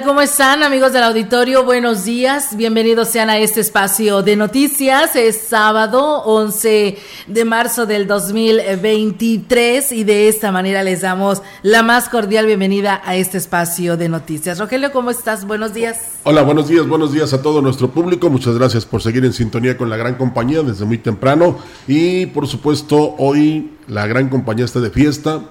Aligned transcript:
¿Cómo 0.00 0.22
están 0.22 0.62
amigos 0.62 0.94
del 0.94 1.02
auditorio? 1.02 1.64
Buenos 1.64 2.06
días, 2.06 2.56
bienvenidos 2.56 3.08
sean 3.08 3.28
a 3.28 3.36
este 3.36 3.60
espacio 3.60 4.22
de 4.22 4.36
noticias. 4.36 5.14
Es 5.16 5.42
sábado 5.42 6.22
11 6.22 6.96
de 7.26 7.44
marzo 7.44 7.84
del 7.84 8.06
2023 8.06 9.92
y 9.92 10.04
de 10.04 10.28
esta 10.28 10.50
manera 10.50 10.82
les 10.82 11.02
damos 11.02 11.42
la 11.62 11.82
más 11.82 12.08
cordial 12.08 12.46
bienvenida 12.46 13.02
a 13.04 13.16
este 13.16 13.36
espacio 13.36 13.98
de 13.98 14.08
noticias. 14.08 14.58
Rogelio, 14.58 14.92
¿cómo 14.92 15.10
estás? 15.10 15.46
Buenos 15.46 15.74
días. 15.74 15.98
Hola, 16.22 16.40
buenos 16.40 16.68
días, 16.68 16.88
buenos 16.88 17.12
días 17.12 17.34
a 17.34 17.42
todo 17.42 17.60
nuestro 17.60 17.90
público. 17.90 18.30
Muchas 18.30 18.56
gracias 18.56 18.86
por 18.86 19.02
seguir 19.02 19.26
en 19.26 19.34
sintonía 19.34 19.76
con 19.76 19.90
la 19.90 19.98
gran 19.98 20.14
compañía 20.14 20.62
desde 20.62 20.86
muy 20.86 20.98
temprano 20.98 21.58
y 21.86 22.24
por 22.26 22.46
supuesto 22.46 23.14
hoy 23.18 23.72
la 23.88 24.06
gran 24.06 24.30
compañía 24.30 24.64
está 24.64 24.80
de 24.80 24.88
fiesta. 24.88 25.42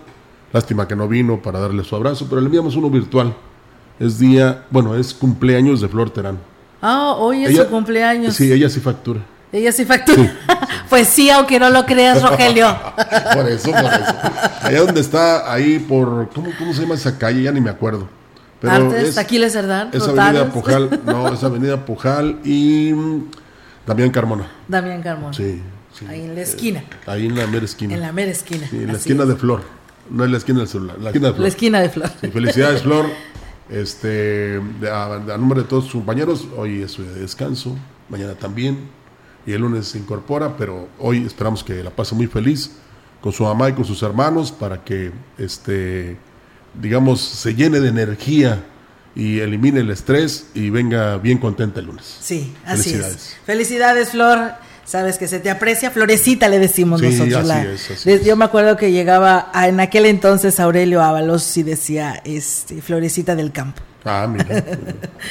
Lástima 0.51 0.87
que 0.87 0.95
no 0.95 1.07
vino 1.07 1.43
para 1.43 1.59
darle 1.59 1.83
su 1.83 1.95
abrazo, 1.95 2.25
pero 2.27 2.41
le 2.41 2.47
enviamos 2.47 2.75
uno 2.75 2.89
virtual 2.89 3.35
es 4.01 4.17
día, 4.17 4.63
bueno, 4.71 4.95
es 4.95 5.13
cumpleaños 5.13 5.79
de 5.79 5.87
Flor 5.87 6.09
Terán. 6.09 6.39
Ah, 6.81 7.13
hoy 7.17 7.45
es 7.45 7.55
su 7.55 7.67
cumpleaños. 7.67 8.35
Sí, 8.35 8.51
ella 8.51 8.67
sí 8.69 8.79
factura. 8.79 9.21
Ella 9.51 9.71
sí 9.71 9.85
factura. 9.85 10.33
pues 10.89 11.07
sí, 11.07 11.29
aunque 11.29 11.59
no 11.59 11.69
lo 11.69 11.85
creas, 11.85 12.21
Rogelio. 12.21 12.67
por 13.33 13.47
eso, 13.47 13.71
por 13.71 13.85
eso. 13.85 14.15
Allá 14.61 14.79
donde 14.81 15.01
está, 15.01 15.53
ahí 15.53 15.77
por, 15.77 16.29
¿cómo, 16.29 16.49
cómo 16.57 16.73
se 16.73 16.81
llama 16.81 16.95
esa 16.95 17.17
calle? 17.17 17.43
Ya 17.43 17.51
ni 17.51 17.61
me 17.61 17.69
acuerdo. 17.69 18.09
Pero 18.59 18.73
Artes, 18.73 19.09
es, 19.09 19.17
Aquiles 19.17 19.53
Cerdán. 19.53 19.89
Es 19.91 20.07
Avenida 20.07 20.49
Pujal, 20.49 21.01
no, 21.05 21.33
es 21.33 21.43
Avenida 21.43 21.85
Pujal 21.85 22.39
y 22.43 22.93
mm, 22.93 23.25
Damián 23.85 24.09
Carmona. 24.09 24.47
Damián 24.67 25.03
Carmona. 25.03 25.33
Sí, 25.33 25.61
Ahí 26.07 26.21
en 26.21 26.33
la 26.33 26.41
esquina. 26.41 26.79
Eh, 26.79 26.95
ahí 27.05 27.25
en 27.27 27.35
la 27.35 27.45
mera 27.45 27.65
esquina. 27.65 27.93
En 27.93 28.01
la 28.01 28.11
mera 28.11 28.31
esquina. 28.31 28.65
Sí, 28.67 28.77
en 28.77 28.87
la 28.87 28.93
esquina 28.93 29.25
de 29.25 29.35
Flor. 29.35 29.61
No 30.09 30.25
es 30.25 30.31
la 30.31 30.37
esquina 30.37 30.59
del 30.59 30.67
celular, 30.67 30.97
la 30.99 31.09
esquina 31.09 31.27
de 31.27 31.33
Flor. 31.33 31.41
La 31.43 31.47
esquina 31.47 31.79
de 31.81 31.89
Flor. 31.89 32.09
felicidades, 32.09 32.81
Flor. 32.81 33.05
Este, 33.71 34.61
a, 34.91 35.37
nombre 35.37 35.61
de 35.61 35.67
todos 35.67 35.85
sus 35.85 35.93
compañeros, 35.93 36.47
hoy 36.57 36.81
es 36.81 36.91
su 36.91 37.03
descanso, 37.03 37.77
mañana 38.09 38.33
también, 38.35 38.89
y 39.45 39.53
el 39.53 39.61
lunes 39.61 39.87
se 39.87 39.97
incorpora, 39.97 40.57
pero 40.57 40.89
hoy 40.99 41.25
esperamos 41.25 41.63
que 41.63 41.81
la 41.81 41.89
pase 41.89 42.13
muy 42.13 42.27
feliz 42.27 42.71
con 43.21 43.31
su 43.31 43.43
mamá 43.43 43.69
y 43.69 43.73
con 43.73 43.85
sus 43.85 44.03
hermanos 44.03 44.51
para 44.51 44.83
que, 44.83 45.11
este, 45.37 46.17
digamos, 46.79 47.21
se 47.21 47.55
llene 47.55 47.79
de 47.79 47.87
energía 47.87 48.63
y 49.15 49.39
elimine 49.39 49.79
el 49.79 49.89
estrés 49.89 50.47
y 50.53 50.69
venga 50.69 51.17
bien 51.17 51.37
contenta 51.37 51.79
el 51.79 51.85
lunes. 51.85 52.17
Sí, 52.19 52.53
así 52.65 52.91
Felicidades. 52.91 53.15
es. 53.15 53.37
Felicidades, 53.45 54.09
Flor 54.09 54.51
sabes 54.85 55.17
que 55.17 55.27
se 55.27 55.39
te 55.39 55.49
aprecia, 55.49 55.91
Florecita 55.91 56.47
le 56.49 56.59
decimos 56.59 57.01
nosotros. 57.01 57.47
yo 58.23 58.35
me 58.35 58.45
acuerdo 58.45 58.77
que 58.77 58.91
llegaba 58.91 59.51
en 59.53 59.79
aquel 59.79 60.05
entonces 60.05 60.59
Aurelio 60.59 61.01
Ábalos 61.01 61.55
y 61.57 61.63
decía 61.63 62.21
este, 62.25 62.81
Florecita 62.81 63.35
del 63.35 63.51
campo. 63.51 63.81
Ah, 64.03 64.27
mira. 64.27 64.45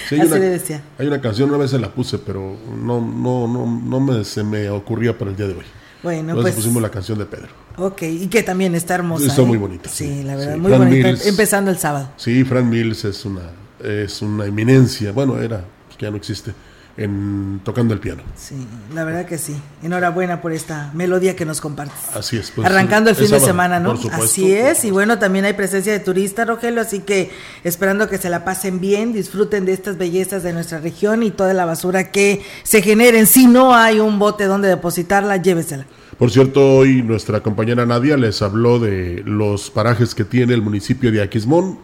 así 0.07 0.17
le 0.17 0.39
decía. 0.39 0.83
Hay 0.99 1.07
una 1.07 1.21
canción, 1.21 1.49
una 1.49 1.59
vez 1.59 1.71
se 1.71 1.79
la 1.79 1.93
puse, 1.93 2.19
pero 2.19 2.57
no, 2.77 3.01
no, 3.01 3.49
no, 3.49 3.67
no 3.67 4.01
me, 4.01 4.25
se 4.25 4.45
me 4.45 4.71
ocurría 4.71 5.17
para 5.17 5.31
el 5.31 5.37
día 5.37 5.47
de 5.49 5.55
hoy. 5.55 5.65
Bueno, 6.03 6.31
Entonces 6.31 6.55
pues 6.55 6.65
pusimos 6.65 6.81
la 6.81 6.91
canción 6.91 7.19
de 7.19 7.27
Pedro. 7.27 7.49
Ok, 7.77 8.03
y 8.03 8.27
que 8.29 8.43
también 8.43 8.75
está 8.75 8.95
hermosa. 8.95 9.27
Está 9.27 9.43
muy 9.43 9.57
¿eh? 9.57 9.61
bonita. 9.61 9.91
Sí, 9.91 10.23
la 10.23 10.37
verdad, 10.37 10.57
muy 10.57 10.73
bonita. 10.73 11.11
empezando 11.25 11.71
el 11.71 11.79
sábado. 11.79 12.11
Sí, 12.17 12.45
Fran 12.45 12.69
Mills 12.69 13.05
es 13.05 13.25
una, 13.25 13.43
es 13.83 14.23
una 14.23 14.47
eminencia. 14.47 15.13
Bueno, 15.13 15.39
era, 15.41 15.65
pues 15.87 15.99
que 15.99 16.07
ya 16.07 16.11
no 16.11 16.17
existe 16.17 16.53
en 17.01 17.61
tocando 17.65 17.95
el 17.95 18.01
piano. 18.01 18.23
Sí, 18.37 18.55
la 18.95 19.05
verdad 19.05 19.25
que 19.25 19.39
sí. 19.39 19.57
Enhorabuena 19.83 20.43
por 20.43 20.53
esta 20.53 20.91
melodía 20.93 21.35
que 21.35 21.47
nos 21.47 21.61
compartes. 21.61 22.15
Así 22.15 22.37
es. 22.37 22.51
Pues, 22.51 22.67
Arrancando 22.67 23.09
el 23.11 23.17
fin 23.17 23.31
de 23.31 23.41
semana, 23.41 23.81
¿no? 23.81 23.99
así 24.13 24.53
es. 24.53 24.85
Y 24.85 24.91
bueno, 24.91 25.19
también 25.19 25.47
hay 25.47 25.55
presencia 25.55 25.93
de 25.93 26.01
turistas, 26.01 26.47
Rogelio, 26.47 26.83
así 26.83 27.01
que 27.01 27.31
esperando 27.65 28.09
que 28.09 28.19
se 28.19 28.29
la 28.29 28.45
pasen 28.45 28.81
bien, 28.81 29.15
disfruten 29.15 29.65
de 29.65 29.73
estas 29.73 29.97
bellezas 29.97 30.43
de 30.43 30.53
nuestra 30.53 30.79
región 30.79 31.23
y 31.23 31.31
toda 31.31 31.55
la 31.55 31.65
basura 31.65 32.11
que 32.11 32.43
se 32.65 32.83
generen. 32.83 33.27
Si 33.27 33.47
no 33.47 33.75
hay 33.75 33.99
un 33.99 34.19
bote 34.19 34.45
donde 34.45 34.69
depositarla, 34.69 35.39
llévesela. 35.39 35.87
Por 36.19 36.31
cierto, 36.31 36.77
hoy 36.77 37.03
nuestra 37.03 37.41
compañera 37.41 37.87
Nadia 37.87 38.19
les 38.19 38.43
habló 38.43 38.79
de 38.79 39.23
los 39.25 39.71
parajes 39.71 40.15
que 40.15 40.25
tiene 40.25 40.53
el 40.53 40.61
municipio 40.61 41.11
de 41.11 41.23
Aquismón 41.23 41.79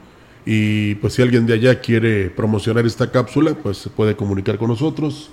y 0.47 0.95
pues 0.97 1.15
si 1.15 1.23
alguien 1.23 1.45
de 1.45 1.55
allá 1.55 1.81
quiere 1.81 2.31
promocionar 2.31 2.87
esta 2.87 3.11
cápsula, 3.11 3.57
pues 3.61 3.79
se 3.79 3.91
puede 3.91 4.15
comunicar 4.15 4.59
con 4.59 4.69
nosotros. 4.69 5.31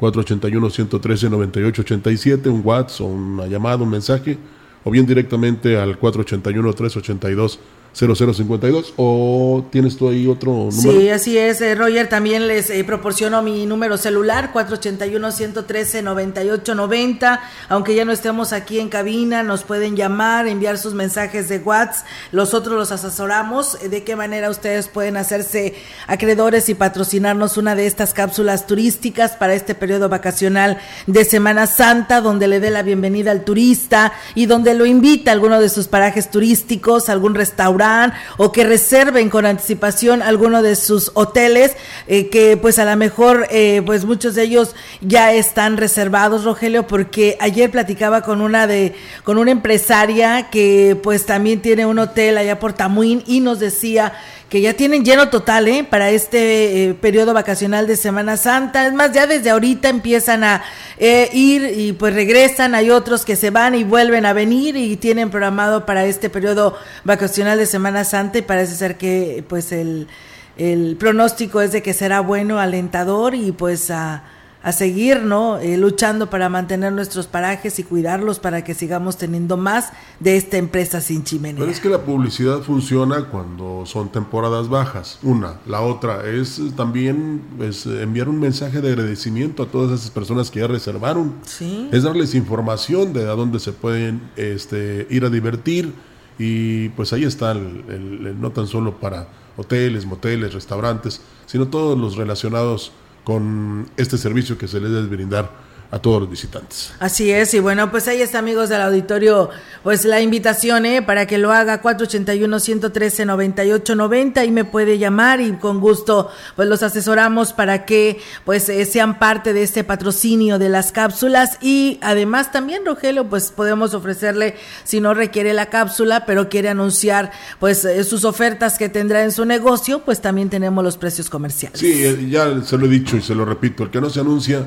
481-113-9887, 0.00 2.48
un 2.48 2.62
WhatsApp 2.64 3.06
una 3.06 3.46
llamada, 3.46 3.82
un 3.82 3.90
mensaje, 3.90 4.36
o 4.84 4.90
bien 4.90 5.06
directamente 5.06 5.78
al 5.78 6.00
481-382. 6.00 7.58
0052 7.98 8.94
o 8.96 9.64
tienes 9.70 9.96
tú 9.96 10.08
ahí 10.08 10.26
otro 10.28 10.52
número? 10.52 11.00
Sí, 11.00 11.10
así 11.10 11.36
es, 11.36 11.60
eh, 11.60 11.74
Roger, 11.74 12.08
también 12.08 12.46
les 12.46 12.70
eh, 12.70 12.84
proporciono 12.84 13.42
mi 13.42 13.66
número 13.66 13.96
celular 13.96 14.52
481-113-9890, 14.52 17.40
aunque 17.68 17.96
ya 17.96 18.04
no 18.04 18.12
estemos 18.12 18.52
aquí 18.52 18.78
en 18.78 18.88
cabina, 18.88 19.42
nos 19.42 19.64
pueden 19.64 19.96
llamar, 19.96 20.46
enviar 20.46 20.78
sus 20.78 20.94
mensajes 20.94 21.48
de 21.48 21.58
WhatsApp, 21.58 22.06
nosotros 22.32 22.76
los 22.76 22.92
asesoramos 22.92 23.76
eh, 23.82 23.88
de 23.88 24.04
qué 24.04 24.14
manera 24.14 24.48
ustedes 24.50 24.86
pueden 24.86 25.16
hacerse 25.16 25.74
acreedores 26.06 26.68
y 26.68 26.74
patrocinarnos 26.74 27.56
una 27.56 27.74
de 27.74 27.86
estas 27.86 28.14
cápsulas 28.14 28.68
turísticas 28.68 29.32
para 29.32 29.54
este 29.54 29.74
periodo 29.74 30.08
vacacional 30.08 30.78
de 31.06 31.24
Semana 31.24 31.66
Santa, 31.66 32.20
donde 32.20 32.46
le 32.46 32.60
dé 32.60 32.70
la 32.70 32.82
bienvenida 32.82 33.32
al 33.32 33.44
turista 33.44 34.12
y 34.34 34.44
donde 34.46 34.74
lo 34.74 34.86
invita 34.86 35.30
a 35.30 35.34
alguno 35.34 35.60
de 35.60 35.68
sus 35.68 35.88
parajes 35.88 36.30
turísticos, 36.30 37.08
algún 37.08 37.34
restaurante, 37.34 37.87
o 38.36 38.52
que 38.52 38.64
reserven 38.64 39.30
con 39.30 39.46
anticipación 39.46 40.22
alguno 40.22 40.62
de 40.62 40.76
sus 40.76 41.10
hoteles, 41.14 41.76
eh, 42.06 42.28
que 42.28 42.56
pues 42.56 42.78
a 42.78 42.84
lo 42.84 42.96
mejor 42.96 43.46
eh, 43.50 43.82
pues 43.84 44.04
muchos 44.04 44.34
de 44.34 44.42
ellos 44.42 44.74
ya 45.00 45.32
están 45.32 45.76
reservados, 45.76 46.44
Rogelio, 46.44 46.86
porque 46.86 47.36
ayer 47.40 47.70
platicaba 47.70 48.22
con 48.22 48.40
una 48.40 48.66
de, 48.66 48.94
con 49.24 49.38
una 49.38 49.50
empresaria 49.50 50.48
que 50.50 50.98
pues 51.02 51.26
también 51.26 51.60
tiene 51.60 51.86
un 51.86 51.98
hotel 51.98 52.38
allá 52.38 52.58
por 52.58 52.72
Tamuín 52.72 53.22
y 53.26 53.40
nos 53.40 53.58
decía 53.58 54.12
que 54.48 54.62
ya 54.62 54.72
tienen 54.74 55.04
lleno 55.04 55.28
total 55.28 55.68
¿eh? 55.68 55.84
para 55.84 56.10
este 56.10 56.84
eh, 56.84 56.94
periodo 56.94 57.34
vacacional 57.34 57.86
de 57.86 57.96
Semana 57.96 58.36
Santa. 58.36 58.86
Es 58.86 58.94
más, 58.94 59.12
ya 59.12 59.26
desde 59.26 59.50
ahorita 59.50 59.90
empiezan 59.90 60.42
a 60.42 60.64
eh, 60.98 61.28
ir 61.34 61.78
y 61.78 61.92
pues 61.92 62.14
regresan. 62.14 62.74
Hay 62.74 62.90
otros 62.90 63.24
que 63.24 63.36
se 63.36 63.50
van 63.50 63.74
y 63.74 63.84
vuelven 63.84 64.24
a 64.24 64.32
venir 64.32 64.76
y 64.76 64.96
tienen 64.96 65.30
programado 65.30 65.84
para 65.84 66.06
este 66.06 66.30
periodo 66.30 66.78
vacacional 67.04 67.58
de 67.58 67.66
Semana 67.66 68.04
Santa 68.04 68.38
y 68.38 68.42
parece 68.42 68.74
ser 68.74 68.96
que 68.96 69.44
pues 69.46 69.70
el, 69.70 70.08
el 70.56 70.96
pronóstico 70.98 71.60
es 71.60 71.72
de 71.72 71.82
que 71.82 71.92
será 71.92 72.20
bueno, 72.20 72.58
alentador 72.58 73.34
y 73.34 73.52
pues 73.52 73.90
a 73.90 74.22
a 74.62 74.72
seguir 74.72 75.22
¿no? 75.22 75.58
Eh, 75.58 75.76
luchando 75.76 76.30
para 76.30 76.48
mantener 76.48 76.92
nuestros 76.92 77.26
parajes 77.26 77.78
y 77.78 77.84
cuidarlos 77.84 78.38
para 78.38 78.64
que 78.64 78.74
sigamos 78.74 79.16
teniendo 79.16 79.56
más 79.56 79.92
de 80.20 80.36
esta 80.36 80.56
empresa 80.56 81.00
sin 81.00 81.24
chimenea. 81.24 81.60
Pero 81.60 81.70
es 81.70 81.80
que 81.80 81.88
la 81.88 82.02
publicidad 82.02 82.60
funciona 82.62 83.24
cuando 83.26 83.84
son 83.86 84.10
temporadas 84.10 84.68
bajas. 84.68 85.18
Una. 85.22 85.60
La 85.66 85.80
otra 85.80 86.28
es 86.28 86.60
también 86.76 87.42
pues, 87.56 87.86
enviar 87.86 88.28
un 88.28 88.40
mensaje 88.40 88.80
de 88.80 88.88
agradecimiento 88.88 89.62
a 89.62 89.66
todas 89.66 89.98
esas 89.98 90.10
personas 90.10 90.50
que 90.50 90.60
ya 90.60 90.66
reservaron. 90.66 91.34
¿Sí? 91.44 91.88
Es 91.92 92.02
darles 92.02 92.34
información 92.34 93.12
de 93.12 93.28
a 93.30 93.34
dónde 93.34 93.60
se 93.60 93.72
pueden 93.72 94.20
este, 94.36 95.06
ir 95.10 95.24
a 95.24 95.30
divertir. 95.30 95.92
Y 96.38 96.90
pues 96.90 97.12
ahí 97.12 97.24
está, 97.24 97.50
el, 97.52 98.36
no 98.40 98.50
tan 98.52 98.66
solo 98.66 98.98
para 98.98 99.28
hoteles, 99.56 100.06
moteles, 100.06 100.54
restaurantes, 100.54 101.20
sino 101.46 101.66
todos 101.66 101.98
los 101.98 102.16
relacionados 102.16 102.92
con 103.28 103.90
este 103.98 104.16
servicio 104.16 104.56
que 104.56 104.66
se 104.66 104.80
les 104.80 104.90
debe 104.90 105.06
brindar 105.06 105.50
a 105.90 105.98
todos 105.98 106.20
los 106.20 106.30
visitantes. 106.30 106.92
Así 107.00 107.30
es, 107.30 107.54
y 107.54 107.60
bueno, 107.60 107.90
pues 107.90 108.06
ahí 108.08 108.20
está, 108.20 108.40
amigos 108.40 108.68
del 108.68 108.82
auditorio, 108.82 109.48
pues 109.82 110.04
la 110.04 110.20
invitación, 110.20 110.84
¿eh? 110.84 111.00
Para 111.00 111.26
que 111.26 111.38
lo 111.38 111.50
haga 111.50 111.80
481-113-9890 111.82 114.46
y 114.46 114.50
me 114.50 114.66
puede 114.66 114.98
llamar 114.98 115.40
y 115.40 115.52
con 115.52 115.80
gusto, 115.80 116.30
pues 116.56 116.68
los 116.68 116.82
asesoramos 116.82 117.54
para 117.54 117.86
que, 117.86 118.20
pues, 118.44 118.68
eh, 118.68 118.84
sean 118.84 119.18
parte 119.18 119.54
de 119.54 119.62
este 119.62 119.82
patrocinio 119.82 120.58
de 120.58 120.68
las 120.68 120.92
cápsulas 120.92 121.56
y 121.62 121.98
además 122.02 122.52
también, 122.52 122.84
Rogelio, 122.84 123.26
pues 123.28 123.50
podemos 123.50 123.94
ofrecerle, 123.94 124.56
si 124.84 125.00
no 125.00 125.14
requiere 125.14 125.54
la 125.54 125.70
cápsula, 125.70 126.26
pero 126.26 126.50
quiere 126.50 126.68
anunciar, 126.68 127.32
pues, 127.60 127.86
eh, 127.86 128.04
sus 128.04 128.26
ofertas 128.26 128.76
que 128.76 128.90
tendrá 128.90 129.24
en 129.24 129.32
su 129.32 129.46
negocio, 129.46 130.04
pues 130.04 130.20
también 130.20 130.50
tenemos 130.50 130.84
los 130.84 130.98
precios 130.98 131.30
comerciales. 131.30 131.80
Sí, 131.80 132.04
eh, 132.04 132.28
ya 132.28 132.60
se 132.62 132.76
lo 132.76 132.84
he 132.84 132.90
dicho 132.90 133.16
y 133.16 133.22
se 133.22 133.34
lo 133.34 133.46
repito, 133.46 133.84
el 133.84 133.90
que 133.90 134.02
no 134.02 134.10
se 134.10 134.20
anuncia, 134.20 134.66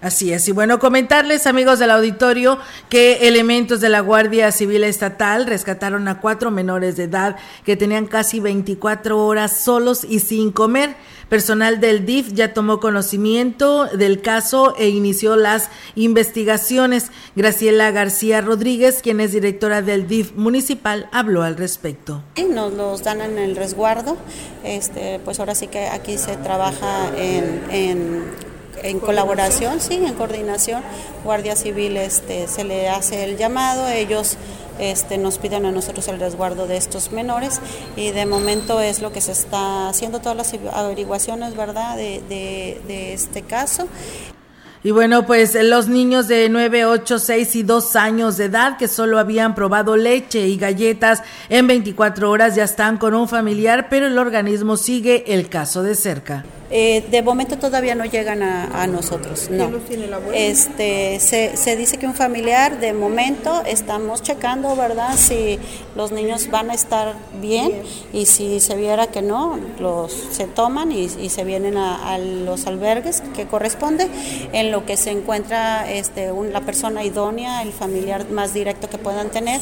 Así 0.00 0.32
es, 0.32 0.48
y 0.48 0.52
bueno, 0.52 0.80
comentarles 0.80 1.46
amigos 1.46 1.78
del 1.78 1.92
auditorio 1.92 2.58
que 2.88 3.28
elementos 3.28 3.80
de 3.80 3.88
la 3.88 4.00
Guardia 4.00 4.50
Civil 4.50 4.82
Estatal 4.82 5.46
rescataron 5.46 6.08
a 6.08 6.20
cuatro 6.20 6.50
menores 6.50 6.96
de 6.96 7.04
edad 7.04 7.36
que 7.64 7.76
tenían 7.76 8.06
casi 8.06 8.40
24 8.40 9.24
horas 9.24 9.60
solos 9.60 10.04
y 10.08 10.18
sin 10.18 10.50
comer. 10.50 10.96
Personal 11.28 11.80
del 11.80 12.04
DIF 12.04 12.32
ya 12.32 12.52
tomó 12.52 12.80
conocimiento 12.80 13.86
del 13.86 14.20
caso 14.22 14.74
e 14.76 14.88
inició 14.88 15.36
las 15.36 15.70
investigaciones. 15.94 17.12
Graciela 17.36 17.90
García 17.92 18.40
Rodríguez, 18.40 19.02
quien 19.02 19.20
es 19.20 19.32
directora 19.32 19.82
del 19.82 20.08
DIF 20.08 20.32
municipal, 20.34 21.08
habló 21.12 21.42
al 21.42 21.56
respecto. 21.56 22.22
Sí, 22.34 22.44
nos 22.44 22.72
los 22.74 23.04
dan 23.04 23.20
en 23.20 23.38
el 23.38 23.54
resguardo. 23.54 24.16
Este, 24.64 25.20
pues 25.24 25.38
ahora 25.38 25.54
sí 25.54 25.68
que 25.68 25.86
aquí 25.86 26.18
se 26.18 26.36
trabaja 26.36 27.08
en, 27.16 27.62
en 27.70 28.51
en 28.82 29.00
colaboración, 29.00 29.80
sí, 29.80 29.94
en 29.94 30.14
coordinación, 30.14 30.82
Guardia 31.24 31.56
Civil 31.56 31.96
este, 31.96 32.48
se 32.48 32.64
le 32.64 32.88
hace 32.88 33.24
el 33.24 33.36
llamado, 33.36 33.88
ellos 33.88 34.36
este, 34.78 35.18
nos 35.18 35.38
piden 35.38 35.66
a 35.66 35.70
nosotros 35.70 36.08
el 36.08 36.18
resguardo 36.18 36.66
de 36.66 36.76
estos 36.76 37.12
menores 37.12 37.60
y 37.96 38.10
de 38.10 38.26
momento 38.26 38.80
es 38.80 39.00
lo 39.00 39.12
que 39.12 39.20
se 39.20 39.32
está 39.32 39.88
haciendo 39.88 40.20
todas 40.20 40.36
las 40.36 40.54
averiguaciones, 40.74 41.56
¿verdad?, 41.56 41.96
de, 41.96 42.22
de, 42.28 42.80
de 42.86 43.12
este 43.12 43.42
caso. 43.42 43.86
Y 44.84 44.90
bueno, 44.90 45.26
pues 45.26 45.56
los 45.62 45.86
niños 45.86 46.26
de 46.26 46.48
9, 46.48 46.86
8, 46.86 47.18
6 47.20 47.56
y 47.56 47.62
2 47.62 47.94
años 47.94 48.36
de 48.36 48.46
edad 48.46 48.76
que 48.76 48.88
solo 48.88 49.20
habían 49.20 49.54
probado 49.54 49.96
leche 49.96 50.48
y 50.48 50.56
galletas 50.56 51.22
en 51.48 51.68
24 51.68 52.28
horas 52.28 52.56
ya 52.56 52.64
están 52.64 52.98
con 52.98 53.14
un 53.14 53.28
familiar, 53.28 53.86
pero 53.88 54.08
el 54.08 54.18
organismo 54.18 54.76
sigue 54.76 55.34
el 55.34 55.48
caso 55.48 55.84
de 55.84 55.94
cerca. 55.94 56.44
Eh, 56.74 57.04
de 57.10 57.20
momento 57.20 57.58
todavía 57.58 57.94
no 57.94 58.06
llegan 58.06 58.42
a, 58.42 58.86
nosotros, 58.86 59.50
no. 59.50 59.70
Este, 60.32 61.20
se, 61.20 61.54
se, 61.54 61.76
dice 61.76 61.98
que 61.98 62.06
un 62.06 62.14
familiar, 62.14 62.80
de 62.80 62.94
momento 62.94 63.62
estamos 63.66 64.22
checando, 64.22 64.74
¿verdad? 64.74 65.14
Si 65.16 65.58
los 65.94 66.12
niños 66.12 66.50
van 66.50 66.70
a 66.70 66.74
estar 66.74 67.14
bien, 67.42 67.82
y 68.14 68.24
si 68.24 68.58
se 68.60 68.74
viera 68.74 69.08
que 69.08 69.20
no, 69.20 69.58
los 69.80 70.12
se 70.12 70.46
toman 70.46 70.92
y, 70.92 71.10
se 71.10 71.44
vienen 71.44 71.76
a, 71.76 72.16
los 72.16 72.66
albergues 72.66 73.22
que 73.36 73.46
corresponde, 73.46 74.08
en 74.54 74.71
lo 74.72 74.84
que 74.84 74.96
se 74.96 75.10
encuentra 75.10 75.88
este, 75.88 76.32
la 76.50 76.62
persona 76.62 77.04
idónea, 77.04 77.62
el 77.62 77.72
familiar 77.72 78.28
más 78.30 78.52
directo 78.54 78.88
que 78.90 78.98
puedan 78.98 79.30
tener. 79.30 79.60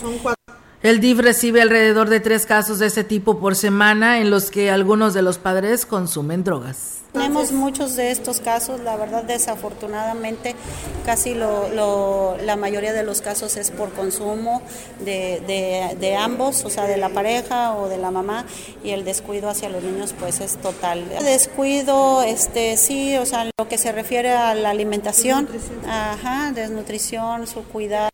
El 0.83 1.01
DIF 1.01 1.19
recibe 1.19 1.61
alrededor 1.61 2.09
de 2.09 2.21
tres 2.21 2.47
casos 2.47 2.79
de 2.79 2.87
ese 2.87 3.05
tipo 3.05 3.39
por 3.39 3.55
semana 3.55 4.21
en 4.21 4.31
los 4.31 4.51
que 4.51 4.71
algunos 4.71 5.13
de 5.13 5.21
los 5.21 5.37
padres 5.37 5.85
consumen 5.85 6.45
drogas. 6.45 7.00
Tenemos 7.13 7.53
muchos 7.53 7.97
de 7.97 8.11
estos 8.11 8.41
casos, 8.41 8.81
la 8.81 8.97
verdad 8.97 9.25
desafortunadamente 9.25 10.55
casi 11.05 11.35
lo, 11.35 12.37
la 12.39 12.57
mayoría 12.57 12.93
de 12.93 13.03
los 13.03 13.21
casos 13.21 13.57
es 13.57 13.71
por 13.71 13.93
consumo 13.93 14.63
de, 15.05 15.97
de, 15.99 16.17
ambos, 16.17 16.65
o 16.65 16.71
sea, 16.71 16.85
de 16.85 16.97
la 16.97 17.09
pareja 17.09 17.75
o 17.75 17.89
de 17.89 17.99
la 17.99 18.11
mamá 18.11 18.45
y 18.85 18.91
el 18.91 19.05
descuido 19.05 19.49
hacia 19.49 19.69
los 19.69 19.83
niños 19.83 20.15
pues 20.19 20.41
es 20.41 20.57
total. 20.57 21.09
descuido, 21.25 22.23
este 22.23 22.77
sí, 22.77 23.17
o 23.17 23.27
sea, 23.27 23.45
lo 23.59 23.69
que 23.69 23.79
se 23.79 23.93
refiere 23.93 24.31
a 24.31 24.55
la 24.55 24.71
alimentación, 24.71 25.49
ajá, 25.87 26.53
desnutrición, 26.53 27.47
su 27.47 27.65
cuidado. 27.65 28.11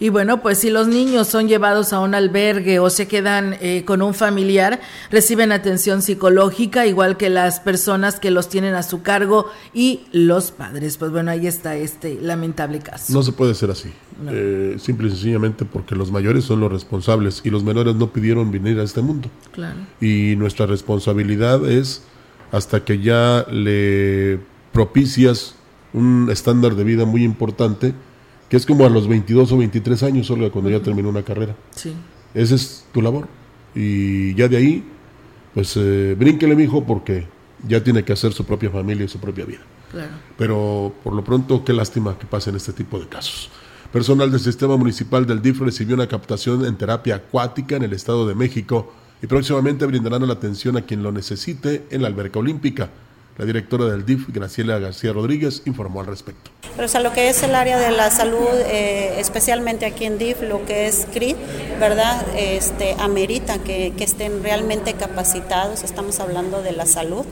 Y 0.00 0.08
bueno, 0.08 0.42
pues 0.42 0.58
si 0.58 0.70
los 0.70 0.88
niños 0.88 1.28
son 1.28 1.48
llevados 1.48 1.92
a 1.92 2.00
un 2.00 2.14
albergue 2.14 2.78
o 2.78 2.90
se 2.90 3.06
quedan 3.08 3.56
eh, 3.60 3.84
con 3.84 4.02
un 4.02 4.14
familiar, 4.14 4.80
reciben 5.10 5.52
atención 5.52 6.02
psicológica, 6.02 6.86
igual 6.86 7.16
que 7.16 7.30
las 7.30 7.60
personas 7.60 8.18
que 8.18 8.30
los 8.30 8.48
tienen 8.48 8.74
a 8.74 8.82
su 8.82 9.02
cargo 9.02 9.50
y 9.72 10.00
los 10.12 10.50
padres. 10.50 10.96
Pues 10.96 11.10
bueno, 11.10 11.30
ahí 11.30 11.46
está 11.46 11.76
este 11.76 12.18
lamentable 12.20 12.80
caso. 12.80 13.12
No 13.12 13.22
se 13.22 13.32
puede 13.32 13.54
ser 13.54 13.70
así. 13.70 13.92
Eh, 14.28 14.76
simple 14.78 15.08
y 15.08 15.10
sencillamente 15.10 15.64
porque 15.64 15.96
los 15.96 16.12
mayores 16.12 16.44
son 16.44 16.60
los 16.60 16.70
responsables 16.70 17.40
y 17.44 17.50
los 17.50 17.64
menores 17.64 17.96
no 17.96 18.12
pidieron 18.12 18.50
venir 18.50 18.78
a 18.78 18.82
este 18.82 19.02
mundo. 19.02 19.28
Claro. 19.52 19.78
Y 20.00 20.36
nuestra 20.36 20.66
responsabilidad 20.66 21.68
es 21.68 22.02
hasta 22.52 22.84
que 22.84 23.00
ya 23.00 23.44
le 23.50 24.38
propicias 24.72 25.56
un 25.92 26.28
estándar 26.30 26.74
de 26.74 26.84
vida 26.84 27.04
muy 27.04 27.24
importante, 27.24 27.94
que 28.54 28.58
es 28.58 28.66
como 28.66 28.86
a 28.86 28.88
los 28.88 29.08
22 29.08 29.50
o 29.50 29.56
23 29.58 30.00
años, 30.04 30.28
solo 30.28 30.48
cuando 30.52 30.70
ya 30.70 30.78
terminó 30.78 31.08
una 31.08 31.24
carrera. 31.24 31.56
Sí. 31.74 31.92
Esa 32.34 32.54
es 32.54 32.86
tu 32.92 33.02
labor. 33.02 33.26
Y 33.74 34.32
ya 34.36 34.46
de 34.46 34.56
ahí, 34.56 34.84
pues 35.54 35.76
eh, 35.76 36.14
brínquele, 36.16 36.54
mijo, 36.54 36.84
porque 36.84 37.26
ya 37.66 37.82
tiene 37.82 38.04
que 38.04 38.12
hacer 38.12 38.32
su 38.32 38.44
propia 38.44 38.70
familia 38.70 39.06
y 39.06 39.08
su 39.08 39.18
propia 39.18 39.44
vida. 39.44 39.62
Claro. 39.90 40.12
Pero 40.38 40.94
por 41.02 41.14
lo 41.14 41.24
pronto, 41.24 41.64
qué 41.64 41.72
lástima 41.72 42.16
que 42.16 42.26
pasen 42.26 42.54
este 42.54 42.72
tipo 42.72 43.00
de 43.00 43.08
casos. 43.08 43.50
Personal 43.92 44.30
del 44.30 44.38
Sistema 44.38 44.76
Municipal 44.76 45.26
del 45.26 45.42
DIF 45.42 45.60
recibió 45.60 45.96
una 45.96 46.06
captación 46.06 46.64
en 46.64 46.76
terapia 46.76 47.16
acuática 47.16 47.74
en 47.74 47.82
el 47.82 47.92
Estado 47.92 48.24
de 48.24 48.36
México 48.36 48.94
y 49.20 49.26
próximamente 49.26 49.84
brindarán 49.84 50.24
la 50.28 50.34
atención 50.34 50.76
a 50.76 50.82
quien 50.82 51.02
lo 51.02 51.10
necesite 51.10 51.86
en 51.90 52.02
la 52.02 52.06
alberca 52.06 52.38
olímpica. 52.38 52.88
La 53.36 53.44
directora 53.44 53.86
del 53.86 54.06
DIF, 54.06 54.28
Graciela 54.28 54.78
García 54.78 55.12
Rodríguez, 55.12 55.62
informó 55.64 56.00
al 56.00 56.06
respecto. 56.06 56.52
Pero 56.76 56.86
o 56.86 56.88
sea, 56.88 57.00
lo 57.00 57.12
que 57.12 57.28
es 57.28 57.42
el 57.42 57.56
área 57.56 57.78
de 57.78 57.90
la 57.90 58.10
salud, 58.12 58.48
eh, 58.66 59.16
especialmente 59.18 59.86
aquí 59.86 60.04
en 60.04 60.18
DIF, 60.18 60.40
lo 60.42 60.64
que 60.64 60.86
es 60.86 61.06
CRIT, 61.12 61.36
¿verdad? 61.80 62.24
Este, 62.36 62.94
amerita 63.00 63.58
que, 63.58 63.92
que, 63.96 64.04
estén 64.04 64.44
realmente 64.44 64.94
capacitados, 64.94 65.82
estamos 65.82 66.20
hablando 66.20 66.62
de 66.62 66.72
la 66.72 66.86
salud, 66.86 67.24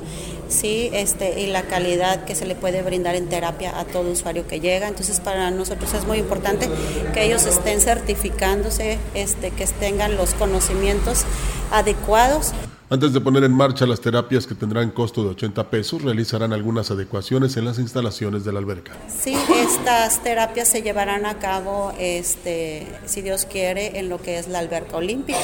¿sí? 0.49 0.91
Este, 0.93 1.41
y 1.41 1.47
la 1.47 1.63
calidad 1.63 2.25
que 2.25 2.35
se 2.35 2.47
le 2.47 2.57
puede 2.57 2.83
brindar 2.83 3.15
en 3.15 3.29
terapia 3.29 3.79
a 3.79 3.85
todo 3.85 4.11
usuario 4.11 4.47
que 4.49 4.59
llega. 4.59 4.89
Entonces, 4.89 5.21
para 5.21 5.53
nosotros 5.53 5.95
es 5.95 6.05
muy 6.05 6.19
importante 6.19 6.69
que 7.15 7.25
ellos 7.25 7.47
estén 7.47 7.81
certificándose, 7.81 8.99
este, 9.15 9.51
que 9.51 9.67
tengan 9.67 10.17
los 10.17 10.35
conocimientos 10.35 11.25
adecuados. 11.71 12.53
Antes 12.93 13.15
de 13.15 13.23
poner 13.23 13.43
en 13.45 13.55
marcha 13.55 13.87
las 13.87 14.03
terapias 14.03 14.47
que 14.47 14.55
tendrán 14.55 14.91
costo 14.91 15.25
de 15.25 15.31
80 15.31 15.71
pesos, 15.71 16.03
realizarán 16.03 16.53
algunas 16.53 16.91
adecuaciones 16.91 17.57
en 17.57 17.65
las 17.65 17.79
instalaciones 17.79 18.45
de 18.45 18.53
la 18.53 18.59
alberca. 18.59 18.93
Sí, 19.09 19.35
estas 19.57 20.23
terapias 20.23 20.69
se 20.69 20.83
llevarán 20.83 21.25
a 21.25 21.39
cabo, 21.39 21.95
este, 21.99 22.87
si 23.07 23.23
Dios 23.23 23.47
quiere, 23.51 23.99
en 23.99 24.11
lo 24.11 24.21
que 24.21 24.39
es 24.39 24.47
la 24.47 24.59
alberca 24.59 24.99
olímpica. 24.99 25.39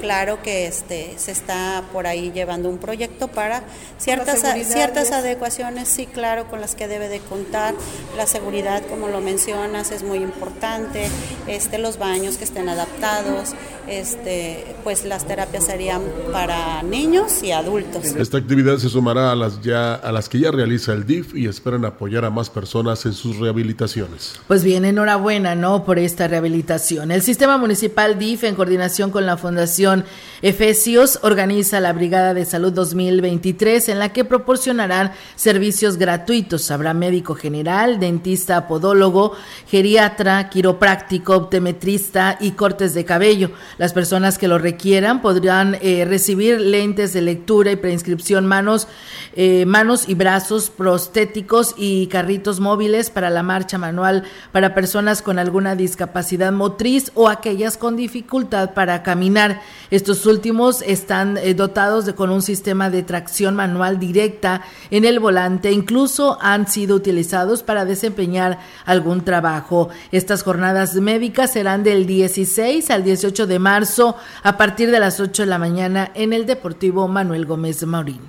claro 0.00 0.40
que 0.42 0.66
este 0.66 1.14
se 1.16 1.32
está 1.32 1.82
por 1.92 2.06
ahí 2.06 2.30
llevando 2.30 2.68
un 2.68 2.76
proyecto 2.76 3.26
para 3.26 3.64
ciertas 3.98 4.42
ciertas 4.64 5.10
adecuaciones, 5.10 5.88
sí, 5.88 6.06
claro, 6.06 6.46
con 6.46 6.60
las 6.60 6.76
que 6.76 6.86
debe 6.86 7.08
de 7.08 7.18
contar. 7.18 7.74
La 8.16 8.28
seguridad, 8.28 8.82
como 8.88 9.08
lo 9.08 9.20
mencionas, 9.20 9.90
es 9.90 10.04
muy 10.04 10.18
importante. 10.18 11.08
Este, 11.48 11.78
los 11.78 11.98
baños 11.98 12.36
que 12.36 12.44
estén 12.44 12.68
adaptados, 12.68 13.54
este, 13.88 14.76
pues 14.84 15.04
las 15.04 15.26
terapias 15.26 15.64
serían 15.64 16.02
para 16.32 16.83
niños 16.90 17.42
y 17.42 17.52
adultos. 17.52 18.04
Esta 18.16 18.38
actividad 18.38 18.78
se 18.78 18.88
sumará 18.88 19.32
a 19.32 19.34
las 19.34 19.60
ya 19.60 19.94
a 19.94 20.12
las 20.12 20.28
que 20.28 20.38
ya 20.38 20.50
realiza 20.50 20.92
el 20.92 21.06
DIF 21.06 21.34
y 21.34 21.46
esperan 21.46 21.84
apoyar 21.84 22.24
a 22.24 22.30
más 22.30 22.50
personas 22.50 23.04
en 23.06 23.12
sus 23.12 23.38
rehabilitaciones. 23.38 24.40
Pues 24.46 24.64
bien, 24.64 24.84
enhorabuena, 24.84 25.54
¿no? 25.54 25.84
Por 25.84 25.98
esta 25.98 26.28
rehabilitación. 26.28 27.10
El 27.10 27.22
sistema 27.22 27.58
municipal 27.58 28.18
DIF, 28.18 28.44
en 28.44 28.54
coordinación 28.54 29.10
con 29.10 29.26
la 29.26 29.36
Fundación 29.36 30.04
Efesios, 30.42 31.18
organiza 31.22 31.80
la 31.80 31.92
Brigada 31.92 32.34
de 32.34 32.44
Salud 32.44 32.72
2023, 32.72 33.88
en 33.88 33.98
la 33.98 34.12
que 34.12 34.24
proporcionarán 34.24 35.12
servicios 35.36 35.96
gratuitos. 35.96 36.70
Habrá 36.70 36.94
médico 36.94 37.34
general, 37.34 37.98
dentista, 38.00 38.68
podólogo, 38.68 39.32
geriatra, 39.68 40.50
quiropráctico, 40.50 41.36
optometrista 41.36 42.38
y 42.40 42.52
cortes 42.52 42.94
de 42.94 43.04
cabello. 43.04 43.50
Las 43.78 43.92
personas 43.92 44.38
que 44.38 44.48
lo 44.48 44.58
requieran 44.58 45.22
podrán 45.22 45.76
eh, 45.80 46.04
recibir 46.06 46.60
lentes 46.74 47.12
de 47.12 47.22
lectura 47.22 47.70
y 47.70 47.76
preinscripción 47.76 48.46
manos, 48.46 48.88
eh, 49.36 49.64
manos 49.64 50.08
y 50.08 50.14
brazos 50.14 50.70
prostéticos 50.70 51.72
y 51.78 52.08
carritos 52.08 52.58
móviles 52.58 53.10
para 53.10 53.30
la 53.30 53.44
marcha 53.44 53.78
manual 53.78 54.24
para 54.50 54.74
personas 54.74 55.22
con 55.22 55.38
alguna 55.38 55.76
discapacidad 55.76 56.50
motriz 56.50 57.12
o 57.14 57.28
aquellas 57.28 57.76
con 57.76 57.94
dificultad 57.94 58.74
para 58.74 59.04
caminar. 59.04 59.60
Estos 59.92 60.26
últimos 60.26 60.82
están 60.82 61.36
eh, 61.36 61.54
dotados 61.54 62.06
de, 62.06 62.16
con 62.16 62.30
un 62.30 62.42
sistema 62.42 62.90
de 62.90 63.04
tracción 63.04 63.54
manual 63.54 64.00
directa 64.00 64.62
en 64.90 65.04
el 65.04 65.20
volante. 65.20 65.70
Incluso 65.70 66.38
han 66.40 66.66
sido 66.66 66.96
utilizados 66.96 67.62
para 67.62 67.84
desempeñar 67.84 68.58
algún 68.84 69.22
trabajo. 69.22 69.90
Estas 70.10 70.42
jornadas 70.42 70.96
médicas 70.96 71.52
serán 71.52 71.84
del 71.84 72.04
16 72.04 72.90
al 72.90 73.04
18 73.04 73.46
de 73.46 73.58
marzo 73.60 74.16
a 74.42 74.56
partir 74.56 74.90
de 74.90 74.98
las 74.98 75.20
8 75.20 75.42
de 75.42 75.48
la 75.48 75.58
mañana 75.58 76.10
en 76.14 76.32
el 76.32 76.46
Deportivo 76.54 77.08
Manuel 77.08 77.46
Gómez 77.46 77.84
Maurín. 77.84 78.20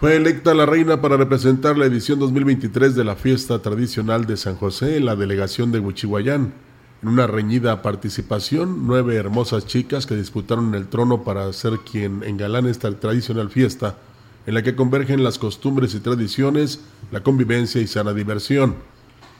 Fue 0.00 0.16
electa 0.16 0.54
la 0.54 0.64
reina 0.64 1.02
para 1.02 1.18
representar 1.18 1.76
la 1.76 1.84
edición 1.84 2.18
2023 2.18 2.94
de 2.94 3.04
la 3.04 3.14
fiesta 3.14 3.60
tradicional 3.60 4.24
de 4.24 4.38
San 4.38 4.56
José 4.56 4.96
en 4.96 5.04
la 5.04 5.16
delegación 5.16 5.70
de 5.70 5.80
Huichihuayán. 5.80 6.54
En 7.02 7.08
una 7.08 7.26
reñida 7.26 7.82
participación, 7.82 8.86
nueve 8.86 9.16
hermosas 9.16 9.66
chicas 9.66 10.06
que 10.06 10.16
disputaron 10.16 10.74
el 10.74 10.86
trono 10.86 11.24
para 11.24 11.52
ser 11.52 11.80
quien 11.80 12.22
engalane 12.24 12.70
esta 12.70 12.90
tradicional 12.98 13.50
fiesta, 13.50 13.98
en 14.46 14.54
la 14.54 14.62
que 14.62 14.74
convergen 14.74 15.22
las 15.22 15.38
costumbres 15.38 15.94
y 15.94 16.00
tradiciones, 16.00 16.80
la 17.12 17.22
convivencia 17.22 17.82
y 17.82 17.86
sana 17.86 18.14
diversión. 18.14 18.76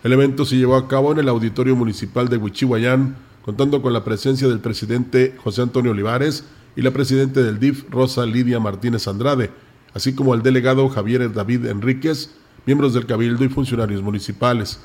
El 0.02 0.12
evento 0.12 0.44
se 0.44 0.56
llevó 0.56 0.76
a 0.76 0.86
cabo 0.86 1.12
en 1.12 1.18
el 1.18 1.30
Auditorio 1.30 1.76
Municipal 1.76 2.28
de 2.28 2.36
Huichihuayán, 2.36 3.16
contando 3.42 3.80
con 3.80 3.94
la 3.94 4.04
presencia 4.04 4.48
del 4.48 4.60
presidente 4.60 5.34
José 5.42 5.62
Antonio 5.62 5.92
Olivares 5.92 6.44
y 6.76 6.82
la 6.82 6.90
presidenta 6.90 7.40
del 7.40 7.58
DIF, 7.58 7.84
Rosa 7.90 8.26
Lidia 8.26 8.60
Martínez 8.60 9.06
Andrade, 9.08 9.50
así 9.94 10.14
como 10.14 10.34
el 10.34 10.42
delegado 10.42 10.88
Javier 10.88 11.32
David 11.32 11.66
Enríquez, 11.66 12.30
miembros 12.66 12.94
del 12.94 13.06
Cabildo 13.06 13.44
y 13.44 13.48
funcionarios 13.48 14.02
municipales. 14.02 14.80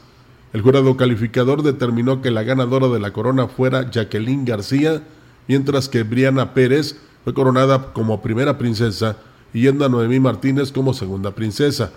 El 0.53 0.61
jurado 0.61 0.97
calificador 0.97 1.63
determinó 1.63 2.21
que 2.21 2.31
la 2.31 2.43
ganadora 2.43 2.87
de 2.87 2.99
la 2.99 3.13
corona 3.13 3.47
fuera 3.47 3.89
Jacqueline 3.89 4.45
García, 4.45 5.03
mientras 5.47 5.89
que 5.89 6.03
Briana 6.03 6.53
Pérez 6.53 6.97
fue 7.23 7.33
coronada 7.33 7.93
como 7.93 8.21
primera 8.21 8.57
princesa 8.57 9.17
y 9.53 9.61
Yenda 9.61 9.89
Noemí 9.89 10.19
Martínez 10.19 10.71
como 10.71 10.93
segunda 10.93 11.35
princesa. 11.35 11.91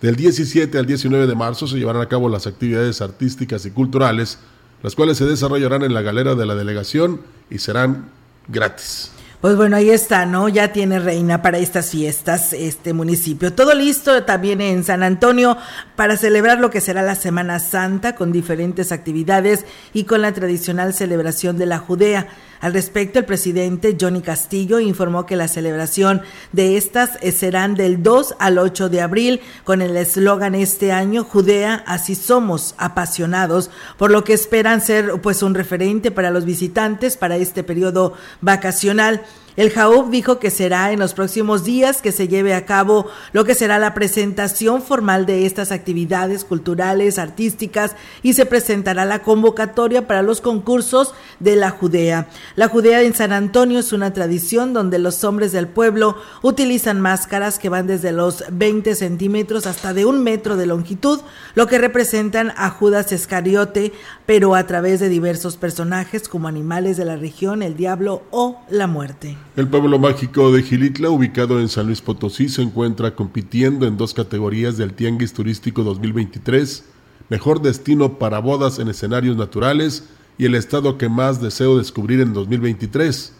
Del 0.00 0.16
17 0.16 0.78
al 0.78 0.86
19 0.86 1.26
de 1.26 1.34
marzo 1.34 1.66
se 1.66 1.76
llevarán 1.76 2.02
a 2.02 2.08
cabo 2.08 2.28
las 2.28 2.46
actividades 2.46 3.00
artísticas 3.00 3.66
y 3.66 3.70
culturales, 3.70 4.38
las 4.82 4.94
cuales 4.94 5.18
se 5.18 5.26
desarrollarán 5.26 5.82
en 5.82 5.92
la 5.92 6.02
galera 6.02 6.34
de 6.34 6.46
la 6.46 6.54
delegación 6.54 7.20
y 7.50 7.58
serán 7.58 8.08
gratis. 8.48 9.10
Pues 9.40 9.56
bueno, 9.56 9.76
ahí 9.76 9.88
está, 9.88 10.26
¿no? 10.26 10.50
Ya 10.50 10.70
tiene 10.70 10.98
reina 10.98 11.40
para 11.40 11.56
estas 11.56 11.88
fiestas 11.88 12.52
este 12.52 12.92
municipio. 12.92 13.54
Todo 13.54 13.72
listo 13.72 14.24
también 14.24 14.60
en 14.60 14.84
San 14.84 15.02
Antonio 15.02 15.56
para 15.96 16.18
celebrar 16.18 16.60
lo 16.60 16.68
que 16.68 16.82
será 16.82 17.00
la 17.00 17.14
Semana 17.14 17.58
Santa 17.58 18.14
con 18.14 18.32
diferentes 18.32 18.92
actividades 18.92 19.64
y 19.94 20.04
con 20.04 20.20
la 20.20 20.32
tradicional 20.32 20.92
celebración 20.92 21.56
de 21.56 21.64
la 21.64 21.78
Judea. 21.78 22.28
Al 22.60 22.74
respecto, 22.74 23.18
el 23.18 23.24
presidente 23.24 23.96
Johnny 23.98 24.20
Castillo 24.20 24.80
informó 24.80 25.24
que 25.24 25.36
la 25.36 25.48
celebración 25.48 26.20
de 26.52 26.76
estas 26.76 27.18
eh, 27.22 27.32
serán 27.32 27.74
del 27.74 28.02
2 28.02 28.36
al 28.38 28.58
8 28.58 28.90
de 28.90 29.00
abril 29.00 29.40
con 29.64 29.80
el 29.80 29.96
eslogan 29.96 30.54
este 30.54 30.92
año 30.92 31.24
Judea, 31.24 31.82
así 31.86 32.14
somos, 32.14 32.74
apasionados, 32.76 33.70
por 33.96 34.10
lo 34.10 34.24
que 34.24 34.34
esperan 34.34 34.82
ser 34.82 35.20
pues 35.22 35.42
un 35.42 35.54
referente 35.54 36.10
para 36.10 36.30
los 36.30 36.44
visitantes 36.44 37.16
para 37.16 37.36
este 37.36 37.64
periodo 37.64 38.12
vacacional. 38.42 39.22
El 39.56 39.70
JAUB 39.70 40.10
dijo 40.10 40.38
que 40.38 40.50
será 40.50 40.92
en 40.92 41.00
los 41.00 41.14
próximos 41.14 41.64
días 41.64 42.02
que 42.02 42.12
se 42.12 42.28
lleve 42.28 42.54
a 42.54 42.66
cabo 42.66 43.06
lo 43.32 43.44
que 43.44 43.54
será 43.54 43.78
la 43.78 43.94
presentación 43.94 44.80
formal 44.80 45.26
de 45.26 45.44
estas 45.44 45.72
actividades 45.72 46.44
culturales, 46.44 47.18
artísticas 47.18 47.96
y 48.22 48.34
se 48.34 48.46
presentará 48.46 49.04
la 49.04 49.22
convocatoria 49.22 50.06
para 50.06 50.22
los 50.22 50.40
concursos 50.40 51.14
de 51.40 51.56
la 51.56 51.70
Judea. 51.70 52.28
La 52.54 52.68
Judea 52.68 53.02
en 53.02 53.14
San 53.14 53.32
Antonio 53.32 53.80
es 53.80 53.92
una 53.92 54.12
tradición 54.12 54.72
donde 54.72 54.98
los 54.98 55.24
hombres 55.24 55.52
del 55.52 55.66
pueblo 55.66 56.16
utilizan 56.42 57.00
máscaras 57.00 57.58
que 57.58 57.68
van 57.68 57.86
desde 57.86 58.12
los 58.12 58.44
20 58.50 58.94
centímetros 58.94 59.66
hasta 59.66 59.92
de 59.92 60.04
un 60.04 60.22
metro 60.22 60.56
de 60.56 60.66
longitud, 60.66 61.20
lo 61.54 61.66
que 61.66 61.78
representan 61.78 62.52
a 62.56 62.70
Judas 62.70 63.12
Escariote, 63.12 63.92
pero 64.26 64.54
a 64.54 64.66
través 64.66 65.00
de 65.00 65.08
diversos 65.08 65.56
personajes 65.56 66.28
como 66.28 66.48
animales 66.48 66.96
de 66.96 67.04
la 67.04 67.16
región, 67.16 67.62
el 67.62 67.76
diablo 67.76 68.22
o 68.30 68.60
la 68.70 68.86
muerte. 68.86 69.36
El 69.56 69.66
pueblo 69.66 69.98
mágico 69.98 70.52
de 70.52 70.62
Gilitla, 70.62 71.10
ubicado 71.10 71.58
en 71.58 71.68
San 71.68 71.86
Luis 71.86 72.00
Potosí, 72.00 72.48
se 72.48 72.62
encuentra 72.62 73.16
compitiendo 73.16 73.84
en 73.84 73.96
dos 73.96 74.14
categorías 74.14 74.76
del 74.76 74.92
Tianguis 74.92 75.32
Turístico 75.32 75.82
2023, 75.82 76.84
Mejor 77.30 77.60
Destino 77.60 78.16
para 78.16 78.38
Bodas 78.38 78.78
en 78.78 78.88
Escenarios 78.88 79.36
Naturales 79.36 80.04
y 80.38 80.44
el 80.44 80.54
estado 80.54 80.98
que 80.98 81.08
más 81.08 81.42
deseo 81.42 81.78
descubrir 81.78 82.20
en 82.20 82.32
2023. 82.32 83.34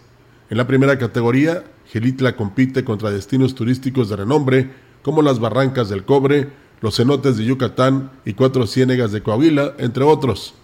En 0.50 0.57
la 0.57 0.67
primera 0.67 0.99
categoría, 0.99 1.62
Gilitla 1.87 2.35
compite 2.35 2.83
contra 2.83 3.12
destinos 3.12 3.55
turísticos 3.55 4.09
de 4.09 4.17
renombre 4.17 4.71
como 5.02 5.23
las 5.23 5.38
Barrancas 5.38 5.88
del 5.88 6.05
Cobre, 6.05 6.49
los 6.81 6.97
cenotes 6.97 7.37
de 7.37 7.45
Yucatán 7.45 8.11
y 8.25 8.33
cuatro 8.33 8.67
ciénegas 8.67 9.12
de 9.12 9.23
Coahuila, 9.23 9.75
entre 9.79 10.02
otros. 10.02 10.55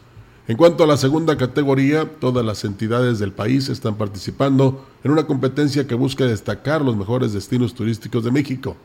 En 0.48 0.56
cuanto 0.56 0.84
a 0.84 0.86
la 0.86 0.96
segunda 0.96 1.36
categoría, 1.36 2.08
todas 2.20 2.44
las 2.44 2.64
entidades 2.64 3.18
del 3.18 3.32
país 3.32 3.68
están 3.68 3.96
participando 3.96 4.86
en 5.02 5.10
una 5.10 5.26
competencia 5.26 5.88
que 5.88 5.96
busca 5.96 6.24
destacar 6.24 6.82
los 6.82 6.96
mejores 6.96 7.32
destinos 7.32 7.74
turísticos 7.74 8.22
de 8.22 8.30
México. 8.30 8.76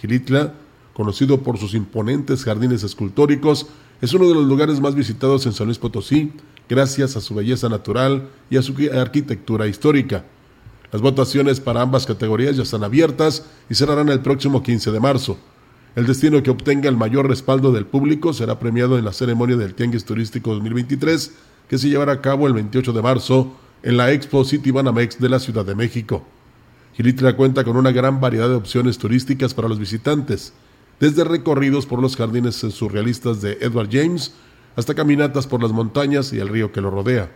Gilitla, 0.00 0.54
conocido 0.92 1.40
por 1.40 1.56
sus 1.56 1.74
imponentes 1.74 2.42
jardines 2.42 2.82
escultóricos, 2.82 3.68
es 4.00 4.12
uno 4.12 4.26
de 4.26 4.34
los 4.34 4.46
lugares 4.46 4.80
más 4.80 4.96
visitados 4.96 5.46
en 5.46 5.52
San 5.52 5.66
Luis 5.66 5.78
Potosí, 5.78 6.32
gracias 6.68 7.16
a 7.16 7.20
su 7.20 7.32
belleza 7.32 7.68
natural 7.68 8.28
y 8.50 8.56
a 8.56 8.62
su 8.62 8.74
arquitectura 8.92 9.68
histórica. 9.68 10.24
Las 10.90 11.00
votaciones 11.00 11.60
para 11.60 11.82
ambas 11.82 12.06
categorías 12.06 12.56
ya 12.56 12.64
están 12.64 12.82
abiertas 12.82 13.44
y 13.70 13.76
cerrarán 13.76 14.08
el 14.08 14.18
próximo 14.18 14.64
15 14.64 14.90
de 14.90 14.98
marzo. 14.98 15.38
El 15.96 16.06
destino 16.06 16.42
que 16.42 16.50
obtenga 16.50 16.88
el 16.88 16.96
mayor 16.96 17.28
respaldo 17.28 17.70
del 17.70 17.86
público 17.86 18.32
será 18.32 18.58
premiado 18.58 18.98
en 18.98 19.04
la 19.04 19.12
ceremonia 19.12 19.56
del 19.56 19.74
Tianguis 19.74 20.04
Turístico 20.04 20.52
2023, 20.52 21.32
que 21.68 21.78
se 21.78 21.88
llevará 21.88 22.14
a 22.14 22.20
cabo 22.20 22.48
el 22.48 22.52
28 22.52 22.92
de 22.92 23.02
marzo 23.02 23.54
en 23.84 23.96
la 23.96 24.10
Expo 24.10 24.44
City 24.44 24.72
Banamex 24.72 25.20
de 25.20 25.28
la 25.28 25.38
Ciudad 25.38 25.64
de 25.64 25.76
México. 25.76 26.24
Gilitla 26.94 27.36
cuenta 27.36 27.62
con 27.62 27.76
una 27.76 27.92
gran 27.92 28.20
variedad 28.20 28.48
de 28.48 28.56
opciones 28.56 28.98
turísticas 28.98 29.54
para 29.54 29.68
los 29.68 29.78
visitantes, 29.78 30.52
desde 30.98 31.22
recorridos 31.22 31.86
por 31.86 32.00
los 32.02 32.16
jardines 32.16 32.56
surrealistas 32.56 33.40
de 33.40 33.58
Edward 33.60 33.88
James 33.92 34.34
hasta 34.74 34.94
caminatas 34.94 35.46
por 35.46 35.62
las 35.62 35.70
montañas 35.70 36.32
y 36.32 36.40
el 36.40 36.48
río 36.48 36.72
que 36.72 36.80
lo 36.80 36.90
rodea. 36.90 37.30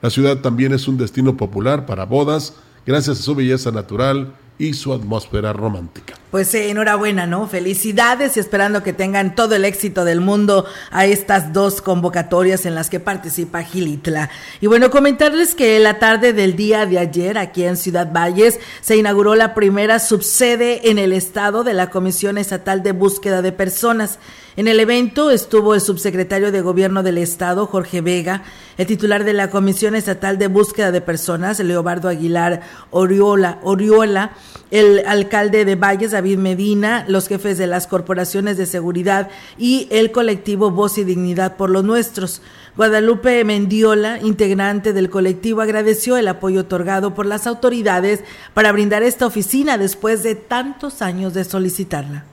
La 0.00 0.10
ciudad 0.10 0.38
también 0.38 0.72
es 0.72 0.86
un 0.86 0.96
destino 0.96 1.36
popular 1.36 1.86
para 1.86 2.04
bodas 2.04 2.54
gracias 2.86 3.18
a 3.18 3.22
su 3.22 3.34
belleza 3.34 3.72
natural 3.72 4.32
y 4.58 4.72
su 4.74 4.92
atmósfera 4.92 5.52
romántica. 5.52 6.14
Pues 6.30 6.54
enhorabuena, 6.54 7.26
¿no? 7.26 7.46
Felicidades 7.46 8.36
y 8.36 8.40
esperando 8.40 8.82
que 8.82 8.92
tengan 8.92 9.34
todo 9.34 9.54
el 9.54 9.64
éxito 9.64 10.04
del 10.04 10.20
mundo 10.20 10.66
a 10.90 11.06
estas 11.06 11.52
dos 11.52 11.80
convocatorias 11.80 12.66
en 12.66 12.74
las 12.74 12.90
que 12.90 13.00
participa 13.00 13.62
Gilitla. 13.62 14.30
Y 14.60 14.66
bueno, 14.66 14.90
comentarles 14.90 15.54
que 15.54 15.78
la 15.78 15.98
tarde 15.98 16.32
del 16.32 16.56
día 16.56 16.84
de 16.84 16.98
ayer, 16.98 17.38
aquí 17.38 17.64
en 17.64 17.76
Ciudad 17.76 18.12
Valles, 18.12 18.58
se 18.80 18.96
inauguró 18.96 19.34
la 19.34 19.54
primera 19.54 19.98
subsede 19.98 20.90
en 20.90 20.98
el 20.98 21.12
estado 21.12 21.64
de 21.64 21.74
la 21.74 21.90
Comisión 21.90 22.38
Estatal 22.38 22.82
de 22.82 22.92
Búsqueda 22.92 23.40
de 23.40 23.52
Personas. 23.52 24.18
En 24.56 24.68
el 24.68 24.80
evento 24.80 25.30
estuvo 25.30 25.74
el 25.74 25.82
subsecretario 25.82 26.50
de 26.50 26.62
Gobierno 26.62 27.02
del 27.02 27.18
Estado, 27.18 27.66
Jorge 27.66 28.00
Vega, 28.00 28.42
el 28.78 28.86
titular 28.86 29.24
de 29.24 29.34
la 29.34 29.50
Comisión 29.50 29.94
Estatal 29.94 30.38
de 30.38 30.48
Búsqueda 30.48 30.92
de 30.92 31.02
Personas, 31.02 31.60
Leobardo 31.60 32.08
Aguilar 32.08 32.62
Oriola, 32.90 33.58
Oriola 33.62 34.32
el 34.70 35.06
alcalde 35.06 35.64
de 35.64 35.76
Valles, 35.76 36.10
David 36.10 36.38
Medina, 36.38 37.04
los 37.08 37.28
jefes 37.28 37.56
de 37.58 37.66
las 37.66 37.86
corporaciones 37.86 38.56
de 38.56 38.66
seguridad 38.66 39.28
y 39.58 39.88
el 39.90 40.10
colectivo 40.10 40.70
Voz 40.70 40.98
y 40.98 41.04
Dignidad 41.04 41.56
por 41.56 41.70
los 41.70 41.84
Nuestros. 41.84 42.42
Guadalupe 42.76 43.42
Mendiola, 43.44 44.18
integrante 44.20 44.92
del 44.92 45.08
colectivo, 45.08 45.60
agradeció 45.60 46.16
el 46.16 46.28
apoyo 46.28 46.62
otorgado 46.62 47.14
por 47.14 47.26
las 47.26 47.46
autoridades 47.46 48.22
para 48.54 48.72
brindar 48.72 49.02
esta 49.02 49.26
oficina 49.26 49.78
después 49.78 50.22
de 50.22 50.34
tantos 50.34 51.00
años 51.00 51.32
de 51.32 51.44
solicitarla. 51.44 52.24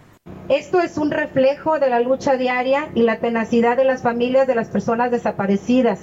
Esto 0.50 0.82
es 0.82 0.98
un 0.98 1.12
reflejo 1.12 1.79
de 1.79 1.89
la 1.89 2.01
lucha 2.01 2.36
diaria 2.36 2.89
y 2.96 3.03
la 3.03 3.20
tenacidad 3.20 3.77
de 3.77 3.86
las 3.86 4.01
familias 4.01 4.46
de 4.48 4.55
las 4.55 4.67
personas 4.67 5.12
desaparecidas. 5.12 6.00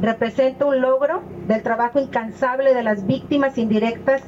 Representa 0.00 0.64
un 0.64 0.80
logro 0.80 1.22
del 1.46 1.62
trabajo 1.62 2.00
incansable 2.00 2.74
de 2.74 2.82
las 2.82 3.06
víctimas 3.06 3.56
indirectas 3.58 4.22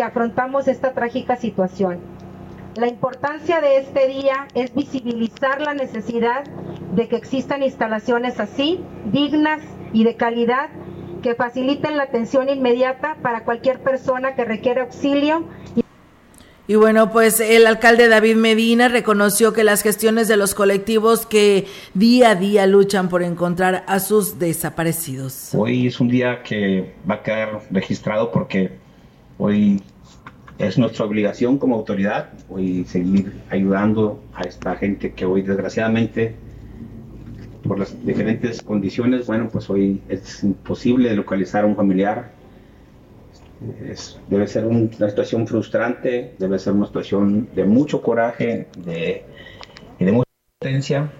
que 0.00 0.04
afrontamos 0.04 0.66
esta 0.66 0.94
trágica 0.94 1.36
situación. 1.36 1.98
La 2.74 2.88
importancia 2.88 3.60
de 3.60 3.76
este 3.76 4.08
día 4.08 4.48
es 4.54 4.74
visibilizar 4.74 5.60
la 5.60 5.74
necesidad 5.74 6.44
de 6.94 7.06
que 7.06 7.16
existan 7.16 7.62
instalaciones 7.62 8.40
así, 8.40 8.80
dignas 9.12 9.60
y 9.92 10.04
de 10.04 10.16
calidad, 10.16 10.70
que 11.22 11.34
faciliten 11.34 11.98
la 11.98 12.04
atención 12.04 12.48
inmediata 12.48 13.18
para 13.20 13.44
cualquier 13.44 13.80
persona 13.80 14.34
que 14.34 14.46
requiera 14.46 14.84
auxilio 14.84 15.44
y 16.66 16.76
bueno, 16.76 17.10
pues 17.10 17.40
el 17.40 17.66
alcalde 17.66 18.06
David 18.06 18.36
Medina 18.36 18.86
reconoció 18.86 19.52
que 19.52 19.64
las 19.64 19.82
gestiones 19.82 20.28
de 20.28 20.36
los 20.36 20.54
colectivos 20.54 21.26
que 21.26 21.66
día 21.94 22.30
a 22.30 22.34
día 22.36 22.64
luchan 22.68 23.08
por 23.08 23.24
encontrar 23.24 23.82
a 23.88 23.98
sus 23.98 24.38
desaparecidos. 24.38 25.52
Hoy 25.52 25.88
es 25.88 25.98
un 25.98 26.06
día 26.06 26.44
que 26.44 26.94
va 27.10 27.16
a 27.16 27.22
quedar 27.24 27.62
registrado 27.72 28.30
porque 28.30 28.78
hoy 29.40 29.82
es 30.58 30.78
nuestra 30.78 31.06
obligación 31.06 31.58
como 31.58 31.76
autoridad 31.76 32.30
hoy 32.50 32.84
seguir 32.84 33.32
ayudando 33.48 34.22
a 34.34 34.42
esta 34.42 34.76
gente 34.76 35.12
que 35.12 35.24
hoy 35.24 35.42
desgraciadamente 35.42 36.34
por 37.66 37.78
las 37.78 38.04
diferentes 38.04 38.62
condiciones, 38.62 39.26
bueno, 39.26 39.48
pues 39.50 39.68
hoy 39.68 40.02
es 40.08 40.44
imposible 40.44 41.14
localizar 41.14 41.64
a 41.64 41.66
un 41.66 41.76
familiar 41.76 42.32
debe 44.28 44.46
ser 44.46 44.66
una 44.66 45.08
situación 45.08 45.46
frustrante, 45.46 46.34
debe 46.38 46.58
ser 46.58 46.72
una 46.72 46.86
situación 46.86 47.48
de 47.54 47.64
mucho 47.64 48.00
coraje 48.02 48.68
de, 48.78 49.24
y 49.98 50.04
de 50.04 50.12
mucha 50.12 50.30
potencia. 50.58 51.12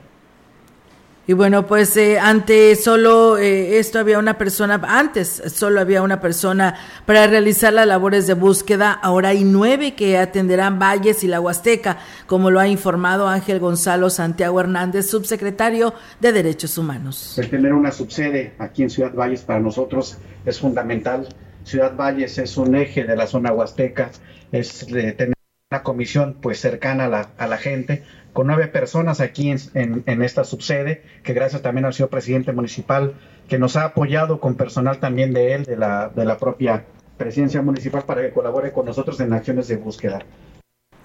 Y 1.31 1.33
bueno, 1.33 1.65
pues 1.65 1.97
eh, 1.97 2.19
antes 2.19 2.83
solo 2.83 3.39
eh, 3.39 3.79
esto 3.79 4.01
había 4.01 4.19
una 4.19 4.37
persona, 4.37 4.81
antes 4.83 5.41
solo 5.55 5.81
había 5.81 6.03
una 6.03 6.21
persona 6.21 6.75
para 7.07 7.29
realizar 7.29 7.73
las 7.73 7.87
labores 7.87 8.27
de 8.27 8.35
búsqueda, 8.35 8.91
ahora 8.91 9.29
hay 9.29 9.45
nueve 9.45 9.95
que 9.95 10.19
atenderán 10.19 10.81
Valles 10.81 11.23
y 11.23 11.29
la 11.29 11.41
Huasteca, 11.41 11.99
como 12.27 12.51
lo 12.51 12.59
ha 12.59 12.67
informado 12.67 13.29
Ángel 13.29 13.61
Gonzalo 13.61 14.11
Santiago 14.11 14.59
Hernández, 14.59 15.09
subsecretario 15.09 15.95
de 16.21 16.33
Derechos 16.33 16.77
Humanos. 16.77 17.39
El 17.39 17.49
tener 17.49 17.75
una 17.75 17.93
subsede 17.93 18.55
aquí 18.59 18.83
en 18.83 18.91
Ciudad 18.91 19.15
Valles 19.15 19.43
para 19.43 19.61
nosotros 19.61 20.19
es 20.45 20.59
fundamental 20.59 21.29
Ciudad 21.63 21.95
Valles 21.95 22.39
es 22.39 22.57
un 22.57 22.75
eje 22.75 23.05
de 23.05 23.15
la 23.15 23.29
zona 23.29 23.53
huasteca, 23.53 24.11
es 24.51 24.85
tener 24.85 25.35
una 25.71 25.85
comisión 25.85 26.39
pues 26.43 26.59
cercana 26.59 27.05
a 27.05 27.09
la, 27.09 27.31
a 27.39 27.47
la 27.47 27.57
gente, 27.57 28.03
con 28.33 28.47
nueve 28.47 28.69
personas 28.69 29.21
aquí 29.21 29.51
en, 29.51 30.03
en, 30.07 30.23
esta 30.23 30.45
subsede, 30.45 31.03
que 31.23 31.33
gracias 31.33 31.63
también 31.63 31.85
al 31.85 31.95
señor 31.95 32.11
presidente 32.11 32.53
municipal, 32.53 33.15
que 33.49 33.59
nos 33.59 33.77
ha 33.77 33.85
apoyado 33.85 34.41
con 34.41 34.55
personal 34.55 34.99
también 34.99 35.33
de 35.33 35.55
él, 35.55 35.65
de 35.65 35.77
la, 35.77 36.09
de 36.09 36.25
la 36.25 36.39
propia 36.39 36.85
presidencia 37.17 37.63
municipal, 37.63 38.05
para 38.05 38.23
que 38.23 38.31
colabore 38.31 38.73
con 38.73 38.87
nosotros 38.87 39.21
en 39.21 39.33
acciones 39.33 39.69
de 39.69 39.77
búsqueda. 39.77 40.21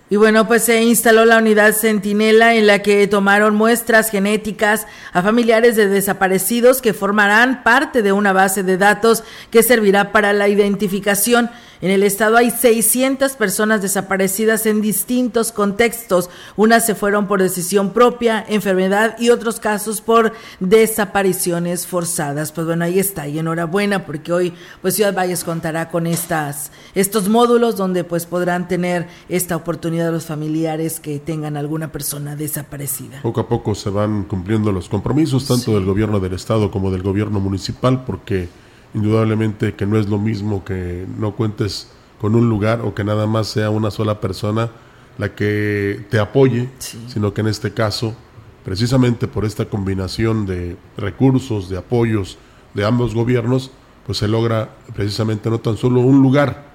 Y 0.08 0.18
bueno, 0.18 0.48
pues 0.48 0.62
se 0.62 0.84
instaló 0.84 1.26
la 1.26 1.40
unidad 1.40 1.74
Centinela 1.74 2.54
en 2.54 2.68
la 2.68 2.84
que 2.84 3.08
tomaron 3.08 3.56
muestras 3.56 4.12
genéticas 4.12 4.86
a 5.14 5.24
familiares 5.24 5.76
de 5.76 5.88
desaparecidos 5.88 6.80
que 6.80 6.94
formarán 6.94 7.64
parte 7.64 8.04
de 8.04 8.12
una 8.12 8.32
base 8.32 8.62
de 8.62 8.78
datos 8.78 9.24
que 9.50 9.64
servirá 9.64 10.12
para 10.12 10.32
la 10.32 10.48
identificación 10.48 11.50
en 11.86 11.92
el 11.92 12.02
estado 12.02 12.38
hay 12.38 12.50
600 12.50 13.34
personas 13.34 13.80
desaparecidas 13.80 14.66
en 14.66 14.82
distintos 14.82 15.52
contextos. 15.52 16.32
Unas 16.56 16.84
se 16.84 16.96
fueron 16.96 17.28
por 17.28 17.44
decisión 17.44 17.92
propia, 17.94 18.44
enfermedad 18.50 19.16
y 19.20 19.30
otros 19.30 19.60
casos 19.60 20.02
por 20.02 20.34
desapariciones 20.60 21.86
forzadas. 21.86 22.52
Pues 22.52 22.66
bueno, 22.66 22.86
ahí 22.86 22.98
está. 22.98 23.28
Y 23.28 23.38
enhorabuena 23.38 24.04
porque 24.04 24.34
hoy 24.34 24.54
pues 24.82 24.96
Ciudad 24.96 25.14
Valles 25.14 25.44
contará 25.44 25.90
con 25.90 26.08
estas 26.08 26.72
estos 26.96 27.30
módulos 27.30 27.76
donde 27.76 28.04
pues 28.04 28.26
podrán 28.26 28.68
tener 28.68 29.08
esta 29.30 29.56
oportunidad 29.56 30.12
los 30.12 30.26
familiares 30.26 31.00
que 31.00 31.20
tengan 31.20 31.56
alguna 31.56 31.92
persona 31.92 32.36
desaparecida. 32.36 33.22
Poco 33.22 33.42
a 33.42 33.48
poco 33.48 33.76
se 33.76 33.92
van 33.92 34.24
cumpliendo 34.24 34.72
los 34.72 34.90
compromisos 34.90 35.46
tanto 35.46 35.76
del 35.76 35.86
gobierno 35.86 36.20
del 36.20 36.34
estado 36.34 36.72
como 36.72 36.90
del 36.90 37.04
gobierno 37.04 37.40
municipal 37.40 38.06
porque 38.06 38.50
indudablemente 38.96 39.76
que 39.76 39.86
no 39.86 40.00
es 40.00 40.08
lo 40.08 40.18
mismo 40.18 40.64
que 40.64 41.06
no 41.20 41.36
cuentes 41.36 41.92
con 42.20 42.34
un 42.34 42.50
lugar 42.50 42.82
o 42.82 42.96
que 42.96 43.04
nada 43.04 43.28
más 43.28 43.48
sea 43.48 43.70
una 43.70 43.92
sola 43.92 44.20
persona 44.22 44.72
la 45.18 45.36
que 45.36 46.06
te 46.10 46.18
apoye, 46.20 46.70
sino 46.80 47.34
que 47.34 47.42
en 47.42 47.48
este 47.48 47.74
caso, 47.74 48.16
precisamente 48.64 49.28
por 49.28 49.46
esta 49.46 49.66
combinación 49.66 50.46
de 50.46 50.76
recursos, 50.98 51.70
de 51.70 51.78
apoyos 51.78 52.38
de 52.74 52.86
ambos 52.86 53.14
gobiernos, 53.14 53.72
pues 54.06 54.18
se 54.18 54.28
logra 54.28 54.70
precisamente 54.94 55.50
no 55.50 55.60
tan 55.60 55.78
solo 55.78 56.02
un 56.02 56.22
lugar 56.22 56.66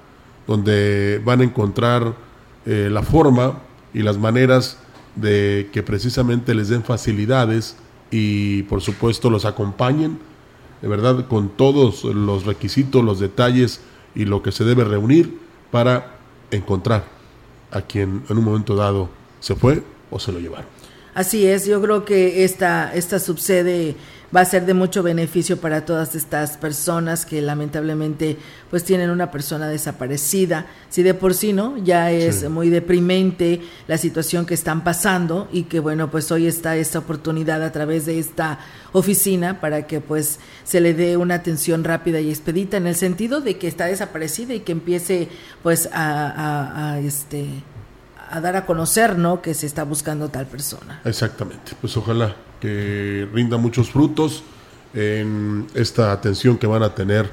donde 0.46 1.20
van 1.24 1.40
a 1.40 1.44
encontrar 1.44 2.14
eh, 2.66 2.88
la 2.90 3.02
forma 3.02 3.60
y 3.92 4.02
las 4.02 4.18
maneras 4.18 4.78
de 5.16 5.68
que 5.72 5.82
precisamente 5.82 6.54
les 6.54 6.68
den 6.68 6.82
facilidades 6.82 7.76
y 8.10 8.62
por 8.64 8.80
supuesto 8.80 9.30
los 9.30 9.44
acompañen 9.44 10.18
de 10.82 10.88
verdad 10.88 11.26
con 11.28 11.50
todos 11.50 12.04
los 12.04 12.46
requisitos, 12.46 13.04
los 13.04 13.20
detalles 13.20 13.80
y 14.14 14.24
lo 14.24 14.42
que 14.42 14.52
se 14.52 14.64
debe 14.64 14.84
reunir 14.84 15.38
para 15.70 16.16
encontrar 16.50 17.04
a 17.70 17.82
quien 17.82 18.24
en 18.28 18.38
un 18.38 18.44
momento 18.44 18.74
dado 18.74 19.08
se 19.40 19.54
fue 19.54 19.82
o 20.10 20.18
se 20.18 20.32
lo 20.32 20.40
llevaron. 20.40 20.66
Así 21.14 21.46
es, 21.46 21.66
yo 21.66 21.80
creo 21.82 22.04
que 22.04 22.44
esta, 22.44 22.94
esta 22.94 23.18
subsede 23.18 23.96
va 24.34 24.40
a 24.40 24.44
ser 24.44 24.64
de 24.64 24.74
mucho 24.74 25.02
beneficio 25.02 25.56
para 25.60 25.84
todas 25.84 26.14
estas 26.14 26.56
personas 26.56 27.26
que 27.26 27.40
lamentablemente 27.42 28.36
pues 28.70 28.84
tienen 28.84 29.10
una 29.10 29.30
persona 29.30 29.68
desaparecida. 29.68 30.66
Si 30.88 31.02
de 31.02 31.14
por 31.14 31.34
sí, 31.34 31.52
¿no? 31.52 31.76
Ya 31.78 32.12
es 32.12 32.48
muy 32.48 32.70
deprimente 32.70 33.60
la 33.88 33.98
situación 33.98 34.46
que 34.46 34.54
están 34.54 34.84
pasando 34.84 35.48
y 35.52 35.64
que 35.64 35.80
bueno, 35.80 36.10
pues 36.10 36.30
hoy 36.30 36.46
está 36.46 36.76
esta 36.76 37.00
oportunidad 37.00 37.62
a 37.62 37.72
través 37.72 38.06
de 38.06 38.18
esta 38.18 38.60
oficina 38.92 39.60
para 39.60 39.86
que 39.86 40.00
pues 40.00 40.38
se 40.64 40.80
le 40.80 40.94
dé 40.94 41.16
una 41.16 41.34
atención 41.34 41.84
rápida 41.84 42.20
y 42.20 42.30
expedita 42.30 42.76
en 42.76 42.86
el 42.86 42.94
sentido 42.94 43.40
de 43.40 43.58
que 43.58 43.66
está 43.66 43.86
desaparecida 43.86 44.54
y 44.54 44.60
que 44.60 44.72
empiece 44.72 45.28
pues 45.62 45.88
a, 45.92 46.92
a 46.92 47.00
este 47.00 47.46
a 48.30 48.40
dar 48.40 48.56
a 48.56 48.64
conocer, 48.64 49.18
¿no? 49.18 49.42
Que 49.42 49.54
se 49.54 49.66
está 49.66 49.84
buscando 49.84 50.28
tal 50.28 50.46
persona. 50.46 51.00
Exactamente. 51.04 51.72
Pues 51.80 51.96
ojalá 51.96 52.36
que 52.60 53.28
rinda 53.32 53.56
muchos 53.56 53.90
frutos 53.90 54.44
en 54.94 55.66
esta 55.74 56.12
atención 56.12 56.58
que 56.58 56.66
van 56.66 56.82
a 56.82 56.94
tener 56.94 57.30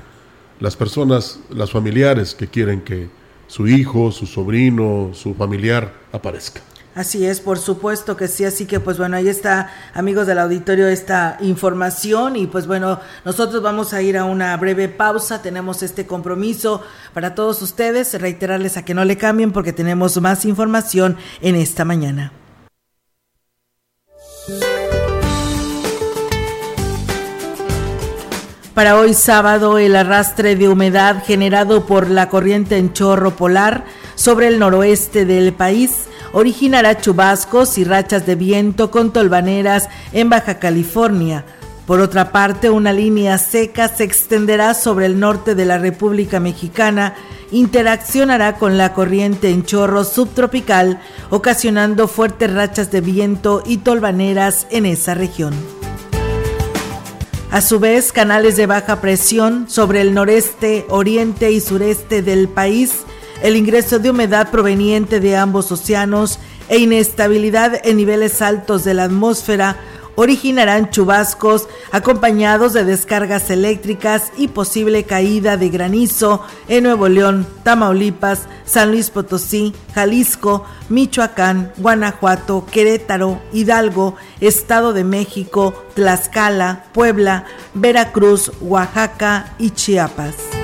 las 0.60 0.76
personas, 0.76 1.40
las 1.50 1.72
familiares 1.72 2.34
que 2.34 2.48
quieren 2.48 2.82
que 2.82 3.10
su 3.48 3.68
hijo, 3.68 4.12
su 4.12 4.26
sobrino, 4.26 5.12
su 5.14 5.34
familiar 5.36 5.94
aparezca. 6.12 6.62
Así 6.98 7.28
es, 7.28 7.42
por 7.42 7.60
supuesto 7.60 8.18
que 8.18 8.28
sí, 8.28 8.44
así 8.44 8.66
que 8.66 8.80
pues 8.80 8.98
bueno, 8.98 9.18
ahí 9.18 9.30
está, 9.30 9.72
amigos 9.94 10.26
del 10.26 10.40
auditorio, 10.40 10.88
esta 10.88 11.38
información 11.42 12.36
y 12.36 12.48
pues 12.48 12.66
bueno, 12.66 13.00
nosotros 13.24 13.62
vamos 13.62 13.94
a 13.94 14.02
ir 14.02 14.18
a 14.18 14.26
una 14.26 14.58
breve 14.58 14.90
pausa, 14.90 15.44
tenemos 15.44 15.84
este 15.84 16.08
compromiso 16.08 16.82
para 17.14 17.36
todos 17.36 17.62
ustedes, 17.62 18.20
reiterarles 18.20 18.78
a 18.78 18.84
que 18.84 18.96
no 18.96 19.06
le 19.06 19.16
cambien 19.16 19.52
porque 19.52 19.74
tenemos 19.74 20.20
más 20.20 20.44
información 20.44 21.18
en 21.40 21.54
esta 21.54 21.86
mañana. 21.86 22.32
Para 28.74 28.98
hoy 28.98 29.14
sábado, 29.14 29.78
el 29.78 29.96
arrastre 29.96 30.56
de 30.56 30.68
humedad 30.68 31.24
generado 31.24 31.86
por 31.86 32.10
la 32.10 32.30
corriente 32.30 32.78
en 32.78 32.94
chorro 32.94 33.36
polar 33.36 33.86
sobre 34.16 34.48
el 34.48 34.58
noroeste 34.58 35.26
del 35.26 35.54
país 35.54 36.08
originará 36.34 37.00
chubascos 37.00 37.78
y 37.78 37.84
rachas 37.84 38.26
de 38.26 38.36
viento 38.36 38.92
con 38.92 39.12
tolvaneras 39.12 39.90
en 40.14 40.30
Baja 40.30 40.60
California. 40.60 41.46
Por 41.86 42.02
otra 42.02 42.34
parte, 42.34 42.70
una 42.70 42.92
línea 42.92 43.38
seca 43.38 43.88
se 43.88 44.04
extenderá 44.04 44.74
sobre 44.74 45.06
el 45.06 45.20
norte 45.20 45.56
de 45.56 45.64
la 45.64 45.78
República 45.78 46.42
Mexicana, 46.42 47.16
interaccionará 47.52 48.58
con 48.58 48.78
la 48.78 48.94
corriente 48.94 49.50
en 49.50 49.64
chorro 49.64 50.04
subtropical, 50.04 51.00
ocasionando 51.30 52.10
fuertes 52.10 52.54
rachas 52.54 52.92
de 52.92 53.00
viento 53.00 53.64
y 53.66 53.78
tolvaneras 53.78 54.68
en 54.70 54.86
esa 54.86 55.14
región. 55.14 55.54
A 57.50 57.62
su 57.62 57.80
vez, 57.80 58.12
canales 58.12 58.58
de 58.58 58.66
baja 58.66 59.00
presión 59.00 59.70
sobre 59.70 60.02
el 60.02 60.14
noreste, 60.14 60.86
oriente 60.90 61.52
y 61.54 61.62
sureste 61.62 62.22
del 62.22 62.50
país, 62.50 63.06
el 63.42 63.56
ingreso 63.56 64.00
de 64.00 64.10
humedad 64.10 64.50
proveniente 64.52 65.20
de 65.20 65.38
ambos 65.38 65.72
océanos 65.72 66.40
e 66.70 66.80
inestabilidad 66.80 67.80
en 67.84 67.98
niveles 67.98 68.42
altos 68.42 68.84
de 68.84 68.94
la 68.94 69.06
atmósfera 69.06 69.78
originarán 70.18 70.90
chubascos 70.90 71.68
acompañados 71.92 72.74
de 72.74 72.84
descargas 72.84 73.52
eléctricas 73.52 74.32
y 74.36 74.48
posible 74.48 75.04
caída 75.04 75.58
de 75.58 75.70
granizo 75.70 76.44
en 76.68 76.86
Nuevo 76.86 77.08
León, 77.08 77.48
Tamaulipas, 77.64 78.48
San 78.66 78.90
Luis 78.90 79.12
Potosí, 79.12 79.76
Jalisco, 79.94 80.66
Michoacán, 80.90 81.72
Guanajuato, 81.78 82.66
Querétaro, 82.66 83.40
Hidalgo, 83.54 84.16
Estado 84.42 84.92
de 84.92 85.04
México, 85.04 85.76
Tlaxcala, 85.94 86.86
Puebla, 86.94 87.46
Veracruz, 87.76 88.52
Oaxaca 88.60 89.54
y 89.60 89.70
Chiapas. 89.70 90.57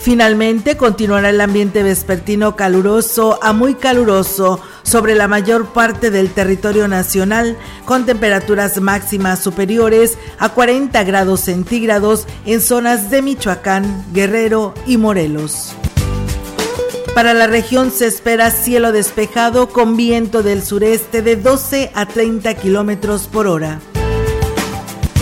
Finalmente 0.00 0.76
continuará 0.76 1.30
el 1.30 1.40
ambiente 1.40 1.82
vespertino 1.82 2.56
caluroso 2.56 3.38
a 3.42 3.52
muy 3.52 3.74
caluroso 3.74 4.60
sobre 4.82 5.14
la 5.14 5.28
mayor 5.28 5.66
parte 5.66 6.10
del 6.10 6.30
territorio 6.30 6.88
nacional, 6.88 7.58
con 7.84 8.06
temperaturas 8.06 8.80
máximas 8.80 9.42
superiores 9.42 10.16
a 10.38 10.50
40 10.50 11.02
grados 11.04 11.40
centígrados 11.40 12.26
en 12.46 12.60
zonas 12.60 13.10
de 13.10 13.22
Michoacán, 13.22 14.04
Guerrero 14.12 14.72
y 14.86 14.96
Morelos. 14.96 15.74
Para 17.14 17.34
la 17.34 17.48
región 17.48 17.90
se 17.90 18.06
espera 18.06 18.52
cielo 18.52 18.92
despejado 18.92 19.70
con 19.70 19.96
viento 19.96 20.44
del 20.44 20.62
sureste 20.62 21.20
de 21.20 21.34
12 21.34 21.90
a 21.92 22.06
30 22.06 22.54
kilómetros 22.54 23.26
por 23.26 23.48
hora. 23.48 23.80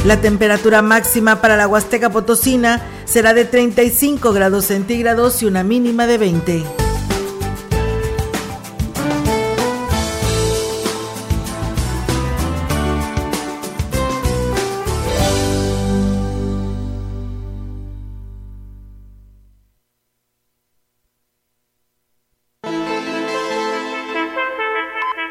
La 0.07 0.21
temperatura 0.21 0.83
máxima 0.83 1.40
para 1.40 1.57
la 1.57 1.66
Huasteca 1.66 2.11
Potosina 2.11 2.81
será 3.07 3.35
de 3.35 3.45
35 3.45 4.33
grados 4.33 4.66
centígrados 4.66 5.42
y 5.42 5.47
una 5.47 5.64
mínima 5.64 6.07
de 6.07 6.16
20. 6.16 6.86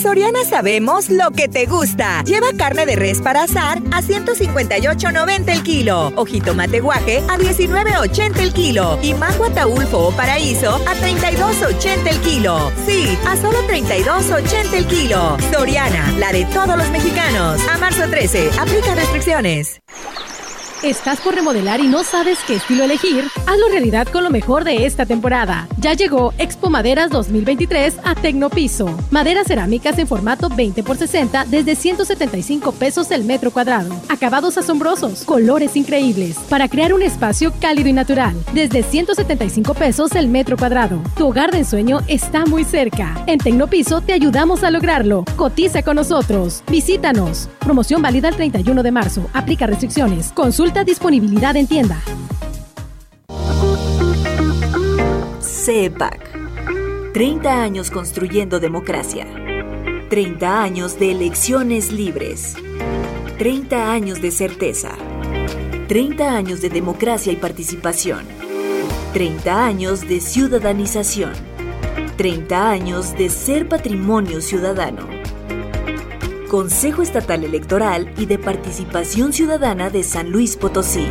Soriana 0.00 0.44
sabemos 0.48 1.10
lo 1.10 1.30
que 1.30 1.46
te 1.46 1.66
gusta. 1.66 2.24
Lleva 2.24 2.46
carne 2.56 2.86
de 2.86 2.96
res 2.96 3.20
para 3.20 3.42
asar 3.42 3.82
a 3.92 4.00
158.90 4.00 5.48
el 5.48 5.62
kilo. 5.62 6.12
Ojito 6.16 6.54
mate 6.54 6.80
guaje 6.80 7.18
a 7.28 7.36
19.80 7.36 8.38
el 8.38 8.54
kilo. 8.54 8.98
Y 9.02 9.12
mango 9.12 9.44
ataulfo 9.44 10.08
o 10.08 10.10
paraíso 10.12 10.76
a 10.76 10.94
32.80 10.94 12.06
el 12.08 12.20
kilo. 12.20 12.72
Sí, 12.86 13.18
a 13.26 13.36
solo 13.36 13.58
32.80 13.68 14.72
el 14.72 14.86
kilo. 14.86 15.36
Soriana, 15.52 16.10
la 16.18 16.32
de 16.32 16.46
todos 16.46 16.78
los 16.78 16.88
mexicanos. 16.90 17.60
A 17.68 17.76
marzo 17.76 18.04
13, 18.08 18.52
aplica 18.58 18.94
restricciones. 18.94 19.80
¿Estás 20.82 21.20
por 21.20 21.34
remodelar 21.34 21.80
y 21.80 21.88
no 21.88 22.02
sabes 22.02 22.38
qué 22.46 22.54
estilo 22.54 22.84
elegir? 22.84 23.26
Hazlo 23.46 23.68
realidad 23.68 24.08
con 24.08 24.24
lo 24.24 24.30
mejor 24.30 24.64
de 24.64 24.86
esta 24.86 25.04
temporada. 25.04 25.68
Ya 25.76 25.92
llegó 25.92 26.32
Expo 26.38 26.70
Maderas 26.70 27.10
2023 27.10 27.98
a 28.02 28.14
Tecnopiso. 28.14 28.88
Maderas 29.10 29.46
cerámicas 29.46 29.98
en 29.98 30.06
formato 30.06 30.48
20 30.48 30.80
x 30.80 30.98
60 30.98 31.44
desde 31.48 31.74
175 31.74 32.72
pesos 32.72 33.10
el 33.10 33.24
metro 33.24 33.50
cuadrado. 33.50 33.94
Acabados 34.08 34.56
asombrosos, 34.56 35.24
colores 35.24 35.76
increíbles, 35.76 36.38
para 36.48 36.66
crear 36.66 36.94
un 36.94 37.02
espacio 37.02 37.52
cálido 37.60 37.90
y 37.90 37.92
natural. 37.92 38.34
Desde 38.54 38.82
175 38.82 39.74
pesos 39.74 40.12
el 40.12 40.28
metro 40.28 40.56
cuadrado. 40.56 41.02
Tu 41.14 41.26
hogar 41.26 41.50
de 41.50 41.58
ensueño 41.58 42.00
está 42.06 42.46
muy 42.46 42.64
cerca. 42.64 43.22
En 43.26 43.38
Tecnopiso 43.38 44.00
te 44.00 44.14
ayudamos 44.14 44.64
a 44.64 44.70
lograrlo. 44.70 45.26
Cotiza 45.36 45.82
con 45.82 45.96
nosotros. 45.96 46.62
Visítanos. 46.70 47.50
Promoción 47.58 48.00
válida 48.00 48.30
el 48.30 48.36
31 48.36 48.82
de 48.82 48.90
marzo. 48.92 49.28
Aplica 49.34 49.66
restricciones. 49.66 50.32
Consulta 50.32 50.69
disponibilidad 50.70 51.56
en 51.56 51.66
tienda. 51.66 52.00
CEPAC. 55.40 57.12
30 57.12 57.62
años 57.62 57.90
construyendo 57.90 58.60
democracia. 58.60 59.26
30 60.08 60.62
años 60.62 60.98
de 60.98 61.10
elecciones 61.10 61.92
libres. 61.92 62.54
30 63.38 63.92
años 63.92 64.22
de 64.22 64.30
certeza. 64.30 64.92
30 65.88 66.34
años 66.34 66.60
de 66.60 66.70
democracia 66.70 67.32
y 67.32 67.36
participación. 67.36 68.24
30 69.12 69.64
años 69.66 70.08
de 70.08 70.20
ciudadanización. 70.20 71.32
30 72.16 72.70
años 72.70 73.16
de 73.16 73.28
ser 73.28 73.68
patrimonio 73.68 74.40
ciudadano. 74.40 75.19
Consejo 76.50 77.00
Estatal 77.00 77.44
Electoral 77.44 78.12
y 78.18 78.26
de 78.26 78.36
Participación 78.36 79.32
Ciudadana 79.32 79.88
de 79.88 80.02
San 80.02 80.32
Luis 80.32 80.56
Potosí. 80.56 81.06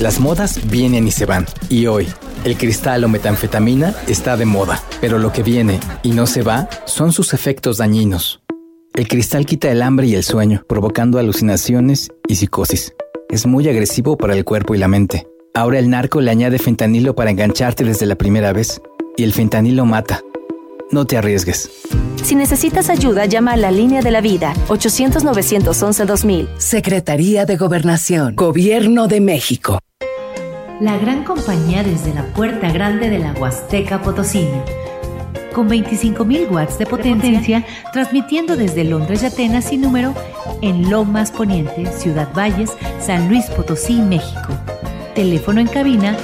Las 0.00 0.20
modas 0.20 0.70
vienen 0.70 1.06
y 1.06 1.10
se 1.10 1.26
van. 1.26 1.44
Y 1.68 1.86
hoy, 1.86 2.08
el 2.44 2.56
cristal 2.56 3.04
o 3.04 3.08
metanfetamina 3.10 3.94
está 4.06 4.38
de 4.38 4.46
moda. 4.46 4.82
Pero 5.02 5.18
lo 5.18 5.32
que 5.32 5.42
viene 5.42 5.80
y 6.02 6.12
no 6.12 6.26
se 6.26 6.40
va 6.40 6.66
son 6.86 7.12
sus 7.12 7.34
efectos 7.34 7.76
dañinos. 7.76 8.40
El 8.94 9.06
cristal 9.06 9.44
quita 9.44 9.70
el 9.70 9.82
hambre 9.82 10.06
y 10.06 10.14
el 10.14 10.24
sueño, 10.24 10.64
provocando 10.66 11.18
alucinaciones 11.18 12.08
y 12.26 12.36
psicosis. 12.36 12.94
Es 13.28 13.46
muy 13.46 13.68
agresivo 13.68 14.16
para 14.16 14.34
el 14.34 14.46
cuerpo 14.46 14.74
y 14.74 14.78
la 14.78 14.88
mente. 14.88 15.26
Ahora 15.52 15.78
el 15.78 15.90
narco 15.90 16.22
le 16.22 16.30
añade 16.30 16.58
fentanilo 16.58 17.14
para 17.14 17.30
engancharte 17.30 17.84
desde 17.84 18.06
la 18.06 18.16
primera 18.16 18.54
vez. 18.54 18.80
Y 19.18 19.24
el 19.24 19.34
fentanilo 19.34 19.84
mata. 19.84 20.22
No 20.90 21.06
te 21.06 21.18
arriesgues. 21.18 21.70
Si 22.22 22.34
necesitas 22.34 22.88
ayuda, 22.88 23.26
llama 23.26 23.52
a 23.52 23.56
la 23.56 23.70
línea 23.70 24.00
de 24.00 24.10
la 24.10 24.20
vida 24.20 24.54
800-911-2000. 24.68 26.48
Secretaría 26.58 27.44
de 27.44 27.56
Gobernación, 27.56 28.34
Gobierno 28.34 29.06
de 29.06 29.20
México. 29.20 29.80
La 30.80 30.96
gran 30.96 31.24
compañía 31.24 31.82
desde 31.82 32.14
la 32.14 32.24
puerta 32.32 32.70
grande 32.70 33.10
de 33.10 33.18
la 33.18 33.32
Huasteca 33.32 34.00
Potosina. 34.00 34.64
Con 35.52 35.68
25.000 35.68 36.50
watts 36.50 36.78
de 36.78 36.86
potencia, 36.86 37.66
transmitiendo 37.92 38.56
desde 38.56 38.84
Londres 38.84 39.22
y 39.22 39.26
Atenas 39.26 39.64
sin 39.66 39.80
número 39.82 40.14
en 40.62 40.88
Lomas 40.88 41.32
Poniente, 41.32 41.86
Ciudad 41.92 42.28
Valles, 42.34 42.70
San 43.00 43.28
Luis 43.28 43.46
Potosí, 43.46 44.00
México. 44.00 44.56
Teléfono 45.14 45.60
en 45.60 45.66
cabina 45.66 46.16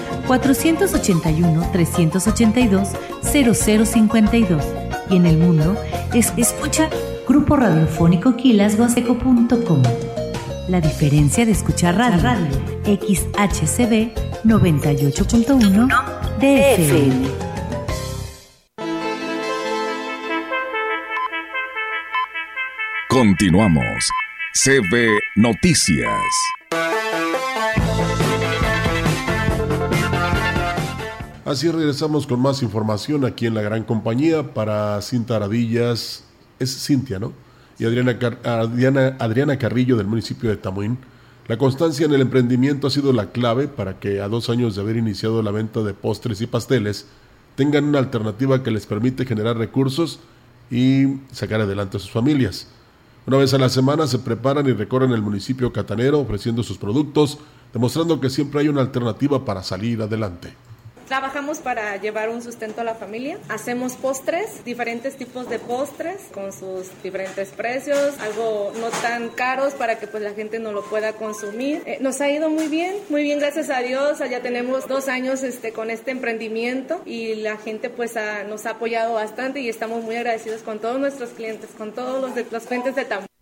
481-382-0052 3.34 4.62
y 5.10 5.16
en 5.16 5.26
el 5.26 5.38
mundo 5.38 5.76
es, 6.14 6.32
escucha 6.36 6.88
Grupo 7.26 7.56
Radiofónico 7.56 8.36
Quilasguaseco.com. 8.36 9.82
La 10.68 10.80
diferencia 10.80 11.44
de 11.44 11.52
escuchar 11.52 11.96
radio, 11.96 12.22
radio 12.22 12.46
XHCB 12.84 14.14
98.1 14.44 15.88
DFM. 16.38 17.28
Continuamos. 23.08 24.08
CB 24.54 25.18
Noticias. 25.36 26.63
Así 31.44 31.70
regresamos 31.70 32.26
con 32.26 32.40
más 32.40 32.62
información 32.62 33.26
aquí 33.26 33.44
en 33.44 33.52
la 33.52 33.60
gran 33.60 33.84
compañía 33.84 34.54
para 34.54 35.02
Cinta 35.02 35.36
Aradillas, 35.36 36.24
es 36.58 36.86
Cintia, 36.86 37.18
¿no? 37.18 37.34
Y 37.78 37.84
Adriana, 37.84 38.18
Adriana, 38.44 39.16
Adriana 39.18 39.58
Carrillo 39.58 39.98
del 39.98 40.06
municipio 40.06 40.48
de 40.48 40.56
Tamuín. 40.56 40.96
La 41.46 41.58
constancia 41.58 42.06
en 42.06 42.14
el 42.14 42.22
emprendimiento 42.22 42.86
ha 42.86 42.90
sido 42.90 43.12
la 43.12 43.30
clave 43.30 43.68
para 43.68 44.00
que 44.00 44.22
a 44.22 44.28
dos 44.28 44.48
años 44.48 44.74
de 44.74 44.80
haber 44.80 44.96
iniciado 44.96 45.42
la 45.42 45.50
venta 45.50 45.82
de 45.82 45.92
postres 45.92 46.40
y 46.40 46.46
pasteles 46.46 47.04
tengan 47.56 47.84
una 47.84 47.98
alternativa 47.98 48.62
que 48.62 48.70
les 48.70 48.86
permite 48.86 49.26
generar 49.26 49.58
recursos 49.58 50.20
y 50.70 51.18
sacar 51.30 51.60
adelante 51.60 51.98
a 51.98 52.00
sus 52.00 52.10
familias. 52.10 52.68
Una 53.26 53.36
vez 53.36 53.52
a 53.52 53.58
la 53.58 53.68
semana 53.68 54.06
se 54.06 54.18
preparan 54.18 54.66
y 54.66 54.72
recorren 54.72 55.12
el 55.12 55.20
municipio 55.20 55.74
catanero 55.74 56.20
ofreciendo 56.20 56.62
sus 56.62 56.78
productos, 56.78 57.36
demostrando 57.74 58.18
que 58.18 58.30
siempre 58.30 58.60
hay 58.60 58.68
una 58.68 58.80
alternativa 58.80 59.44
para 59.44 59.62
salir 59.62 60.00
adelante. 60.00 60.54
Trabajamos 61.08 61.58
para 61.58 61.96
llevar 61.96 62.30
un 62.30 62.42
sustento 62.42 62.80
a 62.80 62.84
la 62.84 62.94
familia. 62.94 63.38
Hacemos 63.48 63.94
postres, 63.94 64.64
diferentes 64.64 65.16
tipos 65.16 65.48
de 65.48 65.58
postres 65.58 66.22
con 66.32 66.52
sus 66.52 66.90
diferentes 67.02 67.50
precios, 67.50 68.18
algo 68.20 68.72
no 68.80 68.88
tan 69.02 69.28
caros 69.28 69.74
para 69.74 69.98
que 69.98 70.06
pues 70.06 70.22
la 70.22 70.32
gente 70.32 70.58
no 70.58 70.72
lo 70.72 70.82
pueda 70.82 71.12
consumir. 71.12 71.82
Eh, 71.84 71.98
nos 72.00 72.20
ha 72.20 72.30
ido 72.30 72.48
muy 72.48 72.68
bien, 72.68 72.96
muy 73.10 73.22
bien, 73.22 73.38
gracias 73.38 73.68
a 73.70 73.80
Dios. 73.80 74.18
Ya 74.18 74.40
tenemos 74.40 74.88
dos 74.88 75.08
años 75.08 75.42
este, 75.42 75.72
con 75.72 75.90
este 75.90 76.10
emprendimiento 76.10 77.02
y 77.04 77.34
la 77.34 77.58
gente 77.58 77.90
pues 77.90 78.14
nos 78.48 78.64
ha 78.66 78.70
apoyado 78.70 79.14
bastante 79.14 79.60
y 79.60 79.68
estamos 79.68 80.02
muy 80.02 80.16
agradecidos 80.16 80.62
con 80.62 80.78
todos 80.78 80.98
nuestros 80.98 81.30
clientes, 81.30 81.70
con 81.76 81.92
todos 81.92 82.20
los 82.20 82.34
de 82.34 82.46
los 82.50 82.64
clientes 82.64 82.94
de 82.94 83.04
Tamaulipas. 83.04 83.33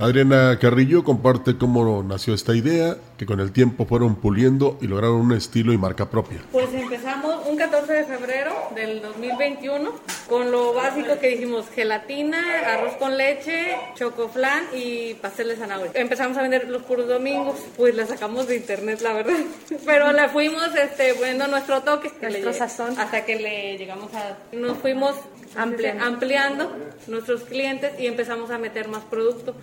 Adriana 0.00 0.58
Carrillo 0.58 1.04
comparte 1.04 1.58
cómo 1.58 2.02
nació 2.02 2.32
esta 2.32 2.56
idea, 2.56 2.96
que 3.18 3.26
con 3.26 3.38
el 3.38 3.52
tiempo 3.52 3.84
fueron 3.84 4.16
puliendo 4.16 4.78
y 4.80 4.86
lograron 4.86 5.16
un 5.16 5.32
estilo 5.32 5.74
y 5.74 5.78
marca 5.78 6.08
propia. 6.08 6.38
Pues 6.52 6.72
empezamos 6.72 7.46
un 7.46 7.58
14 7.58 7.92
de 7.92 8.04
febrero 8.04 8.50
del 8.74 9.02
2021 9.02 9.92
con 10.26 10.50
lo 10.50 10.72
básico 10.72 11.18
que 11.20 11.28
dijimos, 11.28 11.66
gelatina, 11.74 12.38
arroz 12.66 12.94
con 12.94 13.18
leche, 13.18 13.76
chocoflan 13.94 14.64
y 14.74 15.12
pastel 15.20 15.48
de 15.48 15.56
zanahoria. 15.56 15.92
Empezamos 15.94 16.38
a 16.38 16.42
vender 16.42 16.66
los 16.70 16.82
puros 16.84 17.06
domingos, 17.06 17.56
pues 17.76 17.94
la 17.94 18.06
sacamos 18.06 18.48
de 18.48 18.56
internet, 18.56 19.02
la 19.02 19.12
verdad. 19.12 19.36
Pero 19.84 20.12
la 20.12 20.30
fuimos 20.30 20.74
este, 20.76 21.12
poniendo 21.12 21.46
nuestro 21.46 21.82
toque, 21.82 22.10
nuestro 22.22 22.54
sazón, 22.54 22.98
hasta 22.98 23.26
que 23.26 23.38
le 23.38 23.76
llegamos 23.76 24.14
a... 24.14 24.38
Nos 24.56 24.78
fuimos 24.78 25.14
ampliando 25.56 26.74
nuestros 27.06 27.42
clientes 27.42 27.92
y 28.00 28.06
empezamos 28.06 28.50
a 28.50 28.56
meter 28.56 28.88
más 28.88 29.04
producto. 29.04 29.54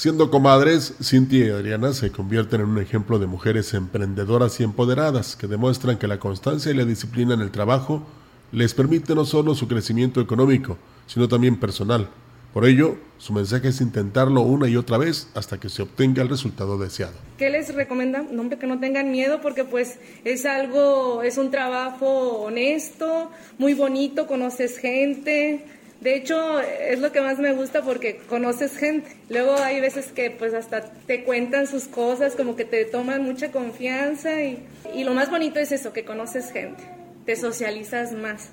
Siendo 0.00 0.30
comadres, 0.30 0.94
Cintia 1.02 1.44
y 1.44 1.50
Adriana 1.50 1.92
se 1.92 2.10
convierten 2.10 2.62
en 2.62 2.68
un 2.68 2.78
ejemplo 2.78 3.18
de 3.18 3.26
mujeres 3.26 3.74
emprendedoras 3.74 4.58
y 4.58 4.62
empoderadas 4.64 5.36
que 5.36 5.46
demuestran 5.46 5.98
que 5.98 6.08
la 6.08 6.18
constancia 6.18 6.72
y 6.72 6.74
la 6.74 6.86
disciplina 6.86 7.34
en 7.34 7.42
el 7.42 7.50
trabajo 7.50 8.02
les 8.50 8.72
permite 8.72 9.14
no 9.14 9.26
solo 9.26 9.54
su 9.54 9.68
crecimiento 9.68 10.22
económico, 10.22 10.78
sino 11.06 11.28
también 11.28 11.60
personal. 11.60 12.08
Por 12.54 12.64
ello, 12.64 12.96
su 13.18 13.34
mensaje 13.34 13.68
es 13.68 13.82
intentarlo 13.82 14.40
una 14.40 14.70
y 14.70 14.76
otra 14.76 14.96
vez 14.96 15.28
hasta 15.34 15.60
que 15.60 15.68
se 15.68 15.82
obtenga 15.82 16.22
el 16.22 16.30
resultado 16.30 16.78
deseado. 16.78 17.12
¿Qué 17.36 17.50
les 17.50 17.74
recomiendan? 17.74 18.34
No, 18.34 18.48
que 18.48 18.66
no 18.66 18.80
tengan 18.80 19.12
miedo 19.12 19.42
porque 19.42 19.64
pues 19.64 19.98
es 20.24 20.46
algo, 20.46 21.22
es 21.22 21.36
un 21.36 21.50
trabajo 21.50 22.40
honesto, 22.40 23.30
muy 23.58 23.74
bonito, 23.74 24.26
conoces 24.26 24.78
gente, 24.78 25.62
de 26.00 26.16
hecho, 26.16 26.60
es 26.60 26.98
lo 27.00 27.12
que 27.12 27.20
más 27.20 27.38
me 27.38 27.52
gusta 27.52 27.82
porque 27.82 28.16
conoces 28.28 28.76
gente. 28.76 29.16
Luego 29.28 29.54
hay 29.56 29.80
veces 29.80 30.06
que 30.12 30.30
pues 30.30 30.54
hasta 30.54 30.82
te 30.82 31.24
cuentan 31.24 31.66
sus 31.66 31.84
cosas, 31.84 32.34
como 32.34 32.56
que 32.56 32.64
te 32.64 32.86
toman 32.86 33.22
mucha 33.22 33.52
confianza 33.52 34.42
y, 34.42 34.66
y 34.94 35.04
lo 35.04 35.12
más 35.12 35.30
bonito 35.30 35.58
es 35.60 35.72
eso, 35.72 35.92
que 35.92 36.04
conoces 36.04 36.52
gente, 36.52 36.82
te 37.26 37.36
socializas 37.36 38.12
más. 38.12 38.52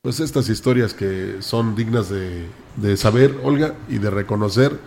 Pues 0.00 0.20
estas 0.20 0.48
historias 0.48 0.94
que 0.94 1.36
son 1.40 1.74
dignas 1.74 2.08
de, 2.08 2.46
de 2.76 2.96
saber, 2.96 3.34
Olga, 3.42 3.74
y 3.88 3.98
de 3.98 4.10
reconocer 4.10 4.78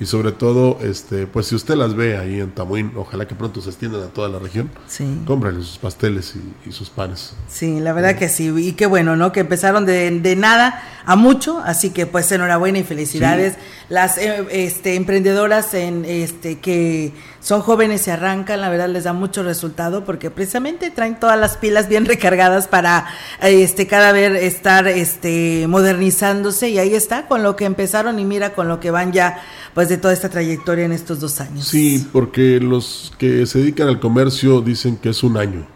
y 0.00 0.06
sobre 0.06 0.32
todo, 0.32 0.78
este, 0.80 1.26
pues 1.26 1.46
si 1.46 1.56
usted 1.56 1.74
las 1.74 1.94
ve 1.94 2.16
ahí 2.16 2.40
en 2.40 2.52
Tamuín, 2.52 2.92
ojalá 2.96 3.26
que 3.26 3.34
pronto 3.34 3.60
se 3.60 3.70
extiendan 3.70 4.02
a 4.02 4.06
toda 4.06 4.28
la 4.28 4.38
región, 4.38 4.70
sí. 4.86 5.22
cómprale 5.26 5.58
sus 5.58 5.78
pasteles 5.78 6.34
y, 6.64 6.72
sus 6.72 6.90
panes. 6.90 7.34
Sí, 7.48 7.80
la 7.80 7.92
verdad 7.92 8.16
que 8.16 8.28
sí, 8.28 8.52
y 8.56 8.72
qué 8.72 8.86
bueno, 8.86 9.16
¿no? 9.16 9.32
Que 9.32 9.40
empezaron 9.40 9.86
de, 9.86 10.10
de 10.10 10.36
nada 10.36 10.82
a 11.08 11.16
mucho, 11.16 11.62
así 11.64 11.88
que 11.88 12.04
pues 12.04 12.30
enhorabuena 12.30 12.80
y 12.80 12.84
felicidades. 12.84 13.54
Las 13.88 14.18
eh, 14.18 14.46
este, 14.50 14.94
emprendedoras 14.94 15.72
en 15.72 16.04
este 16.04 16.58
que 16.58 17.14
son 17.40 17.62
jóvenes 17.62 18.06
y 18.06 18.10
arrancan, 18.10 18.60
la 18.60 18.68
verdad 18.68 18.90
les 18.90 19.04
da 19.04 19.14
mucho 19.14 19.42
resultado 19.42 20.04
porque 20.04 20.30
precisamente 20.30 20.90
traen 20.90 21.18
todas 21.18 21.40
las 21.40 21.56
pilas 21.56 21.88
bien 21.88 22.04
recargadas 22.04 22.68
para 22.68 23.06
este 23.40 23.86
cada 23.86 24.12
vez 24.12 24.42
estar 24.42 24.86
este 24.86 25.66
modernizándose 25.66 26.68
y 26.68 26.78
ahí 26.78 26.94
está 26.94 27.26
con 27.26 27.42
lo 27.42 27.56
que 27.56 27.64
empezaron 27.64 28.18
y 28.18 28.26
mira 28.26 28.52
con 28.52 28.68
lo 28.68 28.78
que 28.78 28.90
van 28.90 29.12
ya 29.12 29.42
pues 29.74 29.88
de 29.88 29.96
toda 29.98 30.14
esta 30.14 30.28
trayectoria 30.28 30.84
en 30.84 30.92
estos 30.92 31.20
dos 31.20 31.40
años. 31.40 31.66
Sí, 31.66 32.06
porque 32.12 32.60
los 32.60 33.12
que 33.18 33.46
se 33.46 33.60
dedican 33.60 33.88
al 33.88 34.00
comercio 34.00 34.60
dicen 34.60 34.96
que 34.96 35.10
es 35.10 35.22
un 35.22 35.36
año. 35.36 35.66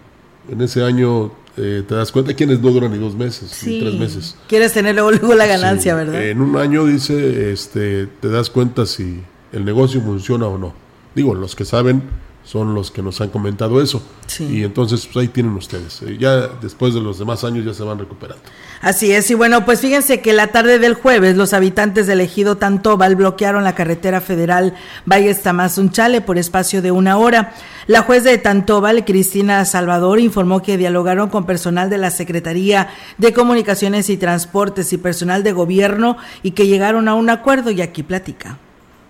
En 0.50 0.60
ese 0.60 0.82
año 0.82 1.32
eh, 1.56 1.84
te 1.86 1.94
das 1.94 2.10
cuenta 2.10 2.34
quienes 2.34 2.60
no 2.60 2.70
duran 2.70 2.92
ni 2.92 2.98
dos 2.98 3.14
meses, 3.14 3.62
ni 3.66 3.80
tres 3.80 3.94
meses. 3.94 4.36
Quieres 4.48 4.72
tener 4.72 4.94
luego, 4.94 5.34
la 5.34 5.46
ganancia, 5.46 5.94
¿verdad? 5.94 6.22
En 6.22 6.40
un 6.40 6.56
año 6.56 6.86
dice, 6.86 7.52
este, 7.52 8.06
te 8.06 8.28
das 8.28 8.50
cuenta 8.50 8.86
si 8.86 9.22
el 9.52 9.64
negocio 9.64 10.00
funciona 10.00 10.46
o 10.46 10.58
no. 10.58 10.74
Digo, 11.14 11.34
los 11.34 11.54
que 11.54 11.64
saben 11.64 12.02
son 12.44 12.74
los 12.74 12.90
que 12.90 13.02
nos 13.02 13.20
han 13.20 13.28
comentado 13.28 13.80
eso. 13.80 14.02
Y 14.38 14.64
entonces, 14.64 15.06
pues 15.06 15.24
ahí 15.24 15.28
tienen 15.28 15.52
ustedes. 15.52 16.00
Eh, 16.02 16.16
ya 16.18 16.48
después 16.48 16.94
de 16.94 17.00
los 17.00 17.18
demás 17.18 17.44
años 17.44 17.64
ya 17.64 17.74
se 17.74 17.82
van 17.82 17.98
recuperando. 17.98 18.42
Así 18.80 19.12
es, 19.12 19.30
y 19.30 19.34
bueno, 19.34 19.64
pues 19.64 19.80
fíjense 19.80 20.20
que 20.20 20.32
la 20.32 20.48
tarde 20.48 20.78
del 20.78 20.94
jueves 20.94 21.36
los 21.36 21.52
habitantes 21.52 22.06
del 22.06 22.20
ejido 22.20 22.56
Tantobal 22.56 23.14
bloquearon 23.14 23.62
la 23.62 23.74
carretera 23.74 24.20
federal 24.20 24.74
Valles 25.06 25.42
Tamazunchale 25.42 26.20
por 26.20 26.38
espacio 26.38 26.82
de 26.82 26.90
una 26.90 27.18
hora. 27.18 27.54
La 27.86 28.02
juez 28.02 28.24
de 28.24 28.38
Tantobal, 28.38 29.04
Cristina 29.04 29.64
Salvador, 29.64 30.18
informó 30.18 30.62
que 30.62 30.78
dialogaron 30.78 31.28
con 31.28 31.46
personal 31.46 31.90
de 31.90 31.98
la 31.98 32.10
Secretaría 32.10 32.88
de 33.18 33.32
Comunicaciones 33.32 34.08
y 34.08 34.16
Transportes 34.16 34.92
y 34.92 34.98
personal 34.98 35.42
de 35.42 35.52
gobierno 35.52 36.16
y 36.42 36.52
que 36.52 36.66
llegaron 36.66 37.06
a 37.06 37.14
un 37.14 37.30
acuerdo 37.30 37.70
y 37.70 37.82
aquí 37.82 38.02
platica. 38.02 38.58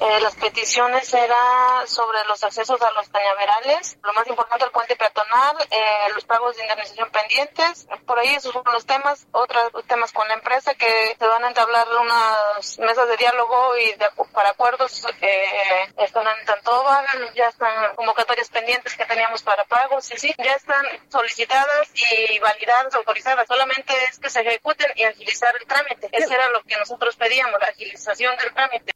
Eh, 0.02 0.20
las 0.20 0.34
peticiones 0.34 1.14
eran 1.14 1.86
sobre 1.86 2.24
los 2.26 2.42
accesos 2.42 2.82
a 2.82 2.90
los 2.90 3.08
cañaverales, 3.08 3.96
lo 4.02 4.12
más 4.14 4.26
importante 4.26 4.64
el 4.64 4.72
puente 4.72 4.96
peatonal, 4.96 5.56
eh, 5.70 6.08
los 6.12 6.24
pagos 6.24 6.56
de 6.56 6.64
indemnización 6.64 7.08
pendientes, 7.10 7.86
por 8.04 8.18
ahí 8.18 8.34
esos 8.34 8.52
fueron 8.52 8.74
los 8.74 8.84
temas, 8.84 9.28
otros 9.30 9.70
temas 9.86 10.10
con 10.10 10.26
la 10.26 10.34
empresa 10.34 10.74
que 10.74 11.14
se 11.16 11.24
van 11.24 11.44
a 11.44 11.48
entablar 11.48 11.86
unas 12.00 12.80
mesas 12.80 13.06
de 13.06 13.16
diálogo 13.16 13.78
y 13.78 13.94
para 14.32 14.50
acuerdos 14.50 15.06
eh, 15.20 15.94
están 15.98 16.26
en 16.26 16.46
tanto 16.46 16.84
ya 17.36 17.46
están 17.46 17.94
convocatorias 17.94 18.48
pendientes 18.48 18.96
que 18.96 19.04
teníamos 19.04 19.44
para 19.44 19.64
pagos 19.66 20.10
y 20.10 20.18
sí, 20.18 20.34
ya 20.36 20.54
están 20.54 20.84
solicitadas 21.10 21.92
y 21.94 22.40
validadas, 22.40 22.92
autorizadas, 22.96 23.46
solamente 23.46 23.94
es 24.10 24.18
que 24.18 24.30
se 24.30 24.40
ejecuten 24.40 24.90
y 24.96 25.04
agilizar 25.04 25.54
el 25.60 25.64
trámite, 25.64 26.08
eso 26.10 26.34
era 26.34 26.50
lo 26.50 26.60
que 26.64 26.76
nosotros 26.76 27.14
pedíamos, 27.14 27.60
la 27.60 27.68
agilización 27.68 28.36
del 28.38 28.52
trámite. 28.52 28.92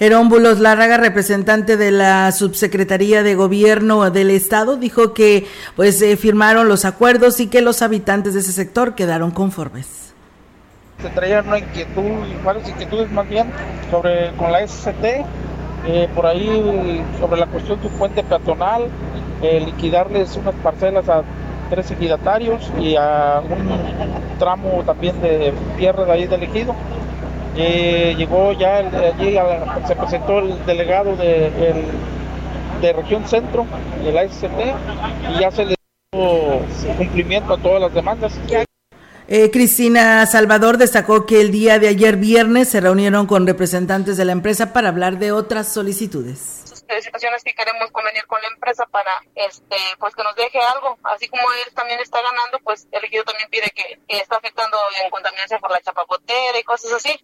Herómbulos 0.00 0.58
Lárraga, 0.58 0.96
representante 0.96 1.76
de 1.76 1.90
la 1.90 2.32
Subsecretaría 2.32 3.22
de 3.22 3.34
Gobierno 3.34 4.10
del 4.10 4.30
Estado, 4.30 4.76
dijo 4.76 5.12
que 5.12 5.46
pues 5.76 6.00
eh, 6.02 6.16
firmaron 6.16 6.68
los 6.68 6.84
acuerdos 6.84 7.40
y 7.40 7.48
que 7.48 7.62
los 7.62 7.82
habitantes 7.82 8.34
de 8.34 8.40
ese 8.40 8.52
sector 8.52 8.94
quedaron 8.94 9.30
conformes. 9.30 10.14
Se 11.02 11.08
traían 11.10 11.46
una 11.46 11.58
inquietud, 11.58 12.02
varias 12.44 12.68
inquietudes 12.68 13.10
más 13.10 13.28
bien, 13.28 13.50
sobre 13.90 14.32
con 14.36 14.50
la 14.50 14.66
SCT, 14.66 15.04
eh, 15.86 16.08
por 16.14 16.26
ahí 16.26 17.02
sobre 17.20 17.40
la 17.40 17.46
cuestión 17.46 17.80
de 17.80 17.86
un 17.88 17.92
puente 17.94 18.22
peatonal, 18.22 18.88
eh, 19.42 19.60
liquidarles 19.64 20.36
unas 20.36 20.54
parcelas 20.56 21.08
a 21.08 21.22
tres 21.70 21.90
ejidatarios 21.90 22.70
y 22.78 22.96
a 22.96 23.40
un 23.40 24.38
tramo 24.38 24.82
también 24.84 25.20
de 25.20 25.52
tierra 25.76 26.04
de 26.04 26.12
ahí 26.12 26.26
del 26.26 26.42
ejido 26.44 26.74
eh, 27.56 28.14
llegó 28.16 28.52
ya, 28.52 28.78
allí 28.78 29.36
se 29.86 29.96
presentó 29.96 30.38
el 30.38 30.64
delegado 30.64 31.16
de, 31.16 31.50
de 32.80 32.92
región 32.92 33.26
centro 33.26 33.66
de 34.04 34.12
la 34.12 34.28
SCT 34.28 35.36
y 35.36 35.40
ya 35.40 35.50
se 35.50 35.66
le 35.66 35.74
dio 36.12 36.60
cumplimiento 36.96 37.54
a 37.54 37.58
todas 37.58 37.80
las 37.80 37.94
demandas. 37.94 38.32
Eh, 39.28 39.50
Cristina 39.50 40.26
Salvador 40.26 40.78
destacó 40.78 41.26
que 41.26 41.40
el 41.40 41.52
día 41.52 41.78
de 41.78 41.88
ayer 41.88 42.16
viernes 42.16 42.68
se 42.68 42.80
reunieron 42.80 43.26
con 43.26 43.46
representantes 43.46 44.16
de 44.16 44.24
la 44.24 44.32
empresa 44.32 44.72
para 44.72 44.88
hablar 44.88 45.18
de 45.18 45.32
otras 45.32 45.68
solicitudes 45.68 46.61
situaciones 47.00 47.42
que 47.42 47.54
queremos 47.54 47.90
convenir 47.90 48.26
con 48.26 48.40
la 48.42 48.48
empresa 48.48 48.86
para 48.86 49.22
este 49.34 49.76
pues 49.98 50.14
que 50.14 50.22
nos 50.22 50.34
deje 50.36 50.58
algo. 50.60 50.98
Así 51.04 51.28
como 51.28 51.42
él 51.42 51.74
también 51.74 52.00
está 52.00 52.18
ganando 52.22 52.58
pues 52.64 52.86
el 52.90 53.04
ejido 53.04 53.24
también 53.24 53.48
pide 53.50 53.70
que, 53.70 54.00
está 54.08 54.36
afectando 54.36 54.76
en 55.02 55.10
contaminación 55.10 55.60
por 55.60 55.70
la 55.70 55.80
chapapotera 55.80 56.58
y 56.58 56.62
cosas 56.64 56.92
así. 56.92 57.18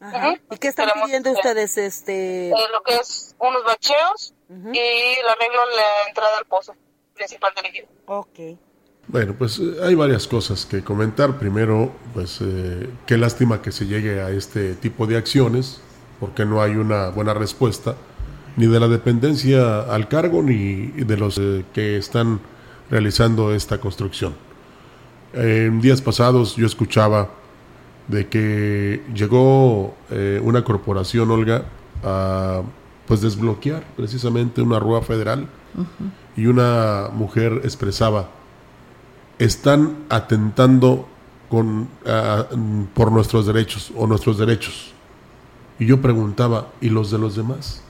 Y 0.51 0.59
qué 0.59 0.69
están 0.69 0.91
pidiendo 1.05 1.33
ustedes 1.33 1.77
este 1.77 2.51
eh, 2.51 2.69
lo 2.73 2.83
que 2.83 2.97
es 2.97 3.35
unos 3.39 3.65
bacheos 3.65 4.35
y 4.49 4.79
el 4.79 5.29
arreglo 5.29 5.67
la 5.77 6.09
entrada 6.09 6.39
al 6.39 6.47
pozo 6.47 6.75
principal 7.15 7.53
del 7.55 7.67
ejido 7.67 7.89
Ok. 8.07 8.39
Bueno, 9.09 9.35
pues 9.39 9.59
eh, 9.59 9.77
hay 9.83 9.95
varias 9.95 10.27
cosas 10.27 10.67
que 10.67 10.85
comentar. 10.85 11.39
Primero, 11.39 11.93
pues 12.13 12.41
eh, 12.43 12.91
qué 13.07 13.17
lástima 13.17 13.63
que 13.63 13.73
se 13.73 13.87
llegue 13.87 14.21
a 14.21 14.31
este 14.31 14.75
tipo 14.75 15.07
de 15.07 15.17
acciones, 15.17 15.81
porque 16.21 16.45
no 16.45 16.63
hay 16.63 16.73
una 16.73 17.09
buena 17.09 17.33
respuesta, 17.33 17.97
ni 18.59 18.67
de 18.67 18.81
la 18.81 18.89
dependencia 18.89 19.81
al 19.83 20.09
cargo, 20.09 20.43
ni 20.43 20.89
de 20.89 21.17
los 21.17 21.39
eh, 21.39 21.65
que 21.73 21.97
están 21.97 22.41
realizando 22.91 23.55
esta 23.55 23.79
construcción. 23.79 24.35
En 25.33 25.81
días 25.81 26.03
pasados 26.03 26.57
yo 26.57 26.67
escuchaba 26.67 27.31
de 28.09 28.27
que 28.29 29.03
llegó 29.15 29.95
una 30.43 30.65
corporación, 30.65 31.31
Olga, 31.31 31.67
a 32.03 32.63
pues 33.07 33.21
desbloquear 33.21 33.85
precisamente 33.95 34.63
una 34.63 34.79
rúa 34.79 35.03
federal 35.03 35.47
y 36.35 36.47
una 36.47 37.11
mujer 37.13 37.61
expresaba 37.63 38.31
están 39.39 40.05
atentando 40.09 41.07
con, 41.49 41.89
por 42.95 43.13
nuestros 43.13 43.47
derechos 43.47 43.93
o 43.97 44.07
nuestros 44.07 44.39
derechos. 44.39 44.93
Y 45.79 45.87
yo 45.87 46.01
preguntaba, 46.01 46.69
¿y 46.81 46.89
los 46.89 47.11
de 47.11 47.19
los 47.19 47.37
demás? 47.37 47.83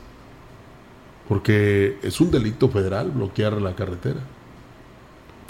Porque 1.29 1.99
es 2.03 2.21
un 2.21 2.31
delito 2.31 2.69
federal 2.69 3.11
bloquear 3.11 3.61
la 3.61 3.75
carretera. 3.75 4.21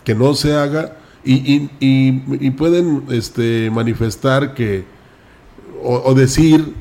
Que 0.05 0.14
no 0.14 0.35
se 0.35 0.55
haga 0.55 0.97
y, 1.25 1.71
y, 1.81 2.51
pueden 2.53 3.05
este, 3.11 3.71
manifestar 3.71 4.55
que 4.55 4.85
o, 5.83 6.14
decir 6.14 6.75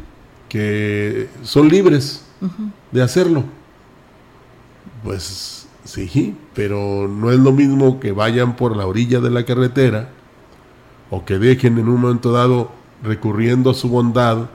que 0.49 1.27
son 1.43 1.67
libres 1.67 2.25
de 2.91 3.01
hacerlo. 3.01 3.43
Pues 5.03 5.67
Sí, 5.87 6.35
pero 6.53 7.07
no 7.07 7.31
es 7.31 7.39
lo 7.39 7.53
mismo 7.53 8.01
que 8.01 8.11
vayan 8.11 8.57
por 8.57 8.75
la 8.75 8.85
orilla 8.85 9.21
de 9.21 9.29
la 9.29 9.45
carretera 9.45 10.09
o 11.09 11.23
que 11.23 11.39
dejen 11.39 11.77
en 11.77 11.87
un 11.87 12.01
momento 12.01 12.33
dado 12.33 12.71
recurriendo 13.01 13.69
a 13.69 13.73
su 13.73 13.87
bondad 13.87 14.49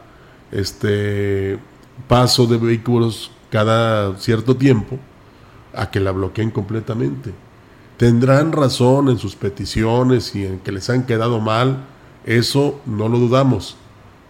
este 0.51 1.59
paso 2.07 2.47
de 2.47 2.59
vehículos 2.59 3.31
cada 3.53 4.17
cierto 4.17 4.57
tiempo 4.57 4.99
a 5.75 5.91
que 5.91 6.01
la 6.01 6.11
bloqueen 6.11 6.51
completamente. 6.51 7.35
Tendrán 7.99 8.51
razón 8.51 9.11
en 9.11 9.19
sus 9.19 9.37
peticiones 9.37 10.35
y 10.35 10.47
en 10.47 10.59
que 10.61 10.73
les 10.73 10.89
han 10.89 11.05
quedado 11.05 11.39
mal, 11.39 11.85
eso 12.25 12.81
no 12.87 13.11
lo 13.11 13.19
dudamos, 13.19 13.77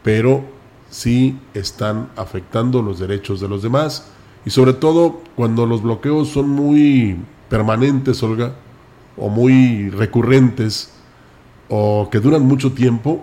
pero 0.02 0.42
sí 0.90 1.38
están 1.54 2.08
afectando 2.16 2.82
los 2.82 2.98
derechos 2.98 3.40
de 3.40 3.48
los 3.48 3.62
demás 3.62 4.08
y 4.44 4.50
sobre 4.50 4.72
todo 4.72 5.20
cuando 5.36 5.66
los 5.66 5.82
bloqueos 5.82 6.28
son 6.30 6.48
muy 6.48 7.16
permanentes, 7.48 8.20
Olga, 8.24 8.56
o 9.16 9.28
muy 9.28 9.88
recurrentes, 9.90 10.90
o 11.68 12.08
que 12.10 12.18
duran 12.18 12.42
mucho 12.42 12.72
tiempo, 12.72 13.22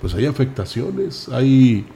pues 0.00 0.14
hay 0.14 0.26
afectaciones, 0.26 1.28
hay 1.28 1.86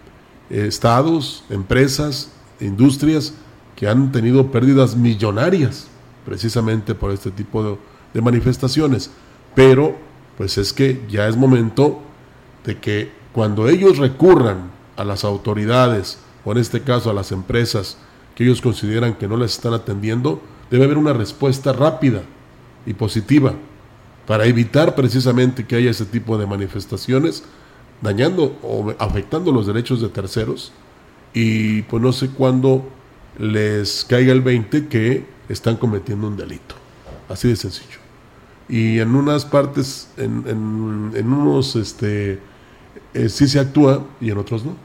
eh, 0.50 0.66
estados, 0.66 1.44
empresas, 1.50 2.32
industrias 2.60 3.34
que 3.76 3.88
han 3.88 4.12
tenido 4.12 4.50
pérdidas 4.50 4.96
millonarias 4.96 5.88
precisamente 6.24 6.94
por 6.94 7.10
este 7.10 7.30
tipo 7.30 7.78
de, 8.12 8.20
manifestaciones. 8.20 9.10
Pero, 9.54 9.96
pues 10.38 10.56
es 10.58 10.72
que 10.72 11.02
ya 11.08 11.26
es 11.28 11.36
momento 11.36 12.00
de 12.64 12.78
que 12.78 13.12
cuando 13.32 13.68
ellos 13.68 13.98
recurran 13.98 14.70
a 14.96 15.04
las 15.04 15.24
autoridades, 15.24 16.18
o 16.44 16.52
en 16.52 16.58
este 16.58 16.82
caso 16.82 17.10
a 17.10 17.14
las 17.14 17.32
empresas, 17.32 17.98
que 18.34 18.44
ellos 18.44 18.60
consideran 18.60 19.14
que 19.14 19.28
no 19.28 19.36
les 19.36 19.52
están 19.52 19.74
atendiendo, 19.74 20.40
debe 20.70 20.84
haber 20.84 20.98
una 20.98 21.12
respuesta 21.12 21.72
rápida 21.72 22.22
y 22.86 22.94
positiva 22.94 23.54
para 24.26 24.46
evitar 24.46 24.94
precisamente 24.94 25.66
que 25.66 25.76
haya 25.76 25.90
ese 25.90 26.06
tipo 26.06 26.38
de 26.38 26.46
manifestaciones 26.46 27.44
dañando 28.00 28.56
o 28.62 28.94
afectando 28.98 29.52
los 29.52 29.66
derechos 29.66 30.00
de 30.00 30.08
terceros 30.08 30.72
y 31.32 31.82
pues 31.82 32.02
no 32.02 32.12
sé 32.12 32.30
cuándo 32.30 32.88
les 33.38 34.04
caiga 34.04 34.32
el 34.32 34.40
20 34.40 34.86
que 34.88 35.24
están 35.48 35.76
cometiendo 35.76 36.28
un 36.28 36.36
delito. 36.36 36.74
Así 37.28 37.48
de 37.48 37.56
sencillo. 37.56 37.98
Y 38.68 38.98
en 39.00 39.14
unas 39.14 39.44
partes, 39.44 40.08
en, 40.16 40.44
en, 41.14 41.32
unos 41.32 41.76
este, 41.76 42.38
eh, 43.12 43.28
sí 43.28 43.46
se 43.46 43.60
actúa 43.60 44.06
y 44.20 44.30
en 44.30 44.38
otros 44.38 44.64
no. 44.64 44.76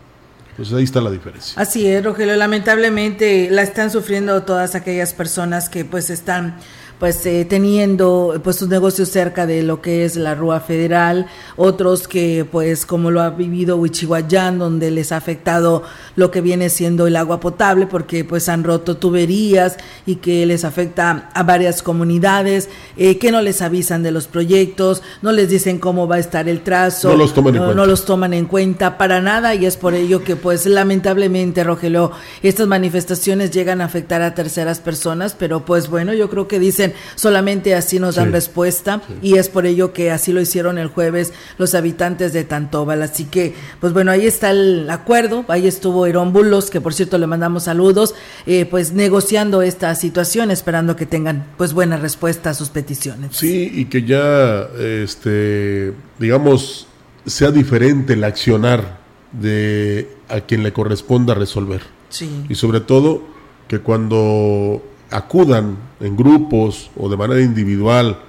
Entonces 0.52 0.76
ahí 0.76 0.84
está 0.84 1.00
la 1.00 1.12
diferencia. 1.12 1.62
Así 1.62 1.88
es, 1.88 2.04
Rogelio. 2.04 2.36
Lamentablemente 2.36 3.50
la 3.50 3.62
están 3.62 3.90
sufriendo 3.92 4.44
todas 4.44 4.76
aquellas 4.76 5.14
personas 5.14 5.70
que 5.70 5.86
pues 5.86 6.10
están 6.10 6.58
pues 7.00 7.26
eh, 7.26 7.46
teniendo 7.46 8.40
pues 8.44 8.58
sus 8.58 8.68
negocios 8.68 9.10
cerca 9.10 9.46
de 9.46 9.64
lo 9.64 9.82
que 9.82 10.04
es 10.04 10.18
la 10.18 10.36
Rúa 10.36 10.60
Federal, 10.60 11.28
otros 11.56 12.08
que 12.08 12.46
pues 12.50 12.86
como 12.86 13.10
lo 13.10 13.22
ha 13.22 13.30
vivido 13.30 13.78
Huichihuayán, 13.78 14.60
donde 14.60 14.92
les 14.92 15.14
ha 15.14 15.18
afectado 15.18 15.84
lo 16.18 16.30
que 16.30 16.42
viene 16.42 16.70
siendo 16.70 17.08
el 17.08 17.16
agua 17.16 17.40
potable, 17.40 17.88
porque 17.88 18.26
pues 18.26 18.50
han 18.50 18.66
roto 18.66 18.98
tuberías 18.98 19.78
y 20.06 20.16
que 20.18 20.46
les 20.46 20.66
afecta 20.66 21.30
a 21.34 21.44
varias 21.44 21.82
comunidades, 21.82 22.68
eh, 22.98 23.18
que 23.18 23.32
no 23.32 23.42
les 23.42 23.62
avisan 23.62 24.04
de 24.04 24.12
los 24.12 24.28
proyectos, 24.28 25.02
no 25.22 25.32
les 25.32 25.50
dicen 25.50 25.80
cómo 25.80 26.08
va 26.08 26.18
a 26.18 26.20
estar 26.20 26.50
el 26.50 26.62
trazo, 26.62 27.10
no 27.10 27.16
los 27.16 27.34
toman 27.34 27.56
en, 27.56 27.62
cuenta. 27.62 27.76
no 27.76 27.86
los 27.86 28.06
toman 28.06 28.34
en 28.34 28.46
cuenta 28.46 28.98
para 28.98 29.22
nada 29.22 29.56
y 29.56 29.66
es 29.66 29.78
por 29.78 29.94
ello 29.94 30.24
que 30.24 30.36
pues 30.36 30.66
lamentablemente 30.66 31.64
Rogelio, 31.64 32.12
estas 32.44 32.68
manifestaciones 32.68 33.52
llegan 33.52 33.80
a 33.80 33.86
afectar 33.86 34.22
a 34.22 34.36
terceras 34.36 34.80
personas, 34.82 35.34
pero 35.38 35.64
pues 35.64 35.90
bueno, 35.90 36.14
yo 36.14 36.30
creo 36.30 36.50
que 36.50 36.60
dicen 36.60 36.89
solamente 37.16 37.76
así 37.76 38.00
nos 38.00 38.16
dan 38.16 38.32
respuesta 38.32 39.02
y 39.22 39.38
es 39.38 39.50
por 39.50 39.66
ello 39.66 39.94
que 39.94 40.12
así 40.12 40.32
lo 40.32 40.42
hicieron 40.42 40.78
el 40.78 40.88
jueves 40.88 41.34
los 41.58 41.76
habitantes 41.76 42.34
de 42.34 42.44
Tantóbal. 42.44 43.02
Así 43.02 43.26
que, 43.26 43.54
pues 43.80 43.94
bueno, 43.94 44.12
ahí 44.12 44.26
está 44.26 44.52
el 44.52 44.90
acuerdo, 44.90 45.46
ahí 45.48 45.68
estuvo 45.68 46.06
Herón 46.06 46.34
Bulos, 46.34 46.70
que 46.70 46.82
por 46.82 46.94
cierto 46.94 47.18
le 47.18 47.28
mandamos 47.28 47.64
saludos, 47.64 48.16
eh, 48.46 48.66
pues 48.66 48.94
negociando 48.94 49.62
esta 49.62 49.94
situación, 49.96 50.52
esperando 50.52 50.96
que 50.96 51.06
tengan 51.06 51.48
pues 51.58 51.74
buena 51.74 51.98
respuesta 51.98 52.52
a 52.52 52.54
sus 52.54 52.70
peticiones. 52.70 53.36
Sí, 53.36 53.72
y 53.74 53.86
que 53.86 54.04
ya, 54.04 54.68
este, 54.80 55.94
digamos, 56.18 56.88
sea 57.26 57.52
diferente 57.52 58.14
el 58.14 58.24
accionar 58.24 59.00
de 59.32 60.10
a 60.28 60.42
quien 60.42 60.64
le 60.64 60.74
corresponda 60.74 61.34
resolver. 61.34 61.82
Sí. 62.10 62.46
Y 62.50 62.56
sobre 62.56 62.80
todo 62.80 63.24
que 63.68 63.80
cuando 63.80 64.84
acudan 65.12 65.78
en 66.00 66.16
grupos 66.16 66.92
o 66.98 67.10
de 67.10 67.18
manera 67.18 67.42
individual 67.42 68.20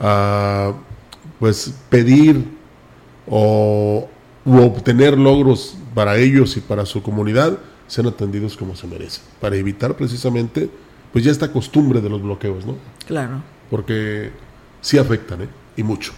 a 0.00 0.72
pues 1.38 1.74
pedir 1.88 2.44
o 3.28 4.08
obtener 4.44 5.18
logros 5.18 5.76
para 5.94 6.16
ellos 6.16 6.56
y 6.56 6.60
para 6.60 6.86
su 6.86 7.02
comunidad 7.02 7.58
sean 7.86 8.06
atendidos 8.06 8.56
como 8.56 8.76
se 8.76 8.86
merecen 8.86 9.22
para 9.40 9.56
evitar 9.56 9.96
precisamente 9.96 10.70
pues 11.12 11.24
ya 11.24 11.30
esta 11.30 11.50
costumbre 11.50 12.00
de 12.00 12.10
los 12.10 12.22
bloqueos 12.22 12.66
no 12.66 12.76
claro. 13.06 13.42
Porque 13.70 14.30
sí 14.80 14.98
afectan 14.98 15.42
¿eh? 15.42 15.48
y 15.76 15.82
mucho. 15.82 16.12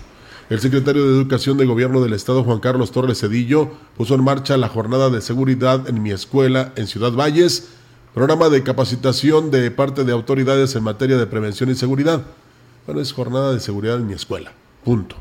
El 0.50 0.60
secretario 0.60 1.04
de 1.04 1.10
Educación 1.10 1.58
de 1.58 1.66
Gobierno 1.66 2.00
del 2.00 2.14
Estado, 2.14 2.42
Juan 2.42 2.60
Carlos 2.60 2.90
Torres 2.90 3.20
Cedillo, 3.20 3.70
puso 3.96 4.14
en 4.14 4.24
marcha 4.24 4.56
la 4.56 4.68
jornada 4.68 5.10
de 5.10 5.20
seguridad 5.20 5.88
en 5.88 6.02
mi 6.02 6.10
escuela 6.10 6.72
en 6.76 6.86
Ciudad 6.86 7.12
Valles, 7.12 7.68
Programa 8.14 8.48
de 8.48 8.62
capacitación 8.62 9.50
de 9.50 9.70
parte 9.70 10.04
de 10.04 10.12
autoridades 10.12 10.74
en 10.74 10.82
materia 10.82 11.18
de 11.18 11.26
prevención 11.26 11.70
y 11.70 11.74
seguridad. 11.74 12.22
Bueno, 12.86 13.00
es 13.00 13.12
jornada 13.12 13.52
de 13.52 13.60
seguridad 13.60 13.96
en 13.96 14.06
mi 14.06 14.14
escuela. 14.14 14.52
Punto. 14.82 15.16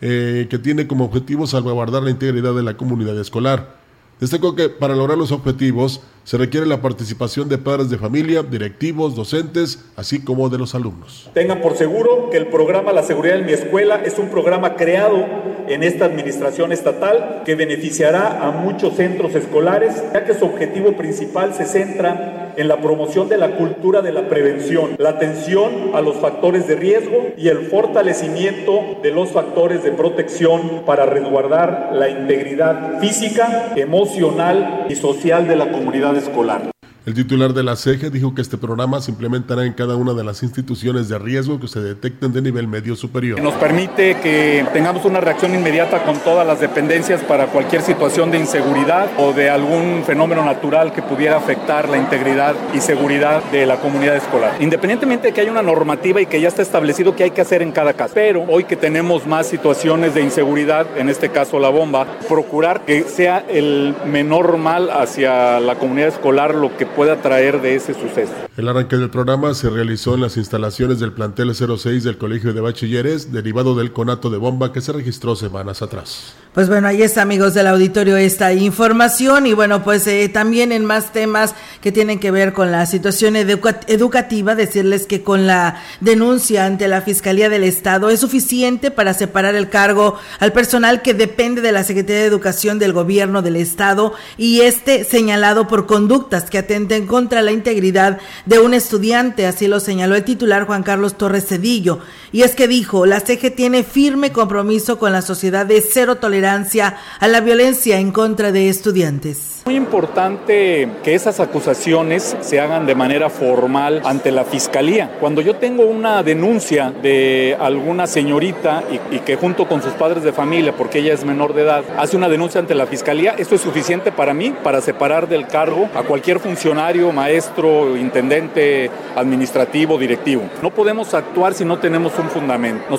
Eh, 0.00 0.46
que 0.48 0.58
tiene 0.58 0.86
como 0.86 1.04
objetivo 1.04 1.48
salvaguardar 1.48 2.02
la 2.04 2.10
integridad 2.10 2.54
de 2.54 2.62
la 2.62 2.76
comunidad 2.76 3.18
escolar. 3.18 3.76
Destacó 4.20 4.54
que 4.54 4.68
para 4.68 4.94
lograr 4.94 5.18
los 5.18 5.32
objetivos 5.32 6.00
se 6.28 6.36
requiere 6.36 6.66
la 6.66 6.82
participación 6.82 7.48
de 7.48 7.56
padres 7.56 7.88
de 7.88 7.96
familia, 7.96 8.42
directivos, 8.42 9.16
docentes, 9.16 9.82
así 9.96 10.22
como 10.22 10.50
de 10.50 10.58
los 10.58 10.74
alumnos. 10.74 11.30
Tengan 11.32 11.62
por 11.62 11.74
seguro 11.74 12.28
que 12.28 12.36
el 12.36 12.48
programa 12.48 12.92
La 12.92 13.02
Seguridad 13.02 13.38
en 13.38 13.46
mi 13.46 13.52
Escuela 13.52 14.02
es 14.04 14.18
un 14.18 14.28
programa 14.28 14.76
creado 14.76 15.24
en 15.68 15.82
esta 15.82 16.04
administración 16.04 16.70
estatal 16.70 17.44
que 17.46 17.54
beneficiará 17.54 18.46
a 18.46 18.50
muchos 18.50 18.96
centros 18.96 19.34
escolares, 19.34 19.94
ya 20.12 20.26
que 20.26 20.34
su 20.34 20.44
objetivo 20.44 20.98
principal 20.98 21.54
se 21.54 21.64
centra 21.64 22.52
en 22.58 22.66
la 22.66 22.80
promoción 22.80 23.28
de 23.28 23.38
la 23.38 23.52
cultura 23.52 24.02
de 24.02 24.10
la 24.10 24.28
prevención, 24.28 24.96
la 24.98 25.10
atención 25.10 25.92
a 25.94 26.00
los 26.00 26.16
factores 26.16 26.66
de 26.66 26.74
riesgo 26.74 27.28
y 27.36 27.48
el 27.48 27.66
fortalecimiento 27.66 28.98
de 29.00 29.12
los 29.12 29.30
factores 29.30 29.84
de 29.84 29.92
protección 29.92 30.82
para 30.84 31.06
resguardar 31.06 31.90
la 31.92 32.08
integridad 32.08 32.98
física, 32.98 33.72
emocional 33.76 34.86
y 34.88 34.96
social 34.96 35.46
de 35.46 35.54
la 35.54 35.70
comunidad 35.70 36.16
escolar. 36.18 36.77
El 37.08 37.14
titular 37.14 37.54
de 37.54 37.62
la 37.62 37.74
CEGE 37.74 38.10
dijo 38.10 38.34
que 38.34 38.42
este 38.42 38.58
programa 38.58 39.00
se 39.00 39.10
implementará 39.10 39.64
en 39.64 39.72
cada 39.72 39.96
una 39.96 40.12
de 40.12 40.22
las 40.22 40.42
instituciones 40.42 41.08
de 41.08 41.18
riesgo 41.18 41.58
que 41.58 41.66
se 41.66 41.80
detecten 41.80 42.34
de 42.34 42.42
nivel 42.42 42.68
medio 42.68 42.94
superior. 42.96 43.40
Nos 43.40 43.54
permite 43.54 44.18
que 44.18 44.66
tengamos 44.74 45.06
una 45.06 45.18
reacción 45.18 45.54
inmediata 45.54 46.04
con 46.04 46.18
todas 46.18 46.46
las 46.46 46.60
dependencias 46.60 47.22
para 47.22 47.46
cualquier 47.46 47.80
situación 47.80 48.30
de 48.30 48.36
inseguridad 48.36 49.08
o 49.16 49.32
de 49.32 49.48
algún 49.48 50.02
fenómeno 50.04 50.44
natural 50.44 50.92
que 50.92 51.00
pudiera 51.00 51.38
afectar 51.38 51.88
la 51.88 51.96
integridad 51.96 52.54
y 52.74 52.80
seguridad 52.80 53.42
de 53.44 53.64
la 53.64 53.76
comunidad 53.76 54.14
escolar. 54.14 54.56
Independientemente 54.60 55.28
de 55.28 55.32
que 55.32 55.40
haya 55.40 55.50
una 55.50 55.62
normativa 55.62 56.20
y 56.20 56.26
que 56.26 56.42
ya 56.42 56.48
está 56.48 56.60
establecido 56.60 57.16
que 57.16 57.24
hay 57.24 57.30
que 57.30 57.40
hacer 57.40 57.62
en 57.62 57.72
cada 57.72 57.94
caso. 57.94 58.12
Pero 58.12 58.44
hoy 58.48 58.64
que 58.64 58.76
tenemos 58.76 59.26
más 59.26 59.46
situaciones 59.46 60.12
de 60.12 60.20
inseguridad, 60.20 60.86
en 60.98 61.08
este 61.08 61.30
caso 61.30 61.58
la 61.58 61.70
bomba, 61.70 62.06
procurar 62.28 62.82
que 62.82 63.04
sea 63.04 63.46
el 63.48 63.96
menor 64.04 64.58
mal 64.58 64.90
hacia 64.90 65.58
la 65.58 65.76
comunidad 65.76 66.08
escolar 66.08 66.54
lo 66.54 66.76
que 66.76 66.97
pueda 66.98 67.22
traer 67.22 67.62
de 67.62 67.76
ese 67.76 67.94
suceso. 67.94 68.32
El 68.56 68.66
arranque 68.66 68.96
del 68.96 69.08
programa 69.08 69.54
se 69.54 69.70
realizó 69.70 70.16
en 70.16 70.20
las 70.20 70.36
instalaciones 70.36 70.98
del 70.98 71.12
plantel 71.12 71.54
06 71.54 72.02
del 72.02 72.18
Colegio 72.18 72.52
de 72.52 72.60
Bachilleres, 72.60 73.30
derivado 73.30 73.76
del 73.76 73.92
conato 73.92 74.30
de 74.30 74.36
bomba 74.36 74.72
que 74.72 74.80
se 74.80 74.92
registró 74.92 75.36
semanas 75.36 75.80
atrás. 75.80 76.34
Pues 76.54 76.66
bueno, 76.66 76.88
ahí 76.88 77.02
está, 77.02 77.20
amigos 77.22 77.52
del 77.52 77.66
auditorio, 77.66 78.16
esta 78.16 78.54
información. 78.54 79.46
Y 79.46 79.52
bueno, 79.52 79.84
pues 79.84 80.06
eh, 80.06 80.30
también 80.30 80.72
en 80.72 80.86
más 80.86 81.12
temas 81.12 81.54
que 81.82 81.92
tienen 81.92 82.18
que 82.18 82.30
ver 82.30 82.54
con 82.54 82.72
la 82.72 82.86
situación 82.86 83.36
educativa, 83.36 84.54
decirles 84.54 85.06
que 85.06 85.22
con 85.22 85.46
la 85.46 85.76
denuncia 86.00 86.64
ante 86.64 86.88
la 86.88 87.02
Fiscalía 87.02 87.50
del 87.50 87.64
Estado 87.64 88.08
es 88.08 88.20
suficiente 88.20 88.90
para 88.90 89.12
separar 89.12 89.56
el 89.56 89.68
cargo 89.68 90.18
al 90.40 90.52
personal 90.52 91.02
que 91.02 91.12
depende 91.12 91.60
de 91.60 91.70
la 91.70 91.84
Secretaría 91.84 92.22
de 92.22 92.28
Educación 92.28 92.78
del 92.78 92.94
Gobierno 92.94 93.42
del 93.42 93.56
Estado 93.56 94.14
y 94.38 94.62
este 94.62 95.04
señalado 95.04 95.68
por 95.68 95.86
conductas 95.86 96.48
que 96.48 96.58
atenten 96.58 97.06
contra 97.06 97.42
la 97.42 97.52
integridad 97.52 98.18
de 98.46 98.58
un 98.58 98.72
estudiante. 98.72 99.46
Así 99.46 99.68
lo 99.68 99.80
señaló 99.80 100.16
el 100.16 100.24
titular 100.24 100.66
Juan 100.66 100.82
Carlos 100.82 101.18
Torres 101.18 101.46
Cedillo. 101.46 102.00
Y 102.32 102.42
es 102.42 102.54
que 102.54 102.68
dijo, 102.68 103.06
la 103.06 103.20
CG 103.20 103.54
tiene 103.54 103.84
firme 103.84 104.32
compromiso 104.32 104.98
con 104.98 105.12
la 105.12 105.22
sociedad 105.22 105.64
de 105.66 105.82
cero 105.82 106.16
tolerancia 106.16 106.37
a 106.44 107.28
la 107.28 107.40
violencia 107.40 107.98
en 107.98 108.12
contra 108.12 108.52
de 108.52 108.68
estudiantes. 108.68 109.62
Muy 109.66 109.76
importante 109.76 110.88
que 111.02 111.14
esas 111.14 111.40
acusaciones 111.40 112.36
se 112.40 112.60
hagan 112.60 112.86
de 112.86 112.94
manera 112.94 113.28
formal 113.28 114.00
ante 114.04 114.30
la 114.30 114.44
fiscalía. 114.44 115.18
Cuando 115.20 115.42
yo 115.42 115.56
tengo 115.56 115.84
una 115.84 116.22
denuncia 116.22 116.90
de 117.02 117.56
alguna 117.60 118.06
señorita 118.06 118.84
y, 119.10 119.18
que 119.18 119.36
junto 119.36 119.68
con 119.68 119.82
sus 119.82 119.92
padres 119.92 120.22
de 120.22 120.32
familia, 120.32 120.74
porque 120.74 121.00
ella 121.00 121.12
es 121.12 121.24
menor 121.24 121.54
de 121.54 121.62
edad, 121.62 121.84
hace 121.98 122.16
una 122.16 122.28
denuncia 122.28 122.60
ante 122.60 122.74
la 122.74 122.86
fiscalía, 122.86 123.34
esto 123.36 123.56
es 123.56 123.60
suficiente 123.60 124.10
para 124.10 124.32
mí 124.32 124.54
para 124.62 124.80
separar 124.80 125.28
del 125.28 125.46
cargo 125.46 125.88
a 125.94 126.02
cualquier 126.02 126.40
funcionario, 126.40 127.12
maestro, 127.12 127.96
intendente, 127.96 128.90
administrativo, 129.16 129.98
directivo. 129.98 130.44
No 130.62 130.70
podemos 130.70 131.12
actuar 131.14 131.52
si 131.52 131.64
no 131.64 131.78
tenemos 131.78 132.18
un 132.18 132.30
fundamento. 132.30 132.98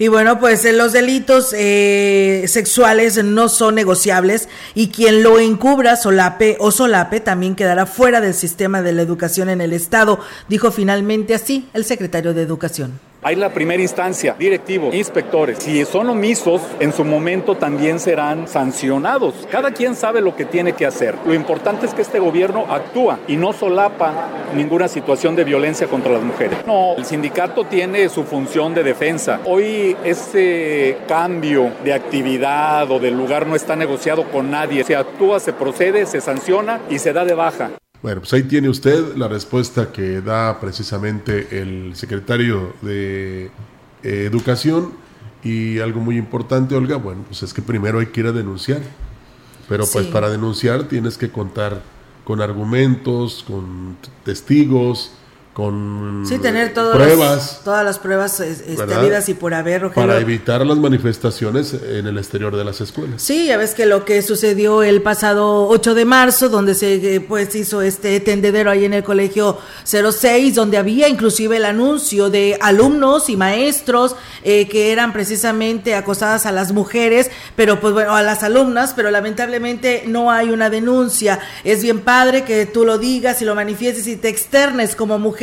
Y 0.00 0.08
bueno, 0.08 0.40
pues 0.40 0.64
eh, 0.64 0.72
los 0.72 0.92
delitos 0.92 1.52
eh, 1.52 2.44
sexuales 2.48 3.22
no 3.22 3.50
son 3.50 3.74
negociables 3.74 4.48
y 4.74 4.88
quien 4.88 5.22
lo 5.22 5.38
encubra, 5.38 5.94
solape 5.94 6.56
o 6.58 6.70
solape, 6.70 7.20
también 7.20 7.54
quedará 7.54 7.84
fuera 7.84 8.22
del 8.22 8.32
sistema 8.32 8.80
de 8.80 8.94
la 8.94 9.02
educación 9.02 9.50
en 9.50 9.60
el 9.60 9.74
Estado, 9.74 10.18
dijo 10.48 10.72
finalmente 10.72 11.34
así 11.34 11.68
el 11.74 11.84
secretario 11.84 12.32
de 12.32 12.40
Educación. 12.40 13.09
Hay 13.22 13.36
la 13.36 13.50
primera 13.50 13.82
instancia, 13.82 14.34
directivos, 14.38 14.94
inspectores. 14.94 15.58
Si 15.58 15.84
son 15.84 16.08
omisos, 16.08 16.62
en 16.80 16.90
su 16.90 17.04
momento 17.04 17.54
también 17.54 18.00
serán 18.00 18.48
sancionados. 18.48 19.46
Cada 19.50 19.72
quien 19.72 19.94
sabe 19.94 20.22
lo 20.22 20.34
que 20.34 20.46
tiene 20.46 20.72
que 20.72 20.86
hacer. 20.86 21.16
Lo 21.26 21.34
importante 21.34 21.84
es 21.84 21.92
que 21.92 22.00
este 22.00 22.18
gobierno 22.18 22.64
actúa 22.70 23.18
y 23.28 23.36
no 23.36 23.52
solapa 23.52 24.28
ninguna 24.56 24.88
situación 24.88 25.36
de 25.36 25.44
violencia 25.44 25.86
contra 25.86 26.12
las 26.12 26.22
mujeres. 26.22 26.66
No, 26.66 26.94
el 26.96 27.04
sindicato 27.04 27.64
tiene 27.64 28.08
su 28.08 28.24
función 28.24 28.72
de 28.72 28.84
defensa. 28.84 29.40
Hoy 29.44 29.94
ese 30.02 30.96
cambio 31.06 31.72
de 31.84 31.92
actividad 31.92 32.90
o 32.90 32.98
de 32.98 33.10
lugar 33.10 33.46
no 33.46 33.54
está 33.54 33.76
negociado 33.76 34.24
con 34.30 34.50
nadie. 34.50 34.82
Se 34.82 34.96
actúa, 34.96 35.40
se 35.40 35.52
procede, 35.52 36.06
se 36.06 36.22
sanciona 36.22 36.80
y 36.88 36.98
se 36.98 37.12
da 37.12 37.26
de 37.26 37.34
baja. 37.34 37.70
Bueno, 38.02 38.20
pues 38.20 38.32
ahí 38.32 38.44
tiene 38.44 38.68
usted 38.68 39.16
la 39.16 39.28
respuesta 39.28 39.92
que 39.92 40.22
da 40.22 40.58
precisamente 40.58 41.60
el 41.60 41.94
secretario 41.94 42.72
de 42.80 43.46
eh, 44.02 44.24
Educación 44.24 44.92
y 45.44 45.78
algo 45.80 46.00
muy 46.00 46.16
importante, 46.16 46.74
Olga, 46.74 46.96
bueno, 46.96 47.24
pues 47.28 47.42
es 47.42 47.52
que 47.52 47.60
primero 47.60 47.98
hay 47.98 48.06
que 48.06 48.20
ir 48.20 48.26
a 48.26 48.32
denunciar, 48.32 48.80
pero 49.68 49.84
pues 49.92 50.06
Sí. 50.06 50.12
para 50.12 50.30
denunciar 50.30 50.84
tienes 50.84 51.18
que 51.18 51.30
contar 51.30 51.82
con 52.24 52.40
argumentos, 52.40 53.44
con 53.46 53.96
testigos, 54.24 55.12
con 55.52 56.24
Sí, 56.28 56.38
tener 56.38 56.72
todas 56.72 56.96
pruebas 56.96 57.36
las, 57.36 57.64
todas 57.64 57.84
las 57.84 57.98
pruebas 57.98 58.38
es- 58.38 58.60
este, 58.60 59.30
y 59.30 59.34
por 59.34 59.52
haber, 59.52 59.82
Rogelio. 59.82 60.06
para 60.08 60.20
evitar 60.20 60.64
las 60.64 60.78
manifestaciones 60.78 61.74
en 61.74 62.06
el 62.06 62.18
exterior 62.18 62.56
de 62.56 62.64
las 62.64 62.80
escuelas. 62.80 63.20
Sí, 63.20 63.46
ya 63.46 63.56
ves 63.56 63.74
que 63.74 63.84
lo 63.84 64.04
que 64.04 64.22
sucedió 64.22 64.82
el 64.84 65.02
pasado 65.02 65.66
8 65.68 65.94
de 65.94 66.04
marzo, 66.04 66.48
donde 66.48 66.74
se 66.74 67.16
eh, 67.16 67.20
pues 67.20 67.54
hizo 67.56 67.82
este 67.82 68.20
tendedero 68.20 68.70
ahí 68.70 68.84
en 68.84 68.94
el 68.94 69.02
colegio 69.02 69.58
06, 69.84 70.54
donde 70.54 70.78
había 70.78 71.08
inclusive 71.08 71.56
el 71.56 71.64
anuncio 71.64 72.30
de 72.30 72.56
alumnos 72.60 73.28
y 73.28 73.36
maestros 73.36 74.14
eh, 74.44 74.68
que 74.68 74.92
eran 74.92 75.12
precisamente 75.12 75.94
acosadas 75.96 76.46
a 76.46 76.52
las 76.52 76.72
mujeres, 76.72 77.30
pero 77.56 77.80
pues 77.80 77.92
bueno, 77.92 78.14
a 78.14 78.22
las 78.22 78.44
alumnas, 78.44 78.92
pero 78.94 79.10
lamentablemente 79.10 80.04
no 80.06 80.30
hay 80.30 80.50
una 80.50 80.70
denuncia. 80.70 81.40
Es 81.64 81.82
bien 81.82 82.00
padre 82.00 82.44
que 82.44 82.66
tú 82.66 82.84
lo 82.84 82.98
digas 82.98 83.42
y 83.42 83.44
lo 83.44 83.54
manifiestes 83.56 84.06
y 84.06 84.14
te 84.16 84.28
externes 84.28 84.94
como 84.94 85.18
mujer 85.18 85.39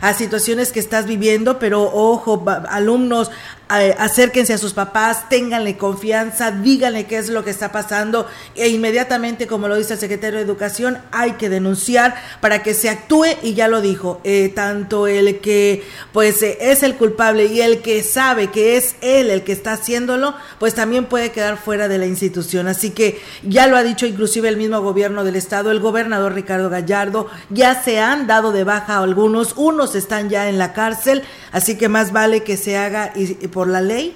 a 0.00 0.14
situaciones 0.14 0.72
que 0.72 0.80
estás 0.80 1.06
viviendo, 1.06 1.58
pero 1.58 1.82
ojo, 1.82 2.44
alumnos, 2.68 3.30
acérquense 3.70 4.52
a 4.52 4.58
sus 4.58 4.72
papás, 4.72 5.28
ténganle 5.28 5.76
confianza, 5.76 6.50
díganle 6.50 7.06
qué 7.06 7.18
es 7.18 7.28
lo 7.28 7.44
que 7.44 7.50
está 7.50 7.70
pasando 7.70 8.26
e 8.56 8.68
inmediatamente, 8.68 9.46
como 9.46 9.68
lo 9.68 9.76
dice 9.76 9.94
el 9.94 10.00
secretario 10.00 10.38
de 10.38 10.44
Educación, 10.44 10.98
hay 11.12 11.32
que 11.32 11.48
denunciar 11.48 12.16
para 12.40 12.64
que 12.64 12.74
se 12.74 12.90
actúe 12.90 13.26
y 13.42 13.54
ya 13.54 13.68
lo 13.68 13.80
dijo, 13.80 14.20
eh, 14.24 14.50
tanto 14.52 15.06
el 15.06 15.38
que 15.38 15.84
pues 16.12 16.42
eh, 16.42 16.58
es 16.60 16.82
el 16.82 16.96
culpable 16.96 17.46
y 17.46 17.60
el 17.60 17.80
que 17.80 18.02
sabe 18.02 18.48
que 18.48 18.76
es 18.76 18.96
él 19.02 19.30
el 19.30 19.44
que 19.44 19.52
está 19.52 19.74
haciéndolo, 19.74 20.34
pues 20.58 20.74
también 20.74 21.04
puede 21.04 21.30
quedar 21.30 21.56
fuera 21.56 21.86
de 21.86 21.98
la 21.98 22.06
institución. 22.06 22.66
Así 22.66 22.90
que 22.90 23.20
ya 23.44 23.68
lo 23.68 23.76
ha 23.76 23.84
dicho 23.84 24.06
inclusive 24.06 24.48
el 24.48 24.56
mismo 24.56 24.80
gobierno 24.80 25.22
del 25.22 25.36
estado, 25.36 25.70
el 25.70 25.78
gobernador 25.78 26.34
Ricardo 26.34 26.70
Gallardo, 26.70 27.28
ya 27.50 27.80
se 27.80 28.00
han 28.00 28.26
dado 28.26 28.50
de 28.50 28.64
baja 28.64 28.98
algunos, 28.98 29.54
unos 29.56 29.94
están 29.94 30.28
ya 30.28 30.48
en 30.48 30.58
la 30.58 30.72
cárcel, 30.72 31.22
así 31.52 31.78
que 31.78 31.88
más 31.88 32.10
vale 32.12 32.42
que 32.42 32.56
se 32.56 32.76
haga 32.76 33.12
y 33.14 33.34
por 33.48 33.59
la 33.68 33.80
ley 33.80 34.14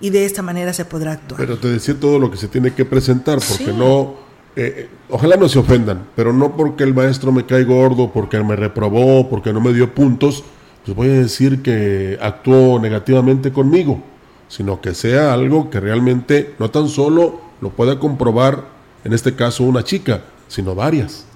y 0.00 0.10
de 0.10 0.24
esta 0.24 0.42
manera 0.42 0.72
se 0.72 0.84
podrá 0.84 1.12
actuar. 1.12 1.40
Pero 1.40 1.58
te 1.58 1.68
decía 1.68 1.94
todo 1.98 2.18
lo 2.18 2.30
que 2.30 2.36
se 2.36 2.48
tiene 2.48 2.72
que 2.72 2.84
presentar, 2.84 3.38
porque 3.38 3.66
Sí. 3.66 3.72
no, 3.76 4.14
eh, 4.56 4.74
eh, 4.76 4.88
ojalá 5.08 5.36
no 5.36 5.48
se 5.48 5.58
ofendan, 5.58 6.08
pero 6.16 6.32
no 6.32 6.56
porque 6.56 6.82
el 6.84 6.92
maestro 6.92 7.30
me 7.32 7.46
cae 7.46 7.64
gordo, 7.64 8.10
porque 8.12 8.42
me 8.42 8.56
reprobó, 8.56 9.30
porque 9.30 9.52
no 9.52 9.60
me 9.60 9.72
dio 9.72 9.94
puntos, 9.94 10.42
pues 10.84 10.96
voy 10.96 11.08
a 11.08 11.12
decir 11.12 11.62
que 11.62 12.18
actuó 12.20 12.80
negativamente 12.80 13.52
conmigo, 13.52 14.02
sino 14.48 14.80
que 14.80 14.94
sea 14.94 15.32
algo 15.32 15.70
que 15.70 15.78
realmente 15.78 16.54
no 16.58 16.70
tan 16.70 16.88
solo 16.88 17.40
lo 17.60 17.70
pueda 17.70 17.98
comprobar, 18.00 18.64
en 19.04 19.12
este 19.12 19.34
caso 19.34 19.62
una 19.64 19.84
chica, 19.84 20.22
sino 20.48 20.74
varias. 20.74 21.26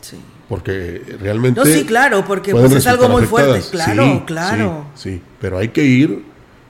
Porque 0.48 1.02
realmente... 1.20 1.60
No, 1.60 1.66
sí, 1.66 1.84
claro, 1.84 2.24
porque 2.24 2.52
pues 2.52 2.72
es 2.72 2.86
algo 2.86 3.08
muy 3.08 3.24
fuerte, 3.24 3.62
claro, 3.70 4.02
Sí, 4.04 4.22
claro. 4.26 4.84
Sí, 4.94 5.10
sí, 5.14 5.22
pero 5.40 5.58
hay 5.58 5.68
que 5.68 5.84
ir 5.84 6.24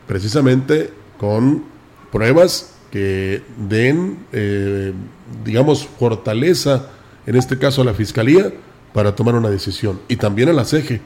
precisamente 0.06 0.90
con 1.18 1.64
pruebas 2.12 2.72
que 2.90 3.42
den, 3.68 4.18
eh, 4.32 4.92
digamos, 5.44 5.86
fortaleza, 5.98 6.86
en 7.26 7.36
este 7.36 7.58
caso 7.58 7.82
a 7.82 7.84
la 7.84 7.94
Fiscalía, 7.94 8.52
para 8.92 9.14
tomar 9.14 9.34
una 9.34 9.50
decisión. 9.50 10.00
Y 10.08 10.16
también 10.16 10.48
a 10.48 10.52
la 10.52 10.64
CEGE, 10.64 11.00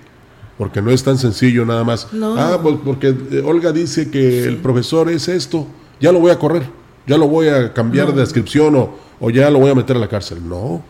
porque 0.58 0.82
no 0.82 0.90
es 0.90 1.02
tan 1.02 1.18
sencillo 1.18 1.64
nada 1.64 1.82
más. 1.84 2.12
No. 2.12 2.36
Ah, 2.38 2.60
pues 2.62 2.76
porque 2.84 3.08
eh, 3.08 3.42
Olga 3.44 3.72
dice 3.72 4.10
que 4.10 4.44
el 4.44 4.58
profesor 4.58 5.10
es 5.10 5.28
esto, 5.28 5.66
ya 6.00 6.12
lo 6.12 6.20
voy 6.20 6.30
a 6.30 6.38
correr, 6.38 6.64
ya 7.06 7.16
lo 7.16 7.26
voy 7.28 7.48
a 7.48 7.72
cambiar 7.72 8.08
No. 8.08 8.12
de 8.12 8.20
descripción 8.20 8.76
o, 8.76 8.94
o 9.18 9.30
ya 9.30 9.50
lo 9.50 9.58
voy 9.58 9.70
a 9.70 9.74
meter 9.74 9.96
a 9.96 9.98
la 10.00 10.08
cárcel. 10.08 10.46
No, 10.46 10.82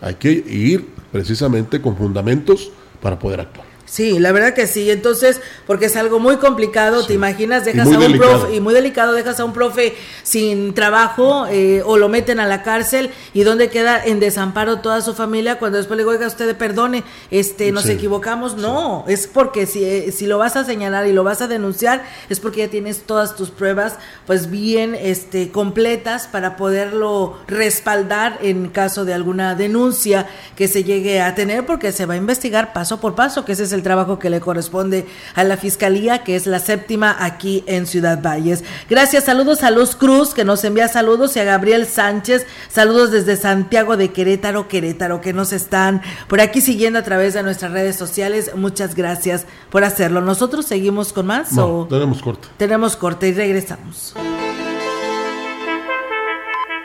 hay 0.00 0.14
que 0.14 0.30
ir 0.30 0.86
precisamente 1.10 1.80
con 1.80 1.96
fundamentos 1.96 2.70
para 3.00 3.18
poder 3.18 3.40
actuar. 3.40 3.65
Sí, 3.86 4.18
la 4.18 4.32
verdad 4.32 4.52
que 4.52 4.66
sí. 4.66 4.90
Entonces, 4.90 5.40
porque 5.66 5.86
es 5.86 5.96
algo 5.96 6.18
muy 6.18 6.36
complicado, 6.36 7.06
te 7.06 7.14
imaginas, 7.14 7.64
dejas 7.64 7.86
a 7.86 7.98
un 7.98 8.18
profe, 8.18 8.54
y 8.54 8.60
muy 8.60 8.74
delicado, 8.74 9.12
dejas 9.12 9.38
a 9.38 9.44
un 9.44 9.52
profe 9.52 9.94
sin 10.24 10.74
trabajo 10.74 11.46
eh, 11.48 11.82
o 11.86 11.96
lo 11.96 12.08
meten 12.08 12.40
a 12.40 12.46
la 12.46 12.62
cárcel 12.62 13.10
y 13.32 13.44
donde 13.44 13.70
queda 13.70 14.04
en 14.04 14.18
desamparo 14.18 14.80
toda 14.80 15.00
su 15.00 15.14
familia 15.14 15.58
cuando 15.58 15.78
después 15.78 15.96
le 15.96 16.02
digo, 16.02 16.10
oiga, 16.10 16.26
usted 16.26 16.56
perdone, 16.56 17.04
este, 17.30 17.70
nos 17.70 17.88
equivocamos. 17.88 18.56
No, 18.56 19.04
es 19.06 19.28
porque 19.28 19.66
si, 19.66 19.84
eh, 19.84 20.12
si 20.12 20.26
lo 20.26 20.38
vas 20.38 20.56
a 20.56 20.64
señalar 20.64 21.06
y 21.06 21.12
lo 21.12 21.22
vas 21.22 21.40
a 21.40 21.46
denunciar, 21.46 22.04
es 22.28 22.40
porque 22.40 22.60
ya 22.60 22.68
tienes 22.68 23.02
todas 23.02 23.36
tus 23.36 23.50
pruebas, 23.50 23.96
pues 24.26 24.50
bien, 24.50 24.96
este, 24.96 25.52
completas 25.52 26.26
para 26.26 26.56
poderlo 26.56 27.38
respaldar 27.46 28.38
en 28.42 28.68
caso 28.68 29.04
de 29.04 29.14
alguna 29.14 29.54
denuncia 29.54 30.26
que 30.56 30.66
se 30.66 30.82
llegue 30.82 31.20
a 31.20 31.36
tener, 31.36 31.64
porque 31.66 31.92
se 31.92 32.04
va 32.04 32.14
a 32.14 32.16
investigar 32.16 32.72
paso 32.72 33.00
por 33.00 33.14
paso, 33.14 33.44
que 33.44 33.52
ese 33.52 33.62
es 33.62 33.75
el 33.76 33.82
trabajo 33.82 34.18
que 34.18 34.30
le 34.30 34.40
corresponde 34.40 35.06
a 35.34 35.44
la 35.44 35.56
Fiscalía, 35.56 36.24
que 36.24 36.34
es 36.34 36.46
la 36.46 36.58
séptima 36.58 37.16
aquí 37.18 37.62
en 37.66 37.86
Ciudad 37.86 38.20
Valles. 38.20 38.64
Gracias, 38.90 39.24
saludos 39.24 39.62
a 39.62 39.70
Luz 39.70 39.94
Cruz, 39.94 40.34
que 40.34 40.44
nos 40.44 40.64
envía 40.64 40.88
saludos, 40.88 41.36
y 41.36 41.40
a 41.40 41.44
Gabriel 41.44 41.86
Sánchez, 41.86 42.46
saludos 42.68 43.12
desde 43.12 43.36
Santiago 43.36 43.96
de 43.96 44.12
Querétaro, 44.12 44.68
Querétaro, 44.68 45.20
que 45.20 45.32
nos 45.32 45.52
están 45.52 46.02
por 46.28 46.40
aquí 46.40 46.60
siguiendo 46.60 46.98
a 46.98 47.02
través 47.02 47.34
de 47.34 47.42
nuestras 47.42 47.72
redes 47.72 47.96
sociales. 47.96 48.50
Muchas 48.56 48.94
gracias 48.94 49.46
por 49.70 49.84
hacerlo. 49.84 50.20
¿Nosotros 50.20 50.66
seguimos 50.66 51.12
con 51.12 51.26
más? 51.26 51.56
o 51.58 51.86
tenemos 51.88 52.22
corte. 52.22 52.48
Tenemos 52.56 52.96
corte 52.96 53.28
y 53.28 53.32
regresamos. 53.32 54.14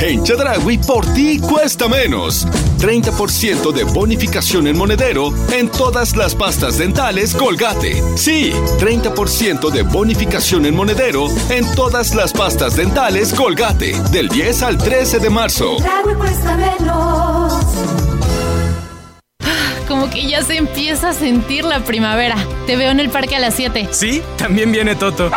En 0.00 0.22
Chedragui 0.22 0.78
por 0.78 1.06
ti 1.14 1.38
cuesta 1.38 1.88
menos. 1.88 2.46
30% 2.78 3.72
de 3.72 3.84
bonificación 3.84 4.66
en 4.66 4.76
monedero 4.76 5.32
en 5.52 5.68
todas 5.70 6.16
las 6.16 6.34
pastas 6.34 6.78
dentales 6.78 7.34
Colgate. 7.34 8.02
Sí, 8.16 8.52
30% 8.78 9.70
de 9.70 9.82
bonificación 9.82 10.66
en 10.66 10.76
monedero 10.76 11.28
en 11.48 11.64
todas 11.74 12.14
las 12.14 12.32
pastas 12.32 12.76
dentales 12.76 13.32
Colgate. 13.32 13.98
Del 14.10 14.28
10 14.28 14.62
al 14.62 14.78
13 14.78 15.18
de 15.18 15.30
marzo. 15.30 15.76
cuesta 16.18 16.56
menos. 16.56 17.54
Como 19.88 20.10
que 20.10 20.28
ya 20.28 20.42
se 20.42 20.56
empieza 20.56 21.10
a 21.10 21.12
sentir 21.14 21.64
la 21.64 21.84
primavera. 21.84 22.36
Te 22.66 22.76
veo 22.76 22.90
en 22.90 23.00
el 23.00 23.08
parque 23.08 23.36
a 23.36 23.38
las 23.38 23.54
7. 23.54 23.88
Sí, 23.92 24.20
también 24.36 24.72
viene 24.72 24.96
Toto. 24.96 25.30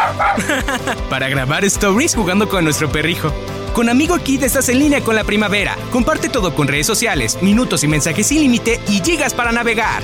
Para 1.10 1.30
grabar 1.30 1.64
stories 1.66 2.16
jugando 2.16 2.50
con 2.50 2.64
nuestro 2.64 2.92
perrijo. 2.92 3.32
Con 3.74 3.88
Amigo 3.88 4.18
Kid 4.18 4.44
estás 4.44 4.68
en 4.70 4.80
línea 4.80 5.02
con 5.02 5.16
la 5.16 5.24
primavera. 5.24 5.78
Comparte 5.92 6.28
todo 6.30 6.54
con 6.56 6.68
redes 6.68 6.88
sociales, 6.88 7.38
minutos 7.42 7.84
y 7.84 7.88
mensajes 7.88 8.28
sin 8.28 8.42
límite 8.42 8.82
y 8.88 9.00
gigas 9.02 9.34
para 9.34 9.52
navegar. 9.52 10.04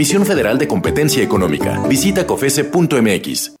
Comisión 0.01 0.25
Federal 0.25 0.57
de 0.57 0.67
Competencia 0.67 1.21
Económica. 1.21 1.79
Visita 1.87 2.25
cofese.mx. 2.25 3.60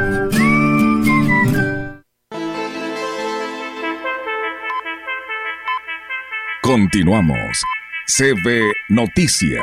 Continuamos. 6.71 7.65
CB 8.07 8.71
Noticias. 8.87 9.61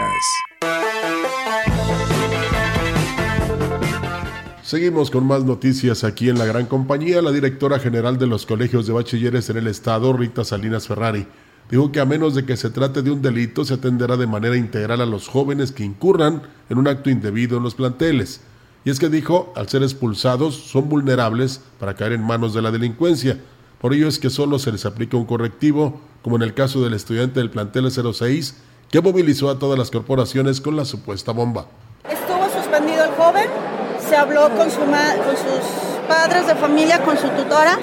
Seguimos 4.63 5.11
con 5.11 5.27
más 5.27 5.43
noticias 5.43 6.05
aquí 6.05 6.29
en 6.29 6.37
la 6.37 6.45
gran 6.45 6.67
compañía. 6.67 7.23
La 7.23 7.33
directora 7.33 7.79
general 7.79 8.19
de 8.19 8.27
los 8.27 8.45
colegios 8.45 8.87
de 8.87 8.93
bachilleres 8.93 9.49
en 9.49 9.57
el 9.57 9.69
estado, 9.69 10.13
Rita 10.13 10.45
Salinas 10.45 10.87
Ferrari, 10.87 11.27
dijo 11.71 11.91
que 11.93 12.01
a 12.01 12.05
menos 12.05 12.35
de 12.35 12.45
que 12.45 12.59
se 12.59 12.69
trate 12.69 13.01
de 13.01 13.11
un 13.11 13.23
delito, 13.23 13.65
se 13.65 13.73
atenderá 13.73 14.19
de 14.19 14.27
manera 14.27 14.59
integral 14.59 15.01
a 15.01 15.07
los 15.07 15.29
jóvenes 15.29 15.73
que 15.73 15.85
incurran 15.85 16.43
en 16.69 16.77
un 16.77 16.89
acto 16.89 17.09
indebido 17.09 17.57
en 17.57 17.63
los 17.63 17.75
planteles. 17.75 18.43
Y 18.85 18.91
es 18.91 18.99
que 18.99 19.09
dijo, 19.09 19.51
al 19.57 19.67
ser 19.71 19.83
expulsados, 19.83 20.57
son 20.57 20.91
vulnerables 20.91 21.63
para 21.81 21.95
caer 21.95 22.13
en 22.13 22.23
manos 22.23 22.53
de 22.53 22.61
la 22.61 22.71
delincuencia. 22.71 23.39
Por 23.81 23.95
ello 23.95 24.09
es 24.09 24.19
que 24.19 24.31
solo 24.31 24.59
se 24.59 24.73
les 24.73 24.85
aplica 24.87 25.17
un 25.17 25.25
correctivo 25.25 26.01
como 26.23 26.37
en 26.37 26.43
el 26.43 26.55
caso 26.55 26.83
del 26.83 26.95
estudiante 26.95 27.41
del 27.41 27.51
plantel 27.51 27.91
06, 27.91 28.55
que 28.91 29.01
movilizó 29.01 29.51
a 29.51 29.59
todas 29.59 29.79
las 29.79 29.91
corporaciones 29.91 30.61
con 30.61 30.77
la 30.77 30.85
supuesta 30.85 31.33
bomba. 31.33 31.67
Estuvo 32.09 32.49
suspendido 32.51 33.05
el 33.05 33.11
joven, 33.13 33.47
se 34.09 34.17
habló 34.17 34.49
con, 34.57 34.71
su 34.71 34.81
con 34.81 35.37
sus 35.37 36.07
padres 36.09 36.47
de 36.47 36.55
familia, 36.55 37.03
con 37.05 37.17
su 37.17 37.29
tutora, 37.29 37.79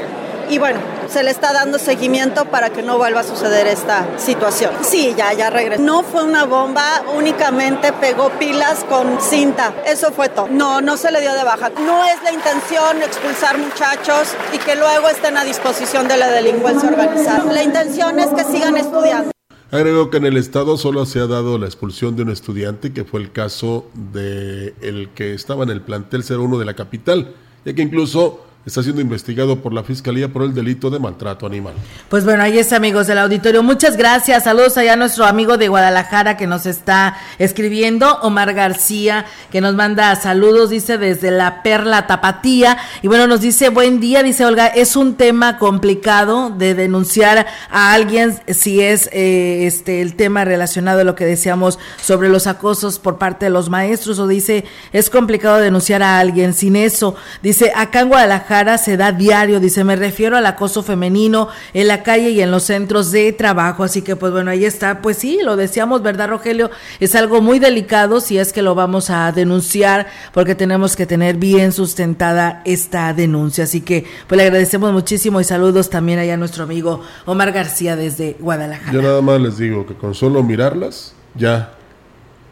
y 0.50 0.58
bueno, 0.58 0.80
se 1.10 1.24
le 1.24 1.32
está 1.32 1.54
dando 1.54 1.80
seguimiento 1.80 2.46
para 2.46 2.70
que 2.70 2.84
no 2.84 2.98
vuelva 2.98 3.22
a 3.22 3.24
suceder 3.24 3.68
esta 3.68 4.08
situación. 4.18 4.72
Sí, 4.82 5.14
ya, 5.18 5.34
ya 5.34 5.50
regresó. 5.50 5.82
No 5.82 6.04
fue 6.04 6.24
una 6.24 6.46
bomba, 6.46 7.04
únicamente 7.16 7.94
pegó 7.94 8.30
pilas 8.40 8.84
con 8.86 9.22
cinta. 9.22 9.74
Eso 9.86 10.12
fue 10.12 10.30
todo. 10.30 10.48
No, 10.48 10.82
no 10.82 10.98
se 10.98 11.12
le 11.12 11.22
dio 11.22 11.34
de 11.34 11.44
baja. 11.44 11.70
No 11.70 12.06
es 12.06 12.22
la 12.24 12.32
intención 12.32 13.02
expulsar 13.02 13.58
muchachos 13.58 14.36
y 14.54 14.58
que 14.60 14.76
luego 14.76 15.08
estén 15.10 15.38
a 15.38 15.44
disposición 15.44 16.08
de 16.08 16.18
la 16.18 16.30
delincuencia 16.30 16.90
organizada. 16.90 17.52
La 17.52 17.64
intención 17.64 18.20
es 18.20 18.28
que 18.28 18.44
sigan 18.44 18.78
estudiando. 18.78 19.32
Agregó 19.72 20.10
que 20.10 20.18
en 20.18 20.26
el 20.26 20.38
estado 20.38 20.78
solo 20.78 21.06
se 21.06 21.20
ha 21.20 21.28
dado 21.28 21.58
la 21.58 21.66
expulsión 21.66 22.16
de 22.16 22.22
un 22.22 22.30
estudiante, 22.30 22.94
que 22.94 23.04
fue 23.04 23.20
el 23.20 23.32
caso 23.32 23.90
de 23.94 24.76
el 24.82 25.10
que 25.10 25.34
estaba 25.34 25.64
en 25.64 25.70
el 25.70 25.82
plantel 25.82 26.24
01 26.24 26.60
de 26.60 26.66
la 26.66 26.76
capital, 26.76 27.34
ya 27.66 27.74
que 27.74 27.82
incluso 27.82 28.46
está 28.66 28.82
siendo 28.82 29.02
investigado 29.02 29.62
por 29.62 29.74
la 29.74 29.84
Fiscalía 29.84 30.28
por 30.28 30.42
el 30.42 30.54
delito 30.54 30.90
de 30.90 30.98
maltrato 30.98 31.46
animal. 31.46 31.74
Pues 32.10 32.26
bueno, 32.26 32.42
ahí 32.42 32.58
está, 32.58 32.78
amigos 32.78 33.06
del 33.06 33.20
auditorio. 33.20 33.62
Muchas 33.62 33.96
gracias. 33.96 34.46
Saludos 34.46 34.78
allá 34.78 34.94
a 34.94 34.96
nuestro 34.96 35.26
amigo 35.26 35.58
de 35.58 35.68
Guadalajara 35.68 36.36
que 36.36 36.48
nos 36.48 36.66
está 36.66 37.16
escribiendo, 37.38 38.20
Omar 38.22 38.54
García, 38.54 39.26
que 39.52 39.62
nos 39.62 39.76
manda 39.76 40.16
saludos, 40.16 40.72
dice 40.72 40.98
desde 40.98 41.30
la 41.30 41.62
Perla 41.62 42.08
Tapatía. 42.08 42.78
Y 43.04 43.08
bueno, 43.08 43.28
nos 43.28 43.42
dice, 43.42 43.70
buen 43.70 44.00
día, 44.00 44.24
dice 44.24 44.46
Olga, 44.46 44.68
es 44.68 44.96
un 44.96 45.16
tema 45.16 45.60
complicado 45.60 46.50
de 46.50 46.74
denunciar 46.74 47.46
a 47.70 47.94
alguien 47.94 48.36
si 48.48 48.82
es 48.82 49.10
eh, 49.14 49.68
este 49.68 50.02
el 50.02 50.16
tema 50.16 50.44
relacionado 50.44 51.02
a 51.02 51.04
lo 51.04 51.14
que 51.16 51.26
decíamos 51.26 51.78
sobre 52.02 52.30
los 52.30 52.48
acosos 52.48 52.98
por 52.98 53.18
parte 53.20 53.46
de 53.46 53.52
los 53.52 53.70
maestros, 53.70 54.18
o 54.18 54.28
dice, 54.28 54.66
es 54.92 55.12
complicado 55.12 55.58
denunciar 55.58 56.02
a 56.02 56.18
alguien 56.18 56.54
sin 56.54 56.76
eso. 56.76 57.16
Dice, 57.44 57.72
acá 57.76 58.00
en 58.00 58.10
Guadalajara, 58.10 58.55
Guadalajara 58.56 58.78
se 58.78 58.96
da 58.96 59.12
diario, 59.12 59.60
dice, 59.60 59.84
me 59.84 59.98
refiero 59.98 60.38
al 60.38 60.46
acoso 60.46 60.82
femenino 60.82 61.50
en 61.74 61.90
la 61.90 62.04
calle 62.04 62.30
y 62.30 62.40
en 62.40 62.52
los 62.52 62.64
centros 62.64 63.12
de 63.12 63.34
trabajo. 63.34 63.84
Así 63.84 64.02
que 64.02 64.16
pues 64.16 64.32
bueno, 64.32 64.50
ahí 64.50 64.64
está. 64.64 65.02
Pues 65.02 65.18
sí, 65.18 65.40
lo 65.44 65.58
decíamos, 65.58 66.02
¿verdad, 66.02 66.30
Rogelio? 66.30 66.72
Es 67.02 67.16
algo 67.16 67.42
muy 67.42 67.60
delicado 67.60 68.22
si 68.22 68.38
es 68.38 68.54
que 68.54 68.62
lo 68.62 68.74
vamos 68.74 69.10
a 69.10 69.30
denunciar 69.34 70.08
porque 70.34 70.56
tenemos 70.56 70.96
que 70.96 71.06
tener 71.06 71.36
bien 71.36 71.74
sustentada 71.74 72.62
esta 72.64 73.14
denuncia. 73.14 73.66
Así 73.66 73.82
que 73.82 74.06
pues 74.28 74.38
le 74.38 74.44
agradecemos 74.44 74.94
muchísimo 74.94 75.42
y 75.42 75.44
saludos 75.44 75.90
también 75.90 76.20
allá 76.20 76.36
a 76.36 76.38
nuestro 76.38 76.64
amigo 76.64 77.02
Omar 77.26 77.52
García 77.52 77.98
desde 77.98 78.38
Guadalajara. 78.40 78.94
Yo 78.94 79.02
nada 79.02 79.22
más 79.22 79.42
les 79.42 79.58
digo 79.58 79.86
que 79.86 79.96
con 79.96 80.16
solo 80.16 80.42
mirarlas 80.44 81.14
ya 81.36 81.74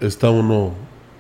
está 0.01 0.29
uno 0.29 0.73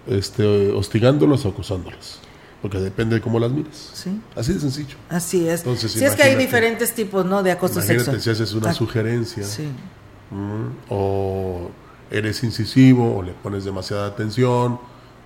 este, 0.07 0.71
hostigándolas 0.71 1.45
o 1.45 1.49
acusándolas. 1.49 2.19
Porque 2.63 2.79
depende 2.79 3.15
de 3.17 3.21
cómo 3.21 3.37
las 3.39 3.51
mires. 3.51 3.91
Sí. 3.93 4.19
Así 4.35 4.53
de 4.53 4.59
sencillo. 4.61 4.95
Así 5.09 5.47
es. 5.47 5.59
Entonces, 5.59 5.91
si 5.91 6.03
es 6.03 6.15
que 6.15 6.23
hay 6.23 6.35
diferentes 6.35 6.93
tipos, 6.95 7.23
¿no? 7.25 7.43
De 7.43 7.51
acoso 7.51 7.73
Imagínate 7.75 7.99
sexual. 8.05 8.21
si 8.21 8.29
haces 8.31 8.53
una 8.53 8.69
Ah, 8.71 8.73
sugerencia. 8.73 9.43
Sí. 9.43 9.67
mm, 10.31 10.67
O 10.89 11.69
eres 12.09 12.43
incisivo, 12.43 13.17
o 13.17 13.21
le 13.21 13.33
pones 13.33 13.65
demasiada 13.65 14.07
atención, 14.07 14.79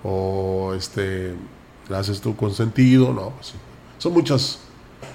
o 0.03 0.73
este 0.75 1.33
la 1.89 1.99
haces 1.99 2.19
tú 2.21 2.35
consentido. 2.35 3.13
No, 3.13 3.29
pues. 3.31 3.53
Son 3.99 4.13
muchas, 4.13 4.59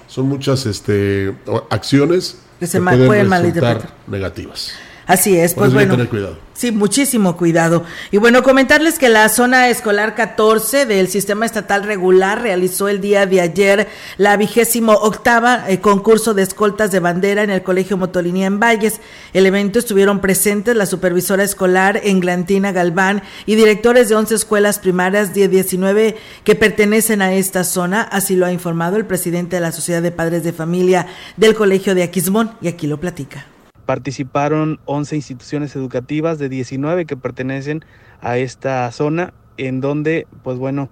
son 0.07 0.27
muchas 0.29 0.65
este, 0.65 1.35
acciones 1.69 2.37
Que 2.59 2.67
se 2.67 2.79
ma- 2.79 2.91
pueden 2.91 3.09
resultar 3.09 3.29
malinterpretar. 3.29 3.93
negativas. 4.07 4.71
Así 5.05 5.37
es, 5.37 5.53
pues 5.53 5.73
bueno. 5.73 5.97
cuidado. 6.09 6.37
Sí, 6.53 6.71
muchísimo 6.71 7.35
cuidado. 7.35 7.83
Y 8.11 8.17
bueno, 8.17 8.43
comentarles 8.43 8.99
que 8.99 9.09
la 9.09 9.27
zona 9.27 9.69
escolar 9.69 10.15
14 10.15 10.85
del 10.85 11.07
sistema 11.07 11.45
estatal 11.45 11.83
regular 11.83 12.41
realizó 12.41 12.87
el 12.87 13.01
día 13.01 13.25
de 13.25 13.41
ayer 13.41 13.89
la 14.17 14.37
vigésimo 14.37 14.93
octava 14.93 15.65
eh, 15.67 15.81
concurso 15.81 16.33
de 16.33 16.43
escoltas 16.43 16.91
de 16.91 16.99
bandera 16.99 17.43
en 17.43 17.49
el 17.49 17.63
Colegio 17.63 17.97
Motolinía 17.97 18.45
en 18.45 18.59
Valles. 18.59 19.01
El 19.33 19.45
evento 19.47 19.79
estuvieron 19.79 20.21
presentes 20.21 20.75
la 20.75 20.85
supervisora 20.85 21.43
escolar 21.43 21.99
Englantina 22.03 22.71
Galván 22.71 23.23
y 23.45 23.55
directores 23.55 24.07
de 24.09 24.15
11 24.15 24.35
escuelas 24.35 24.79
primarias 24.79 25.33
de 25.33 25.47
19 25.47 26.17
que 26.43 26.55
pertenecen 26.55 27.21
a 27.23 27.33
esta 27.33 27.63
zona. 27.63 28.03
Así 28.03 28.35
lo 28.35 28.45
ha 28.45 28.53
informado 28.53 28.95
el 28.95 29.05
presidente 29.05 29.55
de 29.55 29.61
la 29.61 29.71
Sociedad 29.71 30.03
de 30.03 30.11
Padres 30.11 30.43
de 30.43 30.53
Familia 30.53 31.07
del 31.35 31.55
Colegio 31.55 31.95
de 31.95 32.03
Aquismón 32.03 32.51
y 32.61 32.67
aquí 32.67 32.85
lo 32.85 32.99
platica. 32.99 33.47
Participaron 33.85 34.79
11 34.85 35.15
instituciones 35.15 35.75
educativas 35.75 36.39
de 36.39 36.49
19 36.49 37.05
que 37.05 37.17
pertenecen 37.17 37.83
a 38.21 38.37
esta 38.37 38.91
zona, 38.91 39.33
en 39.57 39.81
donde, 39.81 40.27
pues 40.43 40.57
bueno, 40.57 40.89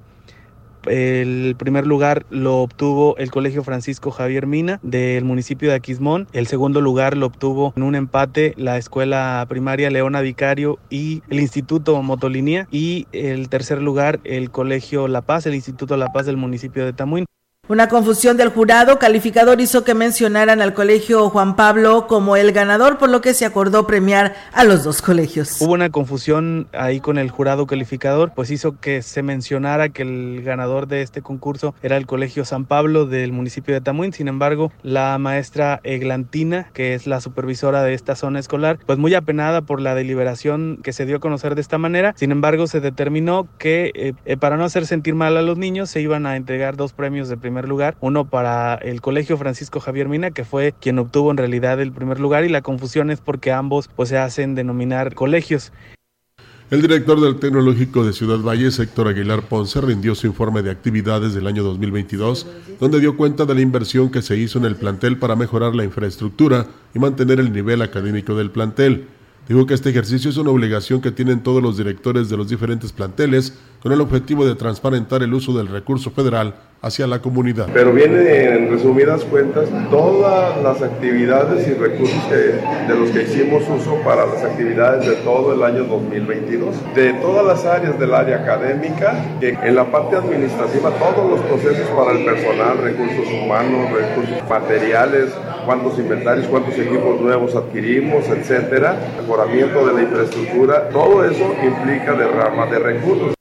el 0.88 1.56
primer 1.58 1.86
lugar 1.86 2.26
lo 2.30 2.58
obtuvo 2.58 3.16
el 3.18 3.30
Colegio 3.30 3.64
Francisco 3.64 4.10
Javier 4.10 4.48
Mina 4.48 4.80
del 4.82 5.24
municipio 5.26 5.70
de 5.70 5.76
Aquismón. 5.76 6.28
El 6.34 6.48
segundo 6.48 6.82
lugar 6.82 7.16
lo 7.16 7.28
obtuvo 7.28 7.74
en 7.76 7.84
un 7.84 7.96
empate 7.96 8.54
la 8.58 8.78
escuela 8.78 9.46
primaria 9.48 9.92
Leona 9.92 10.22
Vicario 10.22 10.80
y 10.90 11.22
el 11.30 11.40
Instituto 11.40 12.02
Motolinía. 12.02 12.68
Y 12.72 13.08
el 13.12 13.50
tercer 13.50 13.82
lugar 13.82 14.20
el 14.24 14.50
Colegio 14.50 15.08
La 15.08 15.22
Paz, 15.22 15.46
el 15.46 15.56
Instituto 15.56 15.98
La 15.98 16.12
Paz 16.12 16.26
del 16.26 16.38
municipio 16.38 16.84
de 16.86 16.94
Tamuín. 16.94 17.26
Una 17.72 17.88
confusión 17.88 18.36
del 18.36 18.50
jurado 18.50 19.00
calificador 19.00 19.62
hizo 19.62 19.86
que 19.86 19.94
mencionaran 19.94 20.62
al 20.62 20.74
colegio 20.74 21.30
Juan 21.30 21.56
Pablo 21.56 22.06
como 22.06 22.36
el 22.36 22.52
ganador, 22.52 22.98
por 22.98 23.10
lo 23.10 23.22
que 23.22 23.34
se 23.34 23.46
acordó 23.46 23.88
premiar 23.88 24.36
a 24.52 24.66
los 24.66 24.84
dos 24.84 25.02
colegios. 25.02 25.62
Hubo 25.62 25.72
una 25.72 25.90
confusión 25.90 26.68
ahí 26.74 27.00
con 27.00 27.18
el 27.18 27.30
jurado 27.32 27.68
calificador, 27.68 28.34
pues 28.36 28.52
hizo 28.52 28.78
que 28.82 29.02
se 29.02 29.24
mencionara 29.24 29.88
que 29.88 30.02
el 30.02 30.42
ganador 30.44 30.88
de 30.88 31.02
este 31.02 31.22
concurso 31.22 31.74
era 31.82 31.96
el 31.96 32.08
Colegio 32.08 32.44
San 32.44 32.66
Pablo 32.66 33.06
del 33.06 33.32
municipio 33.32 33.74
de 33.74 33.80
Tamuín. 33.80 34.12
Sin 34.12 34.28
embargo, 34.28 34.74
la 34.84 35.18
maestra 35.18 35.80
Eglantina, 35.86 36.68
que 36.74 36.94
es 36.94 37.08
la 37.08 37.22
supervisora 37.22 37.84
de 37.84 37.94
esta 37.94 38.16
zona 38.16 38.40
escolar, 38.40 38.80
pues 38.86 39.00
muy 39.00 39.14
apenada 39.14 39.62
por 39.62 39.80
la 39.80 39.96
deliberación 39.96 40.80
que 40.84 40.92
se 40.92 41.06
dio 41.06 41.16
a 41.16 41.22
conocer 41.22 41.56
de 41.56 41.62
esta 41.62 41.78
manera. 41.78 42.14
Sin 42.18 42.32
embargo, 42.32 42.68
se 42.68 42.82
determinó 42.82 43.48
que 43.60 43.92
eh, 43.96 44.14
eh, 44.26 44.36
para 44.36 44.58
no 44.58 44.66
hacer 44.66 44.86
sentir 44.86 45.16
mal 45.16 45.38
a 45.38 45.42
los 45.42 45.58
niños 45.58 45.90
se 45.90 46.02
iban 46.02 46.26
a 46.26 46.36
entregar 46.36 46.76
dos 46.76 46.92
premios 46.92 47.30
de 47.30 47.38
primer 47.38 47.51
lugar, 47.68 47.98
uno 48.02 48.30
para 48.30 48.76
el 48.76 49.02
Colegio 49.02 49.38
Francisco 49.38 49.80
Javier 49.80 50.08
Mina, 50.08 50.32
que 50.32 50.46
fue 50.46 50.74
quien 50.80 51.00
obtuvo 51.00 51.32
en 51.32 51.38
realidad 51.38 51.80
el 51.82 51.92
primer 51.92 52.20
lugar 52.20 52.46
y 52.46 52.50
la 52.50 52.62
confusión 52.62 53.12
es 53.12 53.22
porque 53.22 53.52
ambos 53.52 53.90
pues 53.96 54.10
se 54.10 54.18
hacen 54.18 54.56
denominar 54.56 55.14
colegios. 55.14 55.72
El 56.72 56.82
director 56.82 57.20
del 57.20 57.36
Tecnológico 57.36 58.06
de 58.06 58.14
Ciudad 58.14 58.40
Valles, 58.40 58.80
Héctor 58.80 59.10
Aguilar 59.10 59.42
Ponce, 59.42 59.82
rindió 59.82 60.16
su 60.16 60.28
informe 60.28 60.62
de 60.62 60.72
actividades 60.72 61.34
del 61.34 61.48
año 61.48 61.64
2022, 61.64 62.48
donde 62.80 63.02
dio 63.02 63.18
cuenta 63.18 63.46
de 63.46 63.54
la 63.54 63.60
inversión 63.60 64.10
que 64.10 64.22
se 64.22 64.38
hizo 64.38 64.58
en 64.58 64.64
el 64.64 64.78
plantel 64.78 65.18
para 65.18 65.36
mejorar 65.36 65.76
la 65.76 65.84
infraestructura 65.84 66.68
y 66.96 67.00
mantener 67.00 67.42
el 67.42 67.52
nivel 67.52 67.82
académico 67.82 68.36
del 68.36 68.52
plantel. 68.52 69.08
Dijo 69.50 69.66
que 69.66 69.74
este 69.74 69.90
ejercicio 69.90 70.30
es 70.30 70.38
una 70.38 70.52
obligación 70.52 71.02
que 71.02 71.12
tienen 71.12 71.44
todos 71.44 71.62
los 71.62 71.76
directores 71.76 72.30
de 72.30 72.38
los 72.38 72.48
diferentes 72.48 72.94
planteles 72.94 73.58
con 73.82 73.92
el 73.92 74.02
objetivo 74.02 74.46
de 74.46 74.56
transparentar 74.56 75.24
el 75.24 75.34
uso 75.34 75.54
del 75.58 75.68
recurso 75.68 76.12
federal 76.12 76.54
hacia 76.82 77.06
la 77.06 77.20
comunidad. 77.20 77.68
Pero 77.74 77.94
viene 77.94 78.56
en 78.56 78.72
resumidas 78.72 79.24
cuentas 79.26 79.70
todas 79.90 80.62
las 80.64 80.82
actividades 80.82 81.68
y 81.68 81.74
recursos 81.74 82.24
que, 82.26 82.92
de 82.92 83.00
los 83.00 83.10
que 83.12 83.24
hicimos 83.24 83.64
uso 83.70 83.96
para 84.04 84.26
las 84.26 84.44
actividades 84.44 85.08
de 85.08 85.16
todo 85.18 85.54
el 85.54 85.64
año 85.64 85.84
2022. 85.84 86.76
De 86.96 87.14
todas 87.14 87.46
las 87.46 87.66
áreas 87.66 88.00
del 88.00 88.14
área 88.14 88.38
académica, 88.38 89.38
que 89.40 89.50
en 89.50 89.76
la 89.76 89.92
parte 89.92 90.16
administrativa 90.16 90.92
todos 90.92 91.30
los 91.30 91.40
procesos 91.42 91.88
para 91.90 92.18
el 92.18 92.26
personal, 92.26 92.78
recursos 92.80 93.28
humanos, 93.32 93.92
recursos 93.92 94.50
materiales, 94.50 95.32
cuántos 95.66 96.00
inventarios, 96.00 96.48
cuántos 96.48 96.74
equipos 96.76 97.22
nuevos 97.22 97.56
adquirimos, 97.56 98.28
etcétera, 98.28 98.98
mejoramiento 99.22 99.86
de 99.86 99.94
la 99.94 100.02
infraestructura, 100.02 100.90
todo 100.90 101.24
eso 101.26 101.54
implica 101.64 102.14
derrama 102.14 102.66
de 102.66 102.80
recursos. 102.80 103.41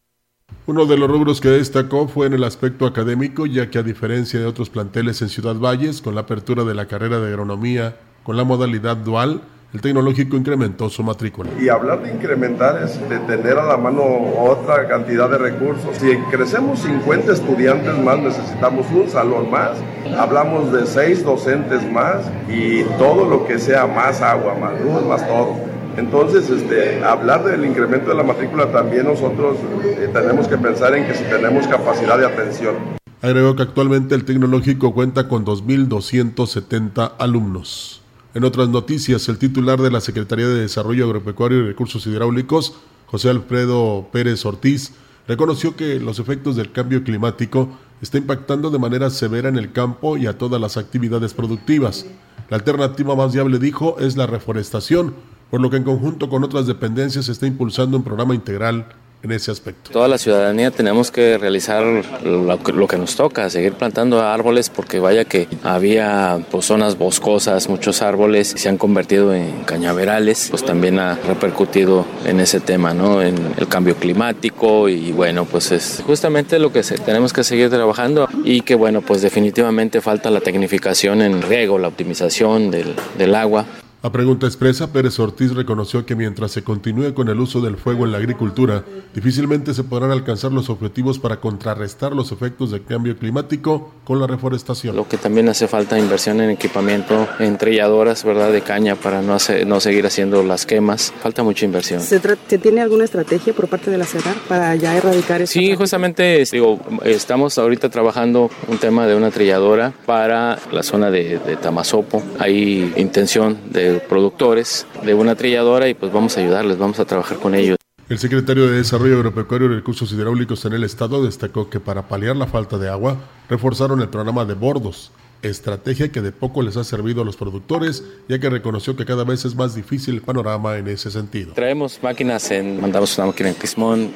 Uno 0.67 0.85
de 0.85 0.97
los 0.97 1.11
rubros 1.11 1.41
que 1.41 1.49
destacó 1.49 2.07
fue 2.07 2.27
en 2.27 2.35
el 2.35 2.45
aspecto 2.45 2.87
académico, 2.87 3.47
ya 3.47 3.71
que 3.71 3.79
a 3.79 3.83
diferencia 3.83 4.39
de 4.39 4.47
otros 4.47 4.69
planteles 4.69 5.23
en 5.23 5.31
Ciudad 5.31 5.57
Valles, 5.57 6.03
con 6.03 6.15
la 6.15 6.21
apertura 6.23 6.65
de 6.65 6.75
la 6.75 6.87
carrera 6.87 7.19
de 7.19 7.29
agronomía 7.29 7.97
con 8.23 8.37
la 8.37 8.45
modalidad 8.45 8.99
dual, 8.99 9.41
el 9.73 9.81
tecnológico 9.81 10.37
incrementó 10.37 10.91
su 10.91 11.03
matrícula. 11.03 11.51
Y 11.61 11.69
hablar 11.69 12.03
de 12.03 12.13
incrementar 12.13 12.83
es 12.83 13.01
de 13.09 13.19
tener 13.21 13.57
a 13.59 13.65
la 13.65 13.77
mano 13.77 14.03
otra 14.39 14.87
cantidad 14.87 15.31
de 15.31 15.39
recursos. 15.39 15.97
Si 15.97 16.17
crecemos 16.31 16.81
50 16.81 17.33
estudiantes 17.33 17.97
más, 17.99 18.19
necesitamos 18.19 18.87
un 18.93 19.09
salón 19.09 19.51
más. 19.51 19.79
Hablamos 20.19 20.73
de 20.73 20.87
6 20.87 21.25
docentes 21.25 21.91
más 21.91 22.31
y 22.49 22.83
todo 22.99 23.29
lo 23.29 23.47
que 23.47 23.59
sea 23.59 23.87
más 23.87 24.21
agua, 24.21 24.55
más 24.55 24.73
luz, 24.81 25.05
más 25.07 25.27
todo. 25.27 25.70
Entonces, 26.01 26.49
este, 26.49 27.05
hablar 27.05 27.45
del 27.45 27.63
incremento 27.67 28.09
de 28.09 28.15
la 28.15 28.23
matrícula 28.23 28.73
también 28.73 29.05
nosotros 29.05 29.59
eh, 29.85 30.09
tenemos 30.11 30.49
que 30.49 30.57
pensar 30.57 30.97
en 30.97 31.07
que 31.07 31.13
si 31.13 31.25
tenemos 31.25 31.67
capacidad 31.67 32.17
de 32.17 32.25
atención. 32.25 32.75
Agregó 33.21 33.55
que 33.55 33.65
actualmente 33.65 34.15
el 34.15 34.25
tecnológico 34.25 34.95
cuenta 34.95 35.29
con 35.29 35.45
2.270 35.45 37.13
alumnos. 37.19 38.01
En 38.33 38.45
otras 38.45 38.71
noticias, 38.71 39.29
el 39.29 39.37
titular 39.37 39.79
de 39.79 39.91
la 39.91 40.01
Secretaría 40.01 40.49
de 40.49 40.63
Desarrollo 40.63 41.05
Agropecuario 41.05 41.59
y 41.59 41.67
Recursos 41.67 42.07
Hidráulicos, 42.07 42.77
José 43.05 43.29
Alfredo 43.29 44.09
Pérez 44.11 44.47
Ortiz, 44.47 44.95
reconoció 45.29 45.77
que 45.77 46.01
los 46.01 46.19
efectos 46.19 46.57
del 46.57 46.73
cambio 46.73 47.05
climático 47.05 47.69
está 48.01 48.17
impactando 48.17 48.71
de 48.71 48.79
manera 48.79 49.11
severa 49.11 49.51
en 49.51 49.59
el 49.59 49.73
campo 49.73 50.17
y 50.17 50.27
a 50.27 50.39
todas 50.39 50.63
las 50.63 50.79
actividades 50.79 51.35
productivas. 51.35 52.07
La 52.49 52.57
alternativa 52.57 53.15
más 53.15 53.35
viable, 53.35 53.59
dijo, 53.59 53.99
es 54.01 54.17
la 54.17 54.27
reforestación, 54.27 55.15
por 55.51 55.61
lo 55.61 55.71
que 55.71 55.77
en 55.77 55.85
conjunto 55.85 56.29
con 56.29 56.45
otras 56.45 56.67
dependencias 56.67 57.27
se 57.27 57.33
está 57.33 57.47
impulsando 57.47 57.97
un 57.97 58.05
programa 58.05 58.35
integral 58.35 58.87
en 59.23 59.33
ese 59.33 59.51
aspecto. 59.51 59.91
Toda 59.91 60.09
la 60.09 60.19
ciudadanía 60.19 60.71
tenemos 60.71 61.11
que 61.11 61.37
realizar 61.37 61.85
lo 62.25 62.89
que, 62.89 62.97
nos 62.97 63.17
toca, 63.17 63.51
seguir 63.51 63.75
plantando 63.75 64.23
árboles 64.23 64.71
porque 64.71 64.99
vaya 64.99 65.25
que 65.25 65.47
había 65.63 66.39
pues, 66.51 66.67
zonas 66.67 66.97
boscosas, 66.97 67.69
muchos 67.69 68.03
árboles 68.03 68.55
se 68.57 68.69
han 68.69 68.79
convertido 68.79 69.35
en 69.35 69.63
cañaverales, 69.65 70.49
pues 70.51 70.65
también 70.65 70.99
ha 70.99 71.17
repercutido 71.17 72.07
en 72.25 72.41
ese 72.41 72.61
tema, 72.61 72.95
¿no? 72.95 73.21
En 73.21 73.37
el 73.59 73.69
cambio 73.69 73.97
climático 73.97 74.89
y 74.89 75.13
bueno, 75.13 75.45
pues 75.45 75.71
es 75.73 76.03
justamente 76.07 76.59
lo 76.59 76.73
que 76.73 76.83
tenemos 76.83 77.33
que 77.33 77.45
seguir 77.45 77.69
trabajando 77.69 78.29
y 78.45 78.63
que 78.63 78.75
bueno, 78.75 79.03
pues 79.03 79.21
definitivamente 79.23 80.01
falta 80.01 80.31
la 80.31 80.41
tecnificación 80.41 81.21
en 81.21 81.43
riego, 81.43 81.79
la 81.79 81.89
optimización 81.89 82.71
del 82.71 83.35
agua. 83.35 83.67
A 84.03 84.11
pregunta 84.11 84.47
expresa, 84.47 84.91
Pérez 84.95 85.19
Ortiz 85.19 85.55
reconoció 85.55 86.07
que 86.07 86.17
mientras 86.17 86.53
se 86.53 86.65
continúe 86.65 87.13
con 87.13 87.29
el 87.29 87.39
uso 87.39 87.61
del 87.61 87.77
fuego 87.77 88.07
en 88.07 88.13
la 88.13 88.17
agricultura, 88.17 88.83
difícilmente 89.15 89.75
se 89.75 89.85
podrán 89.85 90.11
alcanzar 90.11 90.53
los 90.53 90.71
objetivos 90.71 91.19
para 91.19 91.37
contrarrestar 91.37 92.13
los 92.13 92.33
efectos 92.33 92.71
del 92.71 92.83
cambio 92.83 93.19
climático 93.19 93.93
con 94.05 94.19
la 94.19 94.27
reforestación. 94.27 94.97
Lo 94.97 95.07
que 95.07 95.19
también 95.19 95.51
hace 95.51 95.69
falta 95.69 95.99
inversión 95.99 96.41
en 96.41 96.49
equipamiento, 96.49 97.29
en 97.41 97.59
trilladoras, 97.59 98.25
¿verdad?, 98.25 98.51
de 98.51 98.63
caña 98.63 98.97
para 98.97 99.21
no, 99.21 99.35
hacer, 99.35 99.67
no 99.67 99.81
seguir 99.81 100.07
haciendo 100.07 100.43
las 100.45 100.65
quemas. 100.65 101.13
Falta 101.21 101.43
mucha 101.43 101.67
inversión. 101.67 102.01
¿Se, 102.01 102.19
¿Se, 102.49 102.57
tiene 102.57 102.81
alguna 102.81 103.05
estrategia 103.05 103.53
por 103.53 103.69
parte 103.69 103.91
de 103.91 103.99
la 103.99 104.07
CEDAR 104.07 104.37
para 104.49 104.75
ya 104.77 104.97
erradicar 104.97 105.43
eso? 105.43 105.53
Sí, 105.53 105.75
justamente, 105.77 106.43
digo, 106.51 106.81
estamos 107.05 107.59
ahorita 107.59 107.91
trabajando 107.91 108.51
un 108.67 108.79
tema 108.79 109.07
de 109.07 109.15
una 109.15 109.31
trilladora 109.31 109.93
para 110.07 110.59
la 110.73 110.83
zona 110.83 111.11
de, 111.11 111.39
de 111.39 111.57
Tamazopo. 111.57 112.23
Hay 112.39 112.95
intención 112.97 113.59
de 113.69 113.90
productores 113.99 114.87
de 115.03 115.15
una 115.15 115.35
trilladora 115.35 115.89
y 115.89 115.95
pues 115.95 116.13
vamos 116.13 116.37
a 116.37 116.41
ayudarles, 116.41 116.79
vamos 116.79 117.01
a 117.01 117.05
trabajar 117.05 117.39
con 117.39 117.55
ellos. 117.55 117.77
El 118.09 118.19
secretario 118.19 118.67
de 118.69 118.79
Desarrollo 118.79 119.17
Agropecuario 119.17 119.71
y 119.71 119.75
Recursos 119.77 120.13
Hidráulicos 120.13 120.65
en 120.65 120.73
el 120.73 120.85
Estado 120.85 121.25
destacó 121.25 121.71
que 121.71 121.81
para 121.81 122.09
paliar 122.09 122.37
la 122.37 122.47
falta 122.47 122.77
de 122.77 122.89
agua 122.89 123.17
reforzaron 123.49 124.01
el 124.01 124.09
programa 124.09 124.45
de 124.45 124.55
bordos 124.55 125.13
estrategia 125.43 126.13
que 126.13 126.21
de 126.21 126.33
poco 126.33 126.63
les 126.63 126.77
ha 126.77 126.85
servido 126.85 127.23
a 127.23 127.25
los 127.25 127.37
productores, 127.37 128.05
ya 128.29 128.39
que 128.39 128.51
reconoció 128.51 128.97
que 128.97 129.05
cada 129.05 129.25
vez 129.25 129.45
es 129.45 129.55
más 129.55 129.75
difícil 129.75 130.15
el 130.15 130.23
panorama 130.23 130.79
en 130.79 130.89
ese 130.89 131.11
sentido. 131.11 131.53
Traemos 131.55 132.01
máquinas 132.03 132.51
en, 132.51 132.81
mandamos 132.81 133.17
una 133.19 133.29
máquina 133.29 133.51
en 133.51 133.55
Quismón, 133.55 134.13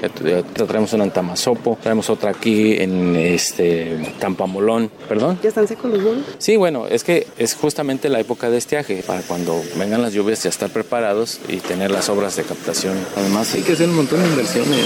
traemos 0.67 0.93
una 0.93 1.05
en 1.05 1.11
Tamazopo, 1.11 1.79
traemos 1.83 2.11
otra 2.11 2.31
aquí 2.31 2.75
en 2.75 3.17
este 3.17 4.15
Tampamolón, 4.19 4.91
perdón. 5.09 5.39
¿Ya 5.43 5.49
están 5.49 5.67
secos 5.69 5.91
los 5.91 6.03
bonos? 6.03 6.25
Sí, 6.39 6.57
bueno, 6.57 6.87
es 6.87 7.05
que 7.05 7.27
es 7.39 7.55
justamente 7.55 8.09
la 8.09 8.21
época 8.21 8.51
de 8.51 8.59
estiaje, 8.59 9.03
para 9.07 9.23
cuando 9.23 9.61
vengan 9.79 10.03
las 10.03 10.13
lluvias 10.13 10.43
ya 10.43 10.51
estar 10.51 10.71
preparados 10.71 11.41
y 11.49 11.57
tener 11.59 11.91
las 11.91 12.09
obras 12.09 12.37
de 12.37 12.43
captación. 12.43 12.97
Además 13.17 13.55
hay 13.55 13.63
que 13.63 13.73
hacer 13.73 13.89
un 13.89 13.97
montón 13.97 14.23
de 14.23 14.29
inversiones, 14.29 14.85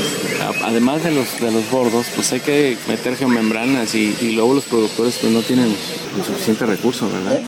además 0.62 1.02
de 1.04 1.12
los, 1.12 1.40
de 1.40 1.50
los 1.50 1.70
bordos, 1.70 2.06
pues 2.14 2.32
hay 2.32 2.40
que 2.40 2.76
meter 2.88 3.16
geomembranas 3.16 3.94
y, 3.94 4.16
y 4.20 4.32
luego 4.32 4.54
los 4.54 4.64
productores 4.64 5.18
pues 5.20 5.32
no 5.32 5.40
tienen 5.42 5.74
suficiente 6.28 6.66
recurso, 6.66 7.10
¿verdad? 7.10 7.47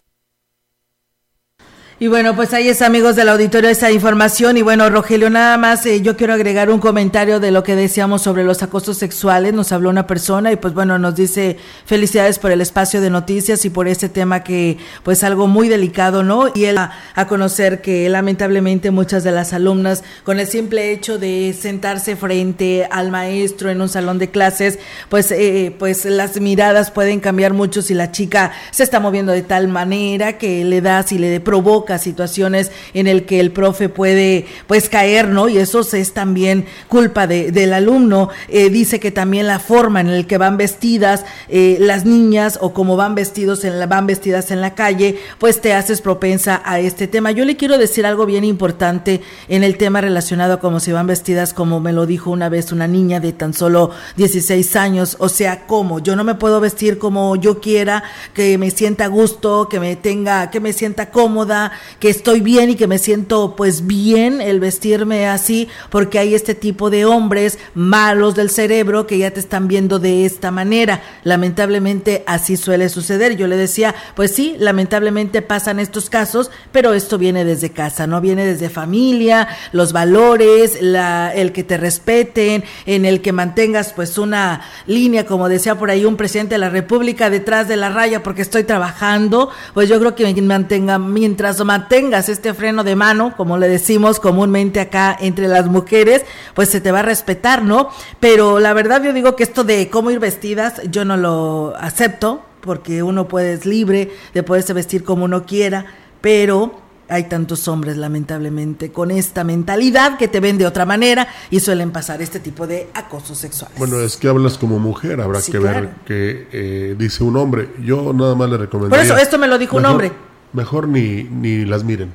Y 2.03 2.09
bueno, 2.09 2.35
pues 2.35 2.55
ahí 2.55 2.67
es 2.67 2.81
amigos 2.81 3.15
del 3.15 3.29
auditorio 3.29 3.69
esa 3.69 3.93
información. 3.93 4.57
Y 4.57 4.63
bueno, 4.63 4.89
Rogelio, 4.89 5.29
nada 5.29 5.59
más 5.59 5.85
eh, 5.85 6.01
yo 6.01 6.17
quiero 6.17 6.33
agregar 6.33 6.71
un 6.71 6.81
comentario 6.81 7.41
de 7.41 7.51
lo 7.51 7.63
que 7.63 7.77
decíamos 7.77 8.23
sobre 8.23 8.43
los 8.43 8.63
acosos 8.63 8.97
sexuales. 8.97 9.53
Nos 9.53 9.71
habló 9.71 9.91
una 9.91 10.07
persona 10.07 10.51
y 10.51 10.57
pues 10.57 10.73
bueno, 10.73 10.99
nos 10.99 11.15
dice 11.15 11.59
felicidades 11.85 12.39
por 12.39 12.53
el 12.53 12.63
espacio 12.63 13.03
de 13.03 13.11
noticias 13.11 13.67
y 13.67 13.69
por 13.69 13.87
este 13.87 14.09
tema 14.09 14.43
que 14.43 14.79
pues 15.03 15.23
algo 15.25 15.47
muy 15.47 15.69
delicado, 15.69 16.23
¿no? 16.23 16.47
Y 16.55 16.65
él 16.65 16.79
a, 16.79 16.91
a 17.15 17.27
conocer 17.27 17.83
que 17.83 18.09
lamentablemente 18.09 18.91
muchas 18.91 19.23
de 19.23 19.33
las 19.33 19.53
alumnas 19.53 20.03
con 20.25 20.41
el 20.41 20.47
simple 20.47 20.93
hecho 20.93 21.19
de 21.19 21.53
sentarse 21.53 22.17
frente 22.17 22.89
al 22.91 23.11
maestro 23.11 23.69
en 23.69 23.83
un 23.83 23.91
salón 23.91 24.19
de 24.19 24.31
clases, 24.31 24.79
pues 25.11 25.31
eh, 25.33 25.77
pues 25.79 26.07
las 26.07 26.41
miradas 26.41 26.91
pueden 26.91 27.21
cambiar 27.21 27.53
mucho 27.53 27.83
si 27.83 27.93
la 27.93 28.11
chica 28.11 28.53
se 28.71 28.85
está 28.85 29.01
moviendo 29.01 29.33
de 29.33 29.43
tal 29.43 29.69
manera 29.69 30.39
que 30.39 30.65
le 30.65 30.81
da, 30.81 31.03
si 31.03 31.19
le 31.19 31.41
provoca 31.41 31.90
situaciones 31.99 32.71
en 32.95 33.07
el 33.07 33.27
que 33.27 33.41
el 33.41 33.51
profe 33.53 33.89
puede 33.89 34.47
pues 34.67 34.89
caer, 34.89 35.29
¿no? 35.29 35.49
Y 35.49 35.59
eso 35.59 35.81
es 35.81 36.13
también 36.13 36.67
culpa 36.89 37.27
de, 37.27 37.53
del 37.53 37.73
alumno. 37.73 38.31
Eh, 38.49 38.71
dice 38.71 39.01
que 39.01 39.11
también 39.11 39.47
la 39.47 39.59
forma 39.59 40.01
en 40.01 40.09
el 40.09 40.27
que 40.27 40.39
van 40.39 40.57
vestidas 40.57 41.25
eh, 41.49 41.79
las 41.81 42.05
niñas 42.05 42.59
o 42.61 42.73
como 42.73 42.97
van 42.97 43.15
vestidos 43.15 43.65
en 43.65 43.79
la, 43.79 43.87
van 43.87 44.07
vestidas 44.07 44.51
en 44.51 44.61
la 44.61 44.75
calle, 44.75 45.19
pues 45.39 45.61
te 45.61 45.75
haces 45.75 46.01
propensa 46.01 46.63
a 46.65 46.81
este 46.81 47.07
tema. 47.07 47.31
Yo 47.31 47.45
le 47.45 47.57
quiero 47.57 47.79
decir 47.79 48.07
algo 48.07 48.27
bien 48.27 48.45
importante 48.45 49.21
en 49.49 49.65
el 49.65 49.77
tema 49.77 50.01
relacionado 50.01 50.55
a 50.55 50.61
cómo 50.61 50.81
se 50.81 50.93
van 50.93 51.07
vestidas, 51.07 51.55
como 51.55 51.81
me 51.81 51.93
lo 51.93 52.07
dijo 52.07 52.31
una 52.31 52.49
vez 52.49 52.73
una 52.73 52.87
niña 52.87 53.21
de 53.21 53.33
tan 53.33 53.55
solo 53.55 53.91
16 54.17 54.77
años, 54.77 55.17
o 55.19 55.29
sea, 55.29 55.67
cómo 55.67 55.99
yo 55.99 56.17
no 56.17 56.25
me 56.25 56.35
puedo 56.35 56.61
vestir 56.61 56.99
como 56.99 57.37
yo 57.37 57.61
quiera, 57.61 58.03
que 58.35 58.59
me 58.59 58.71
sienta 58.71 59.05
a 59.05 59.09
gusto, 59.09 59.69
que 59.69 59.81
me 59.81 59.97
tenga, 59.97 60.51
que 60.51 60.61
me 60.61 60.73
sienta 60.73 61.11
cómoda, 61.11 61.73
que 61.99 62.11
estoy 62.11 62.41
bien 62.41 62.71
y 62.71 62.75
que 62.75 62.87
me 62.87 62.99
siento 62.99 63.55
pues 63.57 63.87
bien 63.87 64.41
el 64.41 64.61
vestirme 64.61 65.29
así, 65.29 65.69
porque 65.91 66.19
hay 66.19 66.35
este 66.35 66.55
tipo 66.55 66.91
de 66.91 67.05
hombres 67.05 67.59
malos 67.75 68.35
del 68.35 68.51
cerebro 68.51 69.07
que 69.07 69.19
ya 69.19 69.31
te 69.31 69.41
están 69.41 69.69
viendo 69.69 69.99
de 69.99 70.25
esta 70.25 70.51
manera. 70.51 71.03
Lamentablemente 71.25 72.25
así 72.27 72.57
suele 72.57 72.89
suceder. 72.89 73.37
Yo 73.37 73.47
le 73.47 73.57
decía, 73.57 73.95
pues 74.15 74.33
sí, 74.33 74.57
lamentablemente 74.59 75.43
pasan 75.43 75.79
estos 75.79 76.11
casos, 76.11 76.51
pero 76.73 76.95
esto 76.95 77.19
viene 77.19 77.45
desde 77.45 77.71
casa, 77.71 78.07
no 78.07 78.21
viene 78.21 78.45
desde 78.45 78.71
familia, 78.71 79.49
los 79.73 79.93
valores, 79.93 80.81
la, 80.81 81.33
el 81.35 81.53
que 81.53 81.65
te 81.65 81.77
respeten, 81.77 82.65
en 82.87 83.05
el 83.05 83.21
que 83.21 83.33
mantengas 83.33 83.93
pues 83.93 84.19
una 84.19 84.63
línea, 84.87 85.27
como 85.27 85.49
decía 85.49 85.79
por 85.79 85.91
ahí 85.91 86.05
un 86.05 86.17
presidente 86.17 86.55
de 86.55 86.59
la 86.59 86.71
República, 86.71 87.31
detrás 87.31 87.69
de 87.69 87.77
la 87.77 87.91
raya 87.91 88.23
porque 88.23 88.43
estoy 88.43 88.65
trabajando, 88.65 89.51
pues 89.75 89.89
yo 89.89 89.99
creo 89.99 90.15
que 90.15 90.25
mantenga, 90.51 90.99
mientras 90.99 91.57
mantengas 91.65 92.29
este 92.29 92.55
freno 92.55 92.85
de 92.85 92.97
mano, 92.97 93.35
como 93.37 93.59
le 93.59 93.69
decimos 93.69 94.21
comúnmente 94.21 94.81
acá 94.81 95.17
entre 95.21 95.49
las 95.49 95.67
mujeres, 95.67 96.23
pues 96.55 96.69
se 96.69 96.81
te 96.81 96.93
va 96.93 97.01
a 97.01 97.03
respetar, 97.03 97.63
¿no? 97.65 97.91
Pero 98.21 98.59
la 98.61 98.73
verdad 98.73 99.03
yo 99.03 99.13
digo 99.13 99.37
que 99.37 99.43
esto 99.45 99.65
de 99.65 99.89
cómo 99.91 100.11
ir 100.11 100.19
vestidas, 100.19 100.81
yo 100.91 101.05
no 101.05 101.17
lo 101.17 101.75
acepto, 101.79 102.43
porque 102.61 103.03
uno 103.03 103.27
puede, 103.29 103.55
es 103.55 103.67
libre 103.67 104.11
de 104.35 104.43
poderse 104.43 104.73
vestir 104.73 105.05
como 105.05 105.25
uno 105.25 105.45
quiera, 105.47 105.87
pero 106.21 106.79
hay 107.09 107.25
tantos 107.25 107.67
hombres 107.67 107.97
lamentablemente 107.97 108.93
con 108.93 109.11
esta 109.11 109.43
mentalidad 109.43 110.17
que 110.17 110.29
te 110.29 110.39
ven 110.39 110.59
de 110.59 110.67
otra 110.67 110.87
manera 110.87 111.27
y 111.51 111.59
suelen 111.59 111.91
pasar 111.91 112.23
este 112.23 112.39
tipo 112.39 112.69
de 112.69 112.89
acosos 112.95 113.37
sexuales. 113.37 113.77
Bueno, 113.79 113.99
es 114.01 114.17
que 114.17 114.29
hablas 114.29 114.57
como 114.57 114.79
mujer, 114.79 115.21
habrá 115.21 115.41
Sí, 115.41 115.51
que 115.51 115.59
claro. 115.59 115.81
ver 115.81 115.91
que 116.05 116.47
eh, 116.53 116.95
dice 116.97 117.25
un 117.25 117.37
hombre. 117.37 117.71
Yo 117.83 118.13
nada 118.13 118.37
más 118.37 118.49
le 118.49 118.59
recomendaría. 118.59 119.05
Por 119.09 119.17
eso, 119.17 119.21
esto 119.21 119.39
me 119.39 119.49
lo 119.49 119.59
dijo 119.59 119.77
un 119.77 119.87
hombre. 119.87 120.13
Mejor 120.53 120.89
ni, 120.89 121.25
ni 121.25 121.65
las 121.65 121.85
miren. 121.85 122.11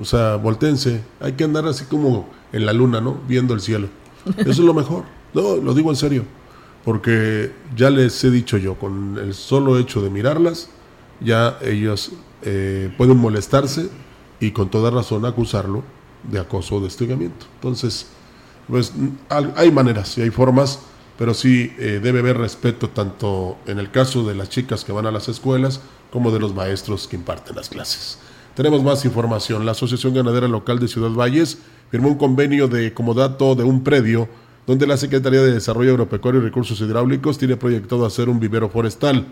O 0.00 0.04
sea, 0.04 0.36
voltense. 0.36 1.02
Hay 1.20 1.32
que 1.32 1.44
andar 1.44 1.66
así 1.66 1.84
como 1.84 2.28
en 2.52 2.66
la 2.66 2.72
luna, 2.72 3.00
¿no? 3.00 3.18
Viendo 3.28 3.54
el 3.54 3.60
cielo. 3.60 3.88
Eso 4.38 4.50
es 4.50 4.58
lo 4.58 4.74
mejor. 4.74 5.04
No, 5.34 5.56
lo 5.56 5.74
digo 5.74 5.90
en 5.90 5.96
serio. 5.96 6.24
Porque 6.84 7.52
ya 7.76 7.90
les 7.90 8.22
he 8.24 8.30
dicho 8.30 8.58
yo, 8.58 8.74
con 8.74 9.18
el 9.18 9.34
solo 9.34 9.78
hecho 9.78 10.02
de 10.02 10.10
mirarlas, 10.10 10.68
ya 11.20 11.58
ellos 11.62 12.12
eh, 12.42 12.92
pueden 12.98 13.16
molestarse 13.16 13.88
y 14.40 14.50
con 14.50 14.70
toda 14.70 14.90
razón 14.90 15.24
acusarlo 15.24 15.82
de 16.30 16.38
acoso 16.38 16.76
o 16.76 16.80
de 16.80 16.86
hostigamiento. 16.86 17.46
Entonces, 17.54 18.08
pues 18.68 18.92
hay 19.28 19.70
maneras 19.70 20.18
y 20.18 20.22
hay 20.22 20.30
formas, 20.30 20.80
pero 21.18 21.32
sí 21.32 21.72
eh, 21.78 22.00
debe 22.02 22.20
haber 22.20 22.38
respeto 22.38 22.90
tanto 22.90 23.56
en 23.66 23.78
el 23.78 23.90
caso 23.90 24.24
de 24.24 24.34
las 24.34 24.48
chicas 24.48 24.84
que 24.84 24.92
van 24.92 25.06
a 25.06 25.10
las 25.10 25.28
escuelas 25.28 25.80
como 26.14 26.30
de 26.30 26.38
los 26.38 26.54
maestros 26.54 27.08
que 27.08 27.16
imparten 27.16 27.56
las 27.56 27.68
clases. 27.68 28.18
Tenemos 28.54 28.84
más 28.84 29.04
información. 29.04 29.66
La 29.66 29.72
Asociación 29.72 30.14
Ganadera 30.14 30.46
Local 30.46 30.78
de 30.78 30.86
Ciudad 30.86 31.10
Valles 31.10 31.58
firmó 31.90 32.06
un 32.06 32.14
convenio 32.14 32.68
de 32.68 32.94
comodato 32.94 33.56
de 33.56 33.64
un 33.64 33.82
predio 33.82 34.28
donde 34.64 34.86
la 34.86 34.96
Secretaría 34.96 35.42
de 35.42 35.52
Desarrollo 35.52 35.90
Agropecuario 35.90 36.40
y 36.40 36.44
Recursos 36.44 36.80
Hidráulicos 36.80 37.36
tiene 37.36 37.56
proyectado 37.56 38.06
hacer 38.06 38.28
un 38.28 38.38
vivero 38.38 38.68
forestal. 38.68 39.26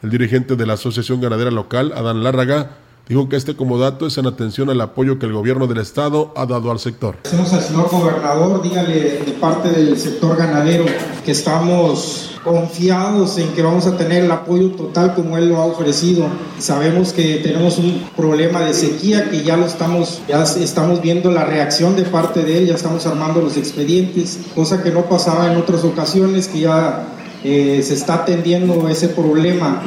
El 0.00 0.10
dirigente 0.10 0.54
de 0.54 0.64
la 0.64 0.74
Asociación 0.74 1.20
Ganadera 1.20 1.50
Local, 1.50 1.92
Adán 1.92 2.22
Lárraga, 2.22 2.76
dijo 3.08 3.28
que 3.28 3.34
este 3.34 3.56
comodato 3.56 4.06
es 4.06 4.16
en 4.16 4.28
atención 4.28 4.70
al 4.70 4.80
apoyo 4.80 5.18
que 5.18 5.26
el 5.26 5.32
gobierno 5.32 5.66
del 5.66 5.78
estado 5.78 6.32
ha 6.36 6.46
dado 6.46 6.70
al 6.70 6.78
sector. 6.78 7.16
Hacemos 7.24 7.52
al 7.52 7.62
señor 7.62 7.90
gobernador, 7.90 8.62
dígale 8.62 9.24
de 9.24 9.32
parte 9.40 9.70
del 9.70 9.98
sector 9.98 10.36
ganadero 10.36 10.84
que 11.24 11.32
estamos 11.32 12.31
confiados 12.44 13.38
en 13.38 13.48
que 13.52 13.62
vamos 13.62 13.86
a 13.86 13.96
tener 13.96 14.24
el 14.24 14.30
apoyo 14.30 14.70
total 14.70 15.14
como 15.14 15.38
él 15.38 15.48
lo 15.48 15.58
ha 15.58 15.66
ofrecido. 15.66 16.26
Sabemos 16.58 17.12
que 17.12 17.36
tenemos 17.36 17.78
un 17.78 18.02
problema 18.16 18.60
de 18.60 18.74
sequía 18.74 19.30
que 19.30 19.42
ya 19.42 19.56
lo 19.56 19.66
estamos, 19.66 20.22
ya 20.28 20.42
estamos 20.42 21.00
viendo 21.00 21.30
la 21.30 21.44
reacción 21.44 21.96
de 21.96 22.02
parte 22.02 22.42
de 22.42 22.58
él, 22.58 22.66
ya 22.66 22.74
estamos 22.74 23.06
armando 23.06 23.40
los 23.40 23.56
expedientes, 23.56 24.40
cosa 24.54 24.82
que 24.82 24.90
no 24.90 25.02
pasaba 25.08 25.50
en 25.50 25.56
otras 25.56 25.84
ocasiones, 25.84 26.48
que 26.48 26.60
ya 26.60 27.06
eh, 27.44 27.80
se 27.84 27.94
está 27.94 28.14
atendiendo 28.14 28.88
ese 28.88 29.08
problema. 29.08 29.82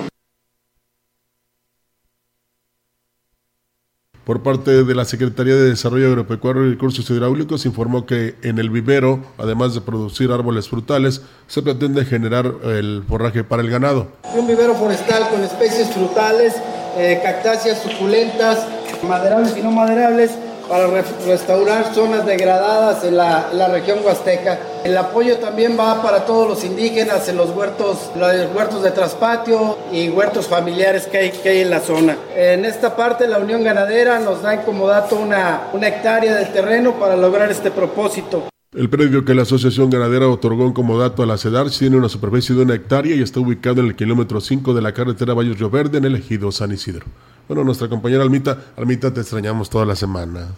Por 4.25 4.41
parte 4.41 4.83
de 4.83 4.95
la 4.95 5.05
Secretaría 5.05 5.53
de 5.53 5.69
Desarrollo 5.69 6.07
Agropecuario 6.07 6.65
y 6.65 6.71
Recursos 6.71 7.07
Hidráulicos 7.11 7.65
informó 7.67 8.07
que 8.07 8.35
en 8.41 8.57
el 8.57 8.71
vivero, 8.71 9.19
además 9.37 9.75
de 9.75 9.81
producir 9.81 10.31
árboles 10.31 10.67
frutales, 10.67 11.21
se 11.47 11.61
pretende 11.61 12.03
generar 12.05 12.51
el 12.63 13.03
forraje 13.07 13.43
para 13.43 13.61
el 13.61 13.69
ganado. 13.69 14.07
un 14.35 14.47
vivero 14.47 14.73
forestal 14.73 15.29
con 15.29 15.43
especies 15.43 15.89
frutales, 15.91 16.55
eh, 16.97 17.19
cactáceas 17.23 17.83
suculentas, 17.83 18.65
maderables 19.07 19.55
y 19.57 19.61
no 19.61 19.69
maderables, 19.69 20.31
para 20.67 20.87
re- 20.87 21.03
restaurar 21.27 21.93
zonas 21.93 22.25
degradadas 22.25 23.03
en 23.03 23.17
la, 23.17 23.49
en 23.51 23.59
la 23.59 23.67
región 23.67 23.99
huasteca. 24.03 24.57
El 24.85 24.95
apoyo 24.97 25.37
también 25.37 25.75
va 25.79 25.99
para 26.03 26.27
todos 26.27 26.47
los 26.47 26.63
indígenas 26.63 27.27
en 27.27 27.37
los 27.37 27.49
huertos, 27.49 28.11
los 28.15 28.55
huertos 28.55 28.83
de 28.83 28.91
traspatio 28.91 29.79
y 29.91 30.09
huertos 30.09 30.45
familiares 30.45 31.07
que 31.07 31.17
hay, 31.17 31.31
que 31.31 31.49
hay 31.49 31.61
en 31.61 31.71
la 31.71 31.79
zona. 31.79 32.15
En 32.35 32.65
esta 32.65 32.95
parte 32.95 33.27
la 33.27 33.39
Unión 33.39 33.63
Ganadera 33.63 34.19
nos 34.19 34.43
da 34.43 34.63
como 34.63 34.85
dato 34.85 35.15
una, 35.15 35.71
hectárea 35.81 36.35
de 36.35 36.45
terreno 36.45 36.99
para 36.99 37.17
lograr 37.17 37.49
este 37.49 37.71
propósito. 37.71 38.47
El 38.75 38.87
predio 38.87 39.25
que 39.25 39.33
la 39.33 39.41
Asociación 39.41 39.89
Ganadera 39.89 40.27
otorgó 40.27 40.71
como 40.71 40.99
dato 40.99 41.23
a 41.23 41.25
la 41.25 41.39
CEDAR 41.39 41.71
tiene 41.71 41.97
una 41.97 42.07
superficie 42.07 42.55
de 42.55 42.61
una 42.61 42.75
hectárea 42.75 43.15
y 43.15 43.23
está 43.23 43.39
ubicado 43.39 43.81
en 43.81 43.87
el 43.87 43.95
kilómetro 43.95 44.39
5 44.39 44.75
de 44.75 44.83
la 44.83 44.93
carretera 44.93 45.33
Valles 45.33 45.57
Río 45.57 45.71
en 45.73 46.05
el 46.05 46.15
ejido 46.15 46.51
San 46.51 46.71
Isidro. 46.71 47.07
Bueno, 47.47 47.63
nuestra 47.63 47.89
compañera 47.89 48.21
Almita, 48.21 48.55
Almita 48.77 49.11
te 49.11 49.21
extrañamos 49.21 49.67
toda 49.67 49.83
la 49.83 49.95
semana, 49.95 50.49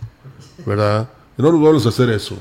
¿verdad? 0.66 1.08
No 1.38 1.50
nos 1.50 1.62
vamos 1.62 1.86
a 1.86 1.90
hacer 1.90 2.10
eso. 2.10 2.36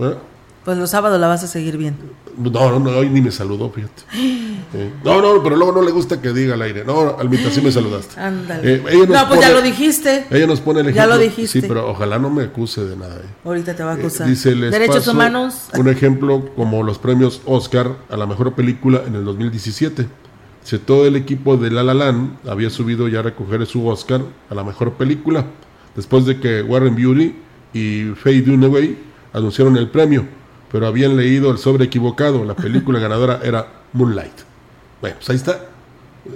¿eh? 0.00 0.16
Pues 0.64 0.76
los 0.76 0.90
sábados 0.90 1.18
la 1.18 1.26
vas 1.26 1.42
a 1.42 1.46
seguir 1.46 1.76
bien. 1.78 1.96
No, 2.36 2.50
no, 2.50 2.78
no, 2.78 2.90
hoy 2.90 3.08
ni 3.08 3.20
me 3.20 3.30
saludó, 3.30 3.70
fíjate. 3.70 4.02
Eh, 4.72 4.88
no, 5.02 5.20
no, 5.20 5.42
pero 5.42 5.56
luego 5.56 5.72
no 5.72 5.82
le 5.82 5.90
gusta 5.90 6.22
que 6.22 6.32
diga 6.32 6.54
al 6.54 6.62
aire. 6.62 6.84
No, 6.84 7.16
Almita, 7.18 7.50
sí 7.50 7.60
me 7.60 7.72
saludaste. 7.72 8.20
Ándale. 8.20 8.74
Eh, 8.76 8.82
ella 8.88 9.06
nos 9.06 9.08
no, 9.22 9.28
pues 9.28 9.40
ya 9.40 9.50
lo 9.50 9.62
dijiste. 9.62 10.26
Ella 10.30 10.46
nos 10.46 10.60
pone 10.60 10.78
el 10.78 10.86
Ya 10.86 10.90
ejemplo. 11.02 11.16
lo 11.16 11.18
dijiste. 11.20 11.60
Sí, 11.60 11.66
pero 11.66 11.90
ojalá 11.90 12.20
no 12.20 12.30
me 12.30 12.44
acuse 12.44 12.84
de 12.84 12.96
nada. 12.96 13.16
eh. 13.16 13.28
Ahorita 13.44 13.74
te 13.74 13.82
va 13.82 13.90
a 13.90 13.94
acusar. 13.94 14.28
Dice, 14.28 14.54
les 14.54 14.70
Derechos 14.70 14.98
paso 14.98 15.10
humanos. 15.10 15.70
Un 15.76 15.88
ejemplo 15.88 16.50
como 16.54 16.84
los 16.84 17.00
premios 17.00 17.40
Oscar 17.46 17.96
a 18.08 18.16
la 18.16 18.26
mejor 18.26 18.52
película 18.54 19.02
en 19.04 19.16
el 19.16 19.24
2017. 19.24 20.06
Dice, 20.62 20.78
todo 20.78 21.04
el 21.04 21.16
equipo 21.16 21.56
de 21.56 21.72
La 21.72 21.82
La 21.82 21.94
Land 21.94 22.38
había 22.48 22.70
subido 22.70 23.08
ya 23.08 23.18
a 23.18 23.22
recoger 23.22 23.66
su 23.66 23.84
Oscar 23.88 24.20
a 24.50 24.54
la 24.54 24.62
mejor 24.62 24.92
película 24.92 25.46
después 25.96 26.26
de 26.26 26.38
que 26.38 26.62
Warren 26.62 26.94
Beauty 26.94 27.34
y 27.74 28.12
Faye 28.14 28.42
Dunaway 28.42 28.96
anunciaron 29.32 29.76
el 29.76 29.88
premio, 29.90 30.26
pero 30.70 30.86
habían 30.86 31.16
leído 31.16 31.50
el 31.50 31.58
sobre 31.58 31.84
equivocado. 31.86 32.44
La 32.44 32.54
película 32.54 32.98
ganadora 33.00 33.40
era 33.42 33.66
Moonlight. 33.92 34.32
Bueno, 35.00 35.16
pues 35.16 35.30
ahí 35.30 35.36
está. 35.36 35.66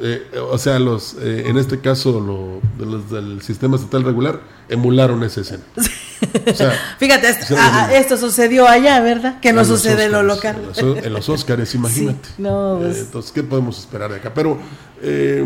Eh, 0.00 0.22
o 0.50 0.56
sea, 0.56 0.78
los 0.78 1.14
eh, 1.20 1.44
en 1.46 1.58
este 1.58 1.78
caso 1.80 2.18
lo- 2.18 2.60
de 2.82 2.90
los 2.90 3.10
del 3.10 3.42
sistema 3.42 3.76
estatal 3.76 4.02
regular 4.02 4.40
emularon 4.70 5.22
esa 5.24 5.42
escena. 5.42 5.62
O 5.76 6.54
sea, 6.54 6.72
Fíjate, 6.98 7.28
esto, 7.28 7.54
ah, 7.58 7.90
esto 7.92 8.16
sucedió 8.16 8.66
allá, 8.66 9.00
¿verdad? 9.00 9.40
Que 9.40 9.52
no 9.52 9.62
sucede 9.64 10.04
en 10.04 10.12
lo 10.12 10.22
local. 10.22 10.56
En 10.56 10.66
los, 10.88 11.04
en 11.04 11.12
los 11.12 11.28
Óscares, 11.28 11.74
imagínate. 11.74 12.28
no, 12.38 12.78
pues. 12.80 12.96
Eh, 12.96 13.00
entonces, 13.00 13.30
¿qué 13.32 13.42
podemos 13.42 13.78
esperar 13.78 14.10
de 14.10 14.16
acá? 14.16 14.32
Pero 14.32 14.56
eh, 15.02 15.44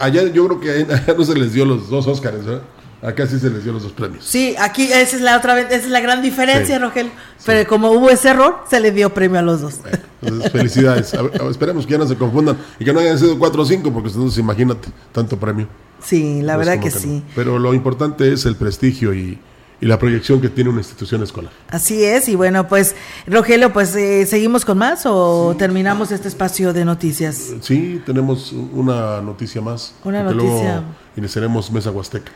allá 0.00 0.24
yo 0.24 0.48
creo 0.48 0.60
que 0.60 0.92
allá 0.92 1.14
no 1.16 1.24
se 1.24 1.34
les 1.36 1.52
dio 1.52 1.64
los 1.64 1.88
dos 1.88 2.08
Óscares, 2.08 2.44
¿verdad? 2.44 2.62
Acá 3.02 3.26
sí 3.26 3.38
se 3.38 3.48
les 3.48 3.64
dio 3.64 3.72
los 3.72 3.82
dos 3.82 3.92
premios. 3.92 4.24
Sí, 4.26 4.54
aquí 4.58 4.84
esa 4.84 5.16
es 5.16 5.22
la 5.22 5.36
otra 5.38 5.54
vez, 5.54 5.66
esa 5.70 5.76
es 5.86 5.88
la 5.88 6.00
gran 6.00 6.20
diferencia, 6.20 6.76
Sí. 6.76 6.82
Rogelio. 6.82 7.12
Pero 7.46 7.66
como 7.68 7.90
hubo 7.92 8.10
ese 8.10 8.28
error, 8.28 8.58
se 8.68 8.78
le 8.78 8.92
dio 8.92 9.14
premio 9.14 9.38
a 9.38 9.42
los 9.42 9.62
dos. 9.62 9.76
Entonces, 10.20 10.52
felicidades. 10.52 11.14
A 11.14 11.22
ver, 11.22 11.40
esperemos 11.50 11.86
que 11.86 11.92
ya 11.92 11.98
no 11.98 12.06
se 12.06 12.16
confundan 12.16 12.58
y 12.78 12.84
que 12.84 12.92
no 12.92 13.00
hayan 13.00 13.18
sido 13.18 13.38
cuatro 13.38 13.62
o 13.62 13.64
cinco, 13.64 13.90
porque 13.90 14.10
entonces 14.10 14.38
imagínate 14.38 14.88
tanto 15.12 15.38
premio. 15.38 15.66
Sí, 16.02 16.42
la 16.42 16.52
No 16.54 16.58
verdad 16.58 16.78
que, 16.78 16.90
no. 16.90 16.98
sí. 16.98 17.22
Pero 17.34 17.58
lo 17.58 17.72
importante 17.72 18.32
es 18.32 18.44
el 18.44 18.56
prestigio 18.56 19.14
y, 19.14 19.38
y 19.80 19.86
la 19.86 19.98
proyección 19.98 20.42
que 20.42 20.50
tiene 20.50 20.68
una 20.68 20.80
institución 20.80 21.22
escolar. 21.22 21.52
Así 21.70 22.04
es, 22.04 22.28
y 22.28 22.34
bueno, 22.34 22.68
pues, 22.68 22.94
Rogelio, 23.26 23.72
pues, 23.72 23.96
eh, 23.96 24.26
¿seguimos 24.26 24.66
con 24.66 24.76
más 24.76 25.06
o 25.06 25.54
terminamos 25.58 26.12
este 26.12 26.28
espacio 26.28 26.74
de 26.74 26.84
noticias? 26.84 27.48
Sí, 27.62 28.02
tenemos 28.04 28.52
una 28.52 29.22
noticia 29.22 29.62
más. 29.62 29.94
Una 30.04 30.22
noticia. 30.22 30.44
Luego 30.74 30.82
iniciaremos 31.16 31.70
Mesa 31.72 31.90
Huasteca. 31.90 32.30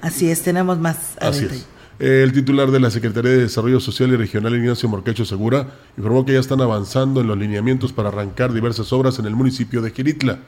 Así 0.00 0.30
es, 0.30 0.42
tenemos 0.42 0.78
más. 0.78 1.16
Así 1.20 1.44
es. 1.44 1.66
El 1.98 2.32
titular 2.32 2.70
de 2.70 2.80
la 2.80 2.90
Secretaría 2.90 3.30
de 3.30 3.42
Desarrollo 3.42 3.78
Social 3.78 4.10
y 4.10 4.16
Regional, 4.16 4.54
Ignacio 4.56 4.88
Morquecho 4.88 5.26
Segura, 5.26 5.68
informó 5.98 6.24
que 6.24 6.32
ya 6.32 6.40
están 6.40 6.62
avanzando 6.62 7.20
en 7.20 7.26
los 7.26 7.36
lineamientos 7.36 7.92
para 7.92 8.08
arrancar 8.08 8.54
diversas 8.54 8.90
obras 8.94 9.18
en 9.18 9.26
el 9.26 9.36
municipio 9.36 9.82
de 9.82 9.90
Giritla. 9.90 10.38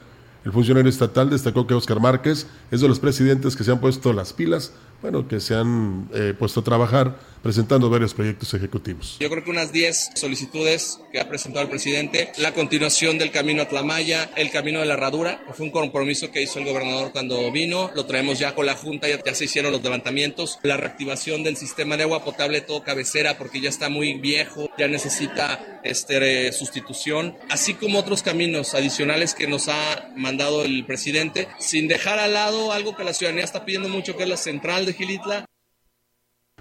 El 0.47 0.53
funcionario 0.53 0.89
estatal 0.89 1.29
destacó 1.29 1.67
que 1.67 1.75
Óscar 1.75 2.01
Márquez 2.01 2.47
es 2.71 2.81
de 2.81 2.89
los 2.89 2.99
presidentes 2.99 3.55
que 3.55 3.65
se 3.65 3.71
han 3.71 3.81
puesto 3.81 4.15
las 4.15 4.33
pilas, 4.33 4.73
bueno, 5.03 5.27
que 5.27 5.41
se 5.41 5.55
han 5.55 6.09
eh, 6.15 6.35
puesto 6.39 6.61
a 6.61 6.65
trabajar 6.65 7.17
presentando 7.43 7.91
varios 7.91 8.15
proyectos 8.15 8.55
ejecutivos. 8.55 9.17
Yo 9.19 9.29
creo 9.29 9.43
que 9.43 9.51
unas 9.51 9.73
10 9.73 10.13
solicitudes 10.15 11.01
que 11.11 11.21
ha 11.21 11.29
presentado 11.29 11.65
el 11.65 11.71
presidente, 11.71 12.31
la 12.39 12.55
continuación 12.55 13.19
del 13.19 13.33
camino 13.33 13.63
a 13.63 13.69
Tlamaya, 13.69 14.31
el 14.37 14.51
camino 14.51 14.79
de 14.81 14.87
la 14.87 14.95
herradura, 14.95 15.45
fue 15.53 15.67
un 15.67 15.73
compromiso 15.73 16.31
que 16.31 16.41
hizo 16.41 16.61
el 16.61 16.65
gobernador 16.65 17.11
cuando 17.13 17.51
vino, 17.51 17.91
lo 17.95 18.07
traemos 18.07 18.39
ya 18.39 18.55
con 18.55 18.65
la 18.65 18.75
Junta, 18.75 19.09
ya, 19.09 19.35
se 19.35 19.47
hicieron 19.47 19.73
los 19.73 19.83
levantamientos, 19.83 20.59
la 20.63 20.77
reactivación 20.77 21.43
del 21.43 21.57
sistema 21.57 21.97
de 21.97 22.05
agua 22.05 22.25
potable 22.25 22.61
todo 22.61 22.83
cabecera 22.83 23.37
porque 23.37 23.61
ya 23.61 23.69
está 23.69 23.89
muy 23.89 24.15
viejo, 24.15 24.71
ya 24.79 24.87
necesita 24.87 25.81
este, 25.83 26.53
sustitución, 26.53 27.37
así 27.51 27.75
como 27.75 27.99
otros 27.99 28.23
caminos 28.23 28.75
adicionales 28.75 29.35
que 29.35 29.49
nos 29.49 29.69
ha 29.69 30.11
mandado 30.17 30.65
el 30.65 30.87
presidente, 30.87 31.49
sin 31.59 31.89
dejar 31.89 32.21
al 32.21 32.35
lado 32.35 32.73
algo 32.73 32.97
que 32.97 33.05
la 33.05 33.15
ciudadanía 33.15 33.45
está 33.45 33.65
pidiendo 33.65 33.89
mucho, 33.89 34.17
que 34.17 34.23
es 34.23 34.29
la 34.29 34.37
central 34.37 34.87
de 34.87 34.92
Gilitla, 34.95 35.45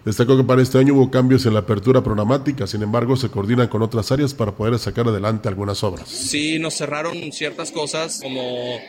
Destacó 0.03 0.35
que 0.35 0.43
para 0.43 0.63
este 0.63 0.79
año 0.79 0.95
hubo 0.95 1.11
cambios 1.11 1.45
en 1.45 1.53
la 1.53 1.59
apertura 1.59 2.03
programática, 2.03 2.65
sin 2.65 2.81
embargo 2.81 3.15
se 3.15 3.29
coordinan 3.29 3.67
con 3.67 3.83
otras 3.83 4.11
áreas 4.11 4.33
para 4.33 4.51
poder 4.53 4.79
sacar 4.79 5.07
adelante 5.07 5.47
algunas 5.47 5.83
obras. 5.83 6.09
Sí, 6.09 6.57
nos 6.57 6.73
cerraron 6.73 7.31
ciertas 7.31 7.71
cosas 7.71 8.19
como 8.21 8.79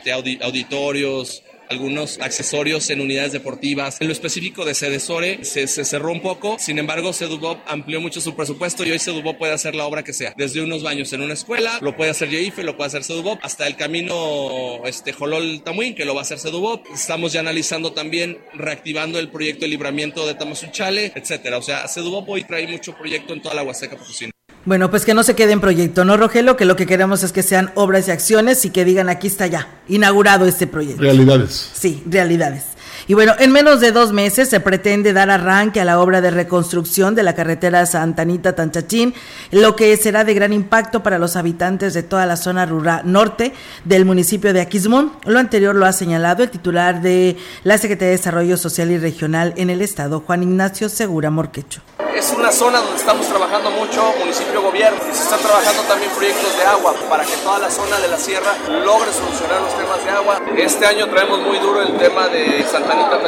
auditorios, 0.41 1.43
algunos 1.69 2.19
accesorios 2.19 2.89
en 2.89 3.01
unidades 3.01 3.31
deportivas. 3.31 3.99
En 3.99 4.07
lo 4.07 4.13
específico 4.13 4.65
de 4.65 4.73
Cedesore 4.75 5.43
se, 5.43 5.67
se 5.67 5.85
cerró 5.85 6.11
un 6.11 6.21
poco, 6.21 6.57
sin 6.59 6.79
embargo 6.79 7.13
Cedubop 7.13 7.59
amplió 7.67 8.01
mucho 8.01 8.21
su 8.21 8.35
presupuesto 8.35 8.85
y 8.85 8.91
hoy 8.91 8.99
Cedubop 8.99 9.37
puede 9.37 9.53
hacer 9.53 9.75
la 9.75 9.85
obra 9.85 10.03
que 10.03 10.13
sea. 10.13 10.33
Desde 10.37 10.61
unos 10.61 10.83
baños 10.83 11.11
en 11.13 11.21
una 11.21 11.33
escuela, 11.33 11.77
lo 11.81 11.95
puede 11.95 12.11
hacer 12.11 12.29
YEIFE, 12.29 12.63
lo 12.63 12.77
puede 12.77 12.87
hacer 12.87 13.03
Cedubop, 13.03 13.39
hasta 13.43 13.67
el 13.67 13.75
camino 13.75 14.81
este, 14.85 15.13
Jolol 15.13 15.61
Tamuín, 15.63 15.95
que 15.95 16.05
lo 16.05 16.13
va 16.13 16.21
a 16.21 16.23
hacer 16.23 16.39
Cedubop. 16.39 16.85
Estamos 16.93 17.33
ya 17.33 17.39
analizando 17.39 17.93
también 17.93 18.39
reactivando 18.53 19.19
el 19.19 19.29
proyecto 19.29 19.61
de 19.61 19.69
libramiento 19.69 20.25
de 20.27 20.35
Tamazunchale, 20.35 21.11
etcétera. 21.15 21.57
O 21.57 21.61
sea, 21.61 21.87
Cedubop 21.87 22.27
hoy 22.29 22.43
trae 22.43 22.67
mucho 22.67 22.95
proyecto 22.95 23.33
en 23.33 23.41
toda 23.41 23.55
la 23.55 23.63
Huasteca 23.63 23.97
Potosina. 23.97 24.31
Bueno, 24.65 24.89
pues 24.89 25.03
que 25.03 25.13
no 25.13 25.23
se 25.23 25.35
quede 25.35 25.51
en 25.51 25.59
proyecto, 25.59 26.05
¿no, 26.05 26.15
Rogelio? 26.15 26.55
Que 26.55 26.63
lo 26.63 26.77
que 26.77 26.85
queremos 26.85 27.21
es 27.23 27.33
que 27.33 27.43
sean 27.43 27.71
obras 27.75 28.07
y 28.07 28.11
acciones 28.11 28.63
y 28.63 28.69
que 28.69 28.85
digan 28.85 29.09
aquí 29.09 29.27
está 29.27 29.45
ya, 29.47 29.67
inaugurado 29.89 30.45
este 30.45 30.67
proyecto. 30.67 31.01
Realidades. 31.01 31.71
Sí, 31.73 32.01
realidades. 32.05 32.63
Y 33.05 33.15
bueno, 33.15 33.33
en 33.37 33.51
menos 33.51 33.81
de 33.81 33.91
dos 33.91 34.13
meses 34.13 34.49
se 34.49 34.61
pretende 34.61 35.11
dar 35.11 35.29
arranque 35.29 35.81
a 35.81 35.85
la 35.85 35.99
obra 35.99 36.21
de 36.21 36.31
reconstrucción 36.31 37.15
de 37.15 37.23
la 37.23 37.35
carretera 37.35 37.85
Santa 37.85 38.21
Anita 38.21 38.55
Tanchachín, 38.55 39.13
lo 39.51 39.75
que 39.75 39.97
será 39.97 40.23
de 40.23 40.33
gran 40.33 40.53
impacto 40.53 41.03
para 41.03 41.19
los 41.19 41.35
habitantes 41.35 41.93
de 41.93 42.03
toda 42.03 42.25
la 42.25 42.37
zona 42.37 42.65
rural 42.65 43.01
norte 43.03 43.51
del 43.83 44.05
municipio 44.05 44.53
de 44.53 44.61
Aquismón. 44.61 45.11
Lo 45.25 45.39
anterior 45.39 45.75
lo 45.75 45.85
ha 45.85 45.91
señalado 45.91 46.43
el 46.43 46.49
titular 46.49 47.01
de 47.01 47.35
la 47.65 47.77
Secretaría 47.77 48.11
de 48.11 48.17
Desarrollo 48.17 48.55
Social 48.55 48.89
y 48.91 48.97
Regional 48.97 49.53
en 49.57 49.69
el 49.69 49.81
estado, 49.81 50.21
Juan 50.21 50.43
Ignacio 50.43 50.87
Segura 50.87 51.29
Morquecho. 51.29 51.81
Es 52.15 52.31
una 52.31 52.51
zona 52.51 52.79
donde 52.79 52.97
estamos 52.97 53.27
trabajando 53.27 53.71
mucho, 53.71 54.13
municipio 54.19 54.61
gobierno, 54.61 54.99
y 55.09 55.15
se 55.15 55.23
están 55.23 55.39
trabajando 55.39 55.81
también 55.83 56.11
proyectos 56.11 56.57
de 56.57 56.63
agua 56.63 56.93
para 57.09 57.25
que 57.25 57.35
toda 57.37 57.59
la 57.59 57.71
zona 57.71 57.99
de 57.99 58.07
la 58.07 58.17
sierra 58.17 58.53
logre 58.69 59.11
solucionar 59.11 59.61
los 59.61 59.75
temas 59.75 60.03
de 60.05 60.11
agua. 60.11 60.39
Este 60.55 60.85
año 60.85 61.09
traemos 61.09 61.39
muy 61.39 61.57
duro 61.57 61.81
el 61.81 61.97
tema 61.97 62.27
de 62.27 62.63
Santa 62.69 62.93
Anita 62.93 63.19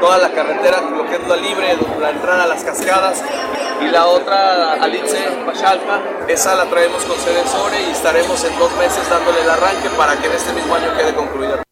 toda 0.00 0.18
la 0.18 0.30
carretera, 0.30 0.82
lo 0.82 1.06
que 1.06 1.16
es 1.16 1.26
la 1.26 1.36
libre, 1.36 1.76
la 1.98 2.10
entrada 2.10 2.44
a 2.44 2.46
las 2.46 2.62
cascadas, 2.62 3.22
y 3.80 3.88
la 3.88 4.06
otra, 4.06 4.74
Alitze, 4.74 5.28
Pachalpa, 5.44 6.00
esa 6.28 6.54
la 6.54 6.66
traemos 6.66 7.04
con 7.04 7.16
Cedesore 7.18 7.82
y 7.82 7.90
estaremos 7.92 8.44
en 8.44 8.58
dos 8.58 8.72
meses 8.76 9.08
dándole 9.08 9.40
el 9.40 9.50
arranque 9.50 9.88
para 9.96 10.16
que 10.16 10.26
en 10.26 10.32
este 10.32 10.52
mismo 10.52 10.74
año 10.74 10.94
quede 10.96 11.14
concluida. 11.14 11.65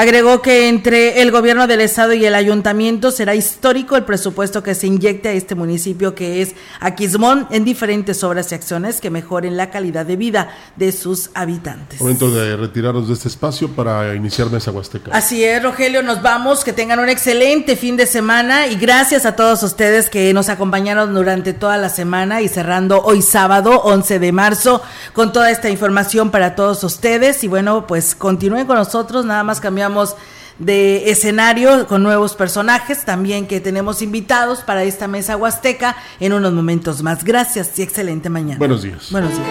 Agregó 0.00 0.40
que 0.40 0.70
entre 0.70 1.20
el 1.20 1.30
gobierno 1.30 1.66
del 1.66 1.82
estado 1.82 2.14
y 2.14 2.24
el 2.24 2.34
ayuntamiento 2.34 3.10
será 3.10 3.34
histórico 3.34 3.96
el 3.96 4.04
presupuesto 4.06 4.62
que 4.62 4.74
se 4.74 4.86
inyecte 4.86 5.28
a 5.28 5.32
este 5.32 5.54
municipio 5.54 6.14
que 6.14 6.40
es 6.40 6.54
Aquismón 6.80 7.46
en 7.50 7.66
diferentes 7.66 8.24
obras 8.24 8.50
y 8.50 8.54
acciones 8.54 8.98
que 8.98 9.10
mejoren 9.10 9.58
la 9.58 9.68
calidad 9.68 10.06
de 10.06 10.16
vida 10.16 10.56
de 10.76 10.92
sus 10.92 11.28
habitantes. 11.34 12.00
Momento 12.00 12.30
de 12.30 12.56
retirarnos 12.56 13.08
de 13.08 13.12
este 13.12 13.28
espacio 13.28 13.68
para 13.72 14.14
iniciar 14.14 14.48
Mesa 14.50 14.70
Huasteca. 14.70 15.10
Así 15.12 15.44
es, 15.44 15.62
Rogelio, 15.62 16.02
nos 16.02 16.22
vamos, 16.22 16.64
que 16.64 16.72
tengan 16.72 16.98
un 16.98 17.10
excelente 17.10 17.76
fin 17.76 17.98
de 17.98 18.06
semana 18.06 18.68
y 18.68 18.76
gracias 18.76 19.26
a 19.26 19.36
todos 19.36 19.62
ustedes 19.62 20.08
que 20.08 20.32
nos 20.32 20.48
acompañaron 20.48 21.12
durante 21.12 21.52
toda 21.52 21.76
la 21.76 21.90
semana 21.90 22.40
y 22.40 22.48
cerrando 22.48 23.02
hoy 23.02 23.20
sábado 23.20 23.82
11 23.84 24.18
de 24.18 24.32
marzo 24.32 24.80
con 25.12 25.30
toda 25.30 25.50
esta 25.50 25.68
información 25.68 26.30
para 26.30 26.54
todos 26.54 26.82
ustedes 26.84 27.44
y 27.44 27.48
bueno, 27.48 27.86
pues 27.86 28.14
continúen 28.14 28.66
con 28.66 28.76
nosotros, 28.76 29.26
nada 29.26 29.42
más 29.42 29.60
cambiamos 29.90 30.16
de 30.58 31.10
escenario 31.10 31.86
con 31.86 32.02
nuevos 32.02 32.34
personajes 32.34 33.04
también 33.04 33.46
que 33.46 33.60
tenemos 33.60 34.02
invitados 34.02 34.60
para 34.60 34.84
esta 34.84 35.08
mesa 35.08 35.36
huasteca 35.36 35.96
en 36.20 36.32
unos 36.32 36.52
momentos 36.52 37.02
más. 37.02 37.24
Gracias 37.24 37.78
y 37.78 37.82
excelente 37.82 38.28
mañana. 38.28 38.58
Buenos 38.58 38.82
días. 38.82 39.10
Buenos 39.10 39.32
días. 39.34 39.48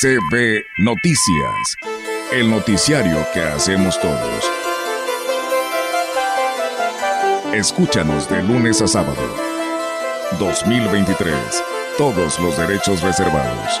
CB 0.00 0.64
Noticias, 0.78 1.76
el 2.32 2.50
noticiario 2.50 3.26
que 3.34 3.42
hacemos 3.42 4.00
todos. 4.00 4.50
Escúchanos 7.52 8.28
de 8.28 8.42
lunes 8.42 8.80
a 8.80 8.86
sábado. 8.86 9.16
2023. 10.38 11.34
Todos 11.96 12.38
los 12.38 12.56
derechos 12.56 13.02
reservados. 13.02 13.80